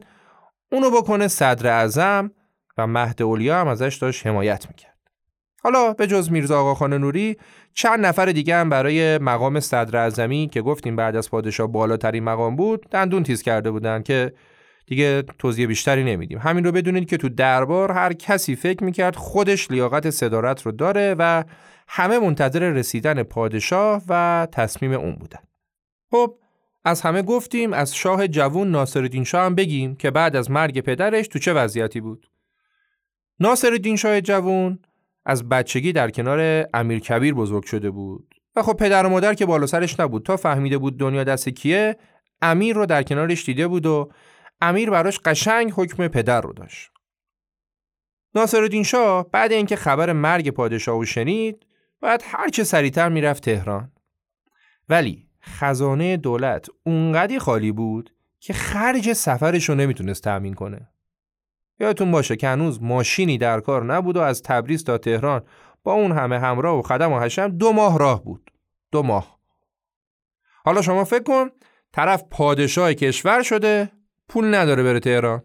اونو 0.72 0.92
بکنه 0.92 1.28
صدر 1.28 1.68
اعظم 1.68 2.32
و 2.78 2.88
مهد 2.88 3.22
اولیا 3.22 3.62
هم 3.62 3.68
ازش 3.68 3.98
داشت 4.02 4.28
حمایت 4.28 4.68
می‌کرد. 4.68 4.98
حالا 5.64 5.94
به 5.94 6.08
جز 6.08 6.32
میرزا 6.32 6.60
آقاخان 6.60 6.94
نوری 6.94 7.38
چند 7.74 8.06
نفر 8.06 8.26
دیگه 8.26 8.56
هم 8.56 8.70
برای 8.70 9.18
مقام 9.18 9.60
صدر 9.60 9.98
اعظمی 9.98 10.50
که 10.52 10.62
گفتیم 10.62 10.96
بعد 10.96 11.16
از 11.16 11.30
پادشاه 11.30 11.68
بالاترین 11.68 12.24
مقام 12.24 12.56
بود 12.56 12.86
دندون 12.92 13.24
تیز 13.24 13.42
کرده 13.42 13.72
بودن 13.72 14.04
که 14.04 14.34
دیگه 14.88 15.22
توضیح 15.40 15.68
بیشتری 15.68 16.04
نمیدیم 16.04 16.38
همین 16.38 16.64
رو 16.64 16.72
بدونید 16.72 17.10
که 17.10 17.18
تو 17.18 17.30
دربار 17.30 17.92
هر 17.92 18.14
کسی 18.14 18.56
فکر 18.56 18.84
می‌کرد 18.84 19.16
خودش 19.16 19.72
لیاقت 19.72 20.10
صدارت 20.10 20.62
رو 20.62 20.72
داره 20.72 21.16
و 21.20 21.44
همه 21.94 22.20
منتظر 22.20 22.60
رسیدن 22.60 23.24
پادشاه 23.24 24.02
و 24.10 24.48
تصمیم 24.52 24.94
اون 24.94 25.16
بودن 25.16 25.40
خب 26.12 26.40
از 26.86 27.02
همه 27.02 27.22
گفتیم 27.22 27.74
از 27.74 27.96
شاه 27.96 28.28
جوون 28.28 28.72
ناصرالدین 28.72 29.24
شاه 29.24 29.46
هم 29.46 29.56
بگیم 29.56 29.96
که 29.96 30.12
بعد 30.12 30.36
از 30.36 30.52
مرگ 30.52 30.80
پدرش 30.80 31.28
تو 31.28 31.40
چه 31.40 31.54
وضعیتی 31.54 32.02
بود 32.02 32.30
ناصرالدین 33.40 33.96
شاه 33.96 34.22
جوون 34.22 34.80
از 35.26 35.50
بچگی 35.50 35.94
در 35.94 36.10
کنار 36.10 36.68
امیر 36.74 37.00
کبیر 37.00 37.34
بزرگ 37.34 37.64
شده 37.64 37.92
بود 37.92 38.36
و 38.56 38.64
خب 38.64 38.74
پدر 38.74 39.06
و 39.06 39.10
مادر 39.10 39.34
که 39.34 39.46
بالا 39.46 39.66
سرش 39.66 40.00
نبود 40.00 40.26
تا 40.26 40.38
فهمیده 40.38 40.78
بود 40.78 41.00
دنیا 41.00 41.24
دست 41.24 41.50
کیه 41.50 41.98
امیر 42.42 42.76
رو 42.76 42.86
در 42.86 43.04
کنارش 43.04 43.46
دیده 43.46 43.68
بود 43.68 43.86
و 43.86 44.12
امیر 44.62 44.90
براش 44.90 45.20
قشنگ 45.20 45.72
حکم 45.76 46.08
پدر 46.08 46.42
رو 46.42 46.54
داشت. 46.54 46.92
ناصرالدین 48.36 48.84
شاه 48.84 49.32
بعد 49.32 49.52
اینکه 49.52 49.76
خبر 49.76 50.14
مرگ 50.14 50.50
پادشاه 50.50 50.98
رو 50.98 51.06
شنید 51.06 51.66
باید 52.02 52.24
هرچه 52.26 52.64
سریعتر 52.64 53.10
می‌رفت 53.10 53.44
تهران. 53.44 53.92
ولی 54.90 55.28
خزانه 55.44 56.18
دولت 56.18 56.68
اونقدی 56.84 57.40
خالی 57.40 57.72
بود 57.72 58.16
که 58.40 58.54
خرج 58.54 59.14
سفرش 59.14 59.70
رو 59.70 59.76
نمی‌تونست 59.76 60.24
تأمین 60.24 60.54
کنه. 60.54 60.90
یادتون 61.80 62.12
باشه 62.12 62.36
که 62.36 62.48
هنوز 62.48 62.84
ماشینی 62.84 63.38
در 63.38 63.60
کار 63.60 63.84
نبود 63.84 64.18
و 64.18 64.22
از 64.22 64.42
تبریز 64.42 64.84
تا 64.84 64.98
تهران 64.98 65.42
با 65.84 65.94
اون 65.94 66.12
همه 66.12 66.40
همراه 66.40 66.80
و 66.80 66.82
خدم 66.82 67.12
و 67.12 67.20
حشم 67.20 67.48
دو 67.48 67.72
ماه 67.72 68.00
راه 68.00 68.24
بود. 68.24 68.52
دو 68.92 69.04
ماه. 69.04 69.40
حالا 70.66 70.82
شما 70.82 71.04
فکر 71.04 71.24
کن 71.24 71.50
طرف 71.92 72.24
پادشاه 72.32 72.94
کشور 72.94 73.44
شده 73.44 73.92
پول 74.30 74.56
نداره 74.56 74.84
بره 74.84 75.00
تهران 75.00 75.44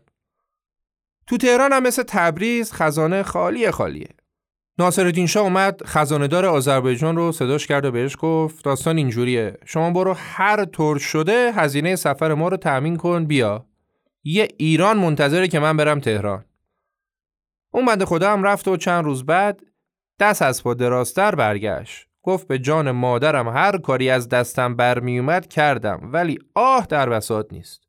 تو 1.26 1.36
تهران 1.36 1.72
هم 1.72 1.82
مثل 1.82 2.02
تبریز 2.02 2.72
خزانه 2.72 3.22
خالی 3.22 3.70
خالیه 3.70 4.15
ناصرالدین 4.78 5.26
شاه 5.26 5.42
اومد 5.42 5.82
خزانه 5.86 6.26
دار 6.26 6.46
آذربایجان 6.46 7.16
رو 7.16 7.32
صداش 7.32 7.66
کرد 7.66 7.84
و 7.84 7.90
بهش 7.90 8.16
گفت 8.20 8.64
داستان 8.64 8.96
اینجوریه. 8.96 9.56
شما 9.64 9.90
برو 9.90 10.14
هر 10.18 10.64
طور 10.64 10.98
شده 10.98 11.52
هزینه 11.52 11.96
سفر 11.96 12.34
ما 12.34 12.48
رو 12.48 12.56
تأمین 12.56 12.96
کن 12.96 13.24
بیا. 13.24 13.66
یه 14.24 14.48
ایران 14.56 14.98
منتظره 14.98 15.48
که 15.48 15.58
من 15.58 15.76
برم 15.76 16.00
تهران. 16.00 16.44
اون 17.74 17.86
بنده 17.86 18.04
خدا 18.04 18.32
هم 18.32 18.42
رفت 18.42 18.68
و 18.68 18.76
چند 18.76 19.04
روز 19.04 19.26
بعد 19.26 19.60
دست 20.20 20.42
از 20.42 20.62
پا 20.62 20.74
دراستر 20.74 21.34
برگشت. 21.34 22.06
گفت 22.22 22.48
به 22.48 22.58
جان 22.58 22.90
مادرم 22.90 23.48
هر 23.48 23.78
کاری 23.78 24.10
از 24.10 24.28
دستم 24.28 24.76
برمیومد 24.76 25.46
کردم. 25.46 26.00
ولی 26.12 26.38
آه 26.54 26.86
در 26.86 27.08
بساط 27.08 27.52
نیست. 27.52 27.85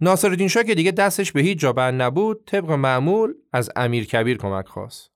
ناصرالدین 0.00 0.48
شاه 0.48 0.64
که 0.64 0.74
دیگه 0.74 0.90
دستش 0.92 1.32
به 1.32 1.40
هیچ 1.40 1.58
جا 1.58 1.72
بند 1.72 2.02
نبود 2.02 2.44
طبق 2.46 2.70
معمول 2.70 3.34
از 3.52 3.70
امیر 3.76 4.06
کبیر 4.06 4.36
کمک 4.36 4.66
خواست. 4.66 5.10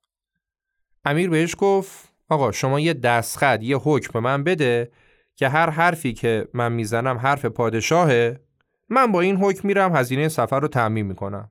امیر 1.05 1.31
بهش 1.31 1.55
گفت 1.59 2.13
آقا 2.29 2.53
شما 2.53 2.81
یه 2.81 2.95
دستخط 2.95 3.63
یه 3.63 3.77
حکم 3.77 4.11
به 4.13 4.21
من 4.21 4.45
بده 4.45 4.93
که 5.37 5.49
هر 5.49 5.71
حرفی 5.71 6.13
که 6.13 6.49
من 6.55 6.73
می‌زنم 6.73 7.17
حرف 7.17 7.45
پادشاهه 7.45 8.41
من 8.89 9.13
با 9.13 9.21
این 9.21 9.37
حکم 9.37 9.69
میرم 9.69 9.97
هزینه 9.97 10.29
سفر 10.29 10.61
رو 10.61 10.69
تعمین 10.69 11.07
می‌کنم. 11.07 11.51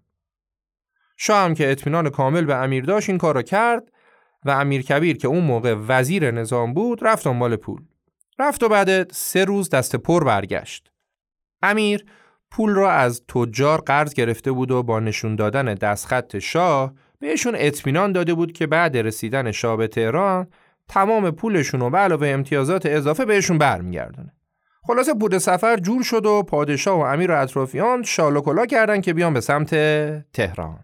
شاه 1.17 1.43
هم 1.45 1.53
که 1.53 1.71
اطمینان 1.71 2.09
کامل 2.09 2.45
به 2.45 2.55
امیر 2.55 2.85
داشت 2.85 3.09
این 3.09 3.17
کار 3.17 3.35
رو 3.35 3.41
کرد 3.41 3.91
و 4.45 4.49
امیر 4.49 4.81
کبیر 4.81 5.17
که 5.17 5.27
اون 5.27 5.43
موقع 5.43 5.75
وزیر 5.87 6.31
نظام 6.31 6.73
بود 6.73 7.07
رفت 7.07 7.25
دنبال 7.25 7.55
پول. 7.55 7.81
رفت 8.39 8.63
و 8.63 8.69
بعد 8.69 9.11
سه 9.11 9.45
روز 9.45 9.69
دست 9.69 9.95
پر 9.95 10.23
برگشت. 10.23 10.91
امیر 11.61 12.05
پول 12.51 12.75
را 12.75 12.91
از 12.91 13.23
تجار 13.27 13.81
قرض 13.81 14.13
گرفته 14.13 14.51
بود 14.51 14.71
و 14.71 14.83
با 14.83 14.99
نشون 14.99 15.35
دادن 15.35 15.73
دستخط 15.73 16.37
شاه 16.37 16.93
بهشون 17.19 17.53
اطمینان 17.57 18.11
داده 18.11 18.33
بود 18.33 18.51
که 18.51 18.67
بعد 18.67 18.97
رسیدن 18.97 19.51
شاه 19.51 19.77
به 19.77 19.87
تهران 19.87 20.47
تمام 20.87 21.31
پولشون 21.31 21.81
و 21.81 21.95
علاوه 21.95 22.27
امتیازات 22.27 22.85
اضافه 22.85 23.25
بهشون 23.25 23.57
برمیگردونه. 23.57 24.33
خلاصه 24.83 25.13
بود 25.13 25.37
سفر 25.37 25.77
جور 25.77 26.03
شد 26.03 26.25
و 26.25 26.43
پادشاه 26.43 26.99
و 26.99 27.01
امیر 27.01 27.31
و 27.31 27.41
اطرافیان 27.41 28.03
شال 28.03 28.37
و 28.37 28.41
کلا 28.41 28.65
کردن 28.65 29.01
که 29.01 29.13
بیان 29.13 29.33
به 29.33 29.41
سمت 29.41 29.69
تهران. 30.33 30.79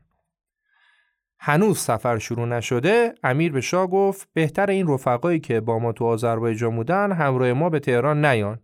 هنوز 1.40 1.80
سفر 1.80 2.18
شروع 2.18 2.48
نشده 2.48 3.14
امیر 3.24 3.52
به 3.52 3.62
شاه 3.62 3.88
گفت 3.88 4.28
بهتر 4.34 4.70
این 4.70 4.88
رفقایی 4.88 5.40
که 5.40 5.60
با 5.60 5.80
ما 5.80 5.92
تو 5.92 6.06
آذربایجان 6.06 6.76
بودن 6.76 7.12
همراه 7.12 7.54
ما 7.54 7.70
به 7.70 7.80
تهران 7.80 8.26
نیان 8.26 8.60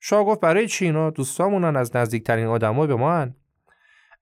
شاه 0.00 0.24
گفت 0.24 0.40
برای 0.40 0.68
چی 0.68 0.84
اینا؟ 0.84 1.10
دوستامونن 1.10 1.76
از 1.76 1.96
نزدیکترین 1.96 2.46
آدمای 2.46 2.86
به 2.86 2.94
ما 2.94 3.12
هن. 3.12 3.34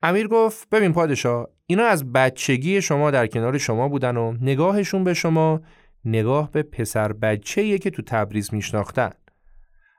امیر 0.03 0.29
گفت 0.29 0.68
ببین 0.70 0.93
پادشاه 0.93 1.49
اینا 1.66 1.85
از 1.85 2.12
بچگی 2.12 2.83
شما 2.83 3.11
در 3.11 3.26
کنار 3.26 3.59
شما 3.59 3.89
بودن 3.89 4.16
و 4.16 4.37
نگاهشون 4.41 5.05
به 5.05 5.14
شما 5.14 5.61
نگاه 6.05 6.51
به 6.51 6.62
پسر 6.62 7.12
بچه‌ایه 7.12 7.79
که 7.79 7.91
تو 7.91 8.03
تبریز 8.03 8.55
میشناختن. 8.55 9.11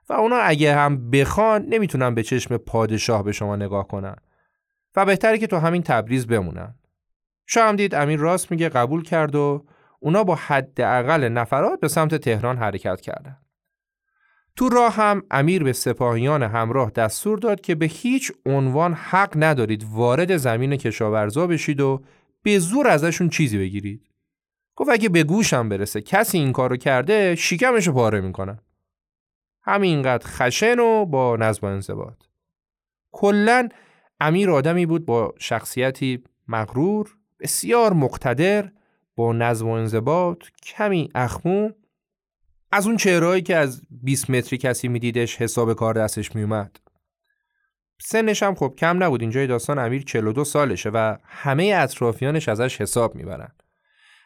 و 0.08 0.12
اونا 0.12 0.36
اگه 0.36 0.74
هم 0.74 1.10
بخوان 1.10 1.66
نمی‌تونن 1.66 2.14
به 2.14 2.22
چشم 2.22 2.56
پادشاه 2.56 3.22
به 3.22 3.32
شما 3.32 3.56
نگاه 3.56 3.88
کنن. 3.88 4.16
و 4.96 5.04
بهتره 5.04 5.38
که 5.38 5.46
تو 5.46 5.56
همین 5.56 5.82
تبریز 5.82 6.26
بمونن. 6.26 6.74
شاه 7.46 7.68
هم 7.68 7.76
دید 7.76 7.94
امیر 7.94 8.20
راست 8.20 8.50
میگه 8.50 8.68
قبول 8.68 9.02
کرد 9.02 9.34
و 9.34 9.66
اونا 10.00 10.24
با 10.24 10.34
حداقل 10.34 11.28
نفرات 11.28 11.80
به 11.80 11.88
سمت 11.88 12.14
تهران 12.14 12.56
حرکت 12.56 13.00
کردن. 13.00 13.36
تو 14.56 14.68
راه 14.68 14.94
هم 14.94 15.22
امیر 15.30 15.64
به 15.64 15.72
سپاهیان 15.72 16.42
همراه 16.42 16.90
دستور 16.90 17.38
داد 17.38 17.60
که 17.60 17.74
به 17.74 17.86
هیچ 17.86 18.32
عنوان 18.46 18.94
حق 18.94 19.32
ندارید 19.36 19.86
وارد 19.90 20.36
زمین 20.36 20.76
کشاورزا 20.76 21.46
بشید 21.46 21.80
و 21.80 22.02
به 22.42 22.58
زور 22.58 22.88
ازشون 22.88 23.28
چیزی 23.28 23.58
بگیرید. 23.58 24.06
گفت 24.76 24.90
اگه 24.90 25.08
به 25.08 25.24
گوشم 25.24 25.68
برسه 25.68 26.00
کسی 26.00 26.38
این 26.38 26.52
کارو 26.52 26.76
کرده 26.76 27.34
شکمشو 27.34 27.92
پاره 27.92 28.20
می‌کنن. 28.20 28.58
همینقدر 29.62 30.26
خشن 30.26 30.78
و 30.78 31.04
با 31.06 31.36
نظم 31.36 31.66
انضباط. 31.66 32.16
کلا 33.12 33.68
امیر 34.20 34.50
آدمی 34.50 34.86
بود 34.86 35.06
با 35.06 35.34
شخصیتی 35.38 36.24
مغرور، 36.48 37.16
بسیار 37.40 37.92
مقتدر، 37.92 38.70
با 39.16 39.32
نظم 39.32 39.68
و 39.68 39.70
انضباط، 39.70 40.44
کمی 40.62 41.08
اخمو 41.14 41.70
از 42.72 42.86
اون 42.86 42.96
چهرهایی 42.96 43.42
که 43.42 43.56
از 43.56 43.82
20 43.90 44.30
متری 44.30 44.58
کسی 44.58 44.88
میدیدش 44.88 45.36
حساب 45.36 45.74
کار 45.74 45.94
دستش 45.94 46.36
میومد 46.36 46.76
سنش 48.02 48.42
هم 48.42 48.54
خب 48.54 48.74
کم 48.78 49.02
نبود. 49.02 49.20
اینجای 49.20 49.46
داستان 49.46 49.78
امیر 49.78 50.02
42 50.02 50.44
سالشه 50.44 50.90
و 50.90 51.16
همه 51.24 51.74
اطرافیانش 51.76 52.48
ازش 52.48 52.80
حساب 52.80 53.14
می‌برن. 53.14 53.52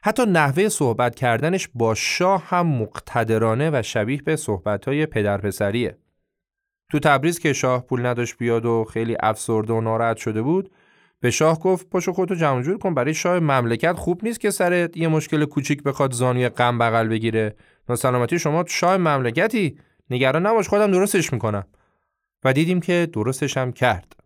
حتی 0.03 0.27
نحوه 0.27 0.69
صحبت 0.69 1.15
کردنش 1.15 1.69
با 1.75 1.95
شاه 1.95 2.45
هم 2.49 2.67
مقتدرانه 2.67 3.71
و 3.73 3.83
شبیه 3.83 4.23
به 4.23 4.37
صحبتهای 4.37 5.07
پدر 5.07 5.39
پسریه 5.39 5.99
تو 6.91 6.99
تبریز 6.99 7.39
که 7.39 7.53
شاه 7.53 7.87
پول 7.87 8.07
نداشت 8.07 8.37
بیاد 8.39 8.67
و 8.67 8.85
خیلی 8.85 9.17
افسرده 9.21 9.73
و 9.73 9.81
ناراحت 9.81 10.17
شده 10.17 10.43
بود 10.43 10.71
به 11.21 11.31
شاه 11.31 11.61
گفت 11.61 11.89
پاشو 11.91 12.13
خودتو 12.13 12.35
جمع 12.35 12.63
جور 12.63 12.79
کن 12.79 12.95
برای 12.95 13.15
شاه 13.15 13.39
مملکت 13.39 13.93
خوب 13.93 14.21
نیست 14.25 14.41
که 14.41 14.51
سر 14.51 14.89
یه 14.95 15.09
مشکل 15.09 15.45
کوچیک 15.45 15.83
بخواد 15.83 16.13
زانوی 16.13 16.49
غم 16.49 16.79
بغل 16.79 17.09
بگیره. 17.09 17.57
ناسلامتی 17.89 18.39
شما 18.39 18.65
شاه 18.69 18.97
مملکتی. 18.97 19.79
نگران 20.11 20.47
نباش 20.47 20.69
خودم 20.69 20.91
درستش 20.91 21.33
می‌کنم. 21.33 21.67
و 22.45 22.53
دیدیم 22.53 22.81
که 22.81 23.09
درستش 23.13 23.57
هم 23.57 23.73
کرد. 23.73 24.17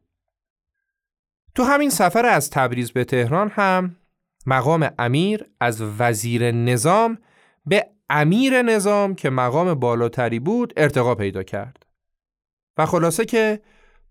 تو 1.54 1.62
همین 1.64 1.90
سفر 1.90 2.26
از 2.26 2.50
تبریز 2.50 2.92
به 2.92 3.04
تهران 3.04 3.48
هم 3.48 3.96
مقام 4.46 4.90
امیر 4.98 5.44
از 5.60 5.82
وزیر 5.98 6.50
نظام 6.50 7.18
به 7.66 7.86
امیر 8.10 8.62
نظام 8.62 9.14
که 9.14 9.30
مقام 9.30 9.74
بالاتری 9.74 10.38
بود 10.38 10.72
ارتقا 10.76 11.14
پیدا 11.14 11.42
کرد. 11.42 11.86
و 12.76 12.86
خلاصه 12.86 13.24
که 13.24 13.60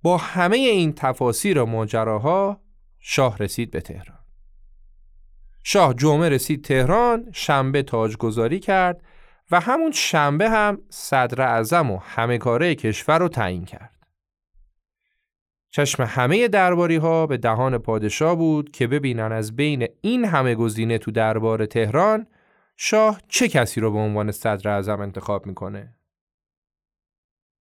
با 0.02 0.18
همه 0.18 0.58
این 0.58 0.94
تفاسیر 0.94 1.60
و 1.60 1.66
ماجراها 1.66 2.62
شاه 3.00 3.38
رسید 3.38 3.72
به 3.72 3.82
تهران. 3.82 4.20
شاه 5.64 5.94
جمعه 5.94 6.30
رسید 6.30 6.64
تهران 6.64 7.30
شنبه 7.34 7.84
تاجگذاری 7.84 8.60
کرد 8.60 9.02
و 9.52 9.60
همون 9.60 9.92
شنبه 9.92 10.50
هم 10.50 10.82
صدر 10.90 11.42
اعظم 11.42 11.92
و 11.92 11.98
همه 11.98 12.38
کاره 12.38 12.76
کشور 12.76 13.20
رو 13.20 13.28
تعیین 13.28 13.66
کرد. 13.66 13.98
چشم 15.70 16.04
همه 16.04 16.48
درباری 16.48 16.96
ها 16.96 17.28
به 17.28 17.38
دهان 17.38 17.78
پادشاه 17.78 18.36
بود 18.36 18.72
که 18.72 18.88
ببینن 18.88 19.32
از 19.32 19.56
بین 19.56 19.88
این 20.02 20.26
همه 20.26 20.56
گزینه 20.56 20.98
تو 20.98 21.12
دربار 21.12 21.66
تهران 21.66 22.28
شاه 22.78 23.22
چه 23.28 23.48
کسی 23.48 23.82
رو 23.82 23.92
به 23.92 24.00
عنوان 24.00 24.32
صدر 24.32 24.70
اعظم 24.70 25.02
انتخاب 25.02 25.46
می‌کنه. 25.46 25.96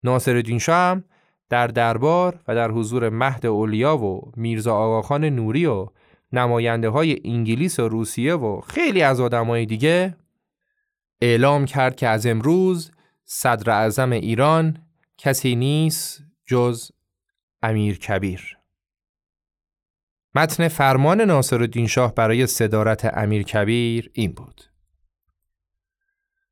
ناصر 0.05 0.59
شاه 0.59 0.77
هم 0.77 1.05
در 1.49 1.67
دربار 1.67 2.41
و 2.49 2.55
در 2.55 2.71
حضور 2.71 3.09
مهد 3.09 3.47
اولیا 3.47 3.97
و 3.97 4.33
میرزا 4.37 4.75
آقاخان 4.75 5.25
نوری 5.25 5.67
و 5.67 5.89
نماینده 6.33 6.89
های 6.89 7.21
انگلیس 7.25 7.81
و 7.81 7.89
روسیه 7.89 8.35
و 8.35 8.61
خیلی 8.61 9.03
از 9.03 9.21
آدمای 9.21 9.67
دیگه 9.67 10.17
اعلام 11.21 11.65
کرد 11.65 11.97
که 11.97 12.09
از 12.09 12.27
امروز 12.27 12.91
صدر 13.25 13.71
اعظم 13.71 14.13
ایران 14.13 14.87
کسی 15.19 15.55
نیست 15.55 16.23
جز 16.47 16.91
امیر 17.63 17.99
کبیر 17.99 18.59
متن 20.35 20.69
فرمان 20.69 21.21
ناصر 21.21 21.87
شاه 21.87 22.15
برای 22.15 22.47
صدارت 22.47 23.19
امیر 23.19 23.43
کبیر 23.43 24.11
این 24.13 24.33
بود 24.33 24.63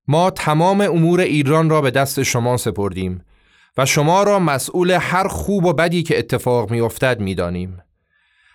ما 0.09 0.31
تمام 0.31 0.81
امور 0.81 1.21
ایران 1.21 1.71
را 1.71 1.81
به 1.81 1.91
دست 1.91 2.23
شما 2.23 2.57
سپردیم 2.57 3.25
و 3.77 3.87
شما 3.87 4.23
را 4.23 4.39
مسئول 4.39 4.91
هر 4.91 5.29
خوب 5.29 5.65
و 5.65 5.73
بدی 5.73 6.03
که 6.03 6.19
اتفاق 6.19 6.71
می 6.71 6.81
افتد 6.81 7.21
می 7.21 7.35
دانیم. 7.35 7.83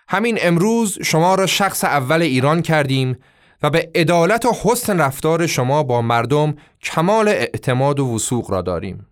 همین 0.08 0.38
امروز 0.42 0.98
شما 1.04 1.36
را 1.36 1.46
شخص 1.46 1.84
اول 1.84 2.22
ایران 2.22 2.62
کردیم 2.62 3.18
و 3.64 3.70
به 3.70 3.92
عدالت 3.96 4.46
و 4.46 4.52
حسن 4.64 5.02
رفتار 5.02 5.48
شما 5.48 5.84
با 5.84 6.02
مردم 6.02 6.56
کمال 6.82 7.28
اعتماد 7.28 8.00
و 8.00 8.16
وسوق 8.16 8.52
را 8.52 8.62
داریم. 8.62 9.08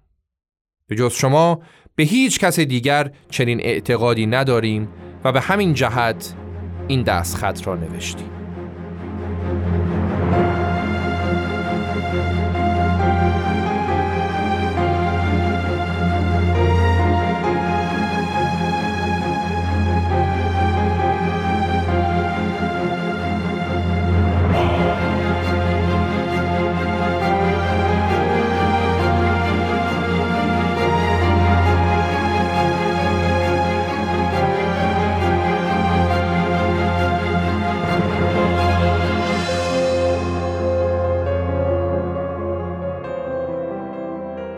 به 0.88 0.96
جز 0.96 1.14
شما 1.14 1.62
به 1.96 2.04
هیچ 2.04 2.40
کس 2.40 2.60
دیگر 2.60 3.12
چنین 3.30 3.62
اعتقادی 3.62 4.26
نداریم 4.26 4.90
و 5.24 5.32
به 5.32 5.42
همین 5.42 5.74
جهت 5.74 6.34
این 6.88 7.04
دست 7.04 7.36
خط 7.36 7.68
را 7.68 7.76
نوشتیم. 7.76 8.30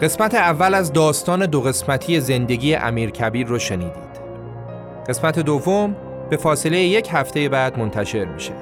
قسمت 0.01 0.35
اول 0.35 0.73
از 0.73 0.93
داستان 0.93 1.45
دو 1.45 1.61
قسمتی 1.61 2.19
زندگی 2.19 2.75
امیر 2.75 3.09
کبیر 3.09 3.47
رو 3.47 3.59
شنیدید. 3.59 4.19
قسمت 5.09 5.39
دوم 5.39 5.95
به 6.29 6.37
فاصله 6.37 6.79
یک 6.79 7.09
هفته 7.11 7.49
بعد 7.49 7.79
منتشر 7.79 8.25
میشه. 8.25 8.53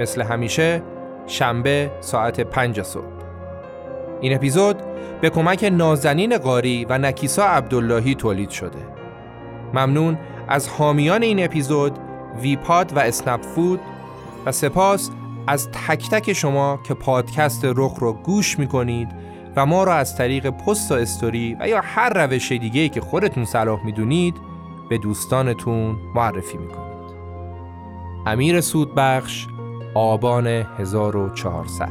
مثل 0.00 0.22
همیشه 0.22 0.82
شنبه 1.26 1.90
ساعت 2.00 2.40
پنج 2.40 2.82
صبح. 2.82 3.04
این 4.20 4.34
اپیزود 4.34 4.76
به 5.20 5.30
کمک 5.30 5.70
نازنین 5.72 6.38
قاری 6.38 6.86
و 6.88 6.98
نکیسا 6.98 7.44
عبداللهی 7.44 8.14
تولید 8.14 8.50
شده. 8.50 8.88
ممنون 9.74 10.18
از 10.48 10.68
حامیان 10.68 11.22
این 11.22 11.44
اپیزود 11.44 11.98
ویپاد 12.42 12.96
و 12.96 12.98
اسنپ 12.98 13.42
فود 13.42 13.80
و 14.46 14.52
سپاس 14.52 15.10
از 15.46 15.68
تک 15.70 16.10
تک 16.10 16.32
شما 16.32 16.80
که 16.88 16.94
پادکست 16.94 17.64
رخ 17.64 17.96
رو 18.00 18.12
گوش 18.12 18.58
می‌کنید 18.58 19.23
و 19.56 19.66
ما 19.66 19.84
را 19.84 19.94
از 19.94 20.16
طریق 20.16 20.50
پست 20.50 20.92
و 20.92 20.94
استوری 20.94 21.56
و 21.60 21.68
یا 21.68 21.80
هر 21.84 22.26
روش 22.26 22.52
دیگه 22.52 22.88
که 22.88 23.00
خودتون 23.00 23.44
صلاح 23.44 23.84
می‌دونید 23.84 24.36
به 24.88 24.98
دوستانتون 24.98 25.96
معرفی 26.14 26.58
می‌کنید. 26.58 26.94
امیر 28.26 28.60
سودبخش 28.60 29.46
آبان 29.94 30.46
1400 30.46 31.88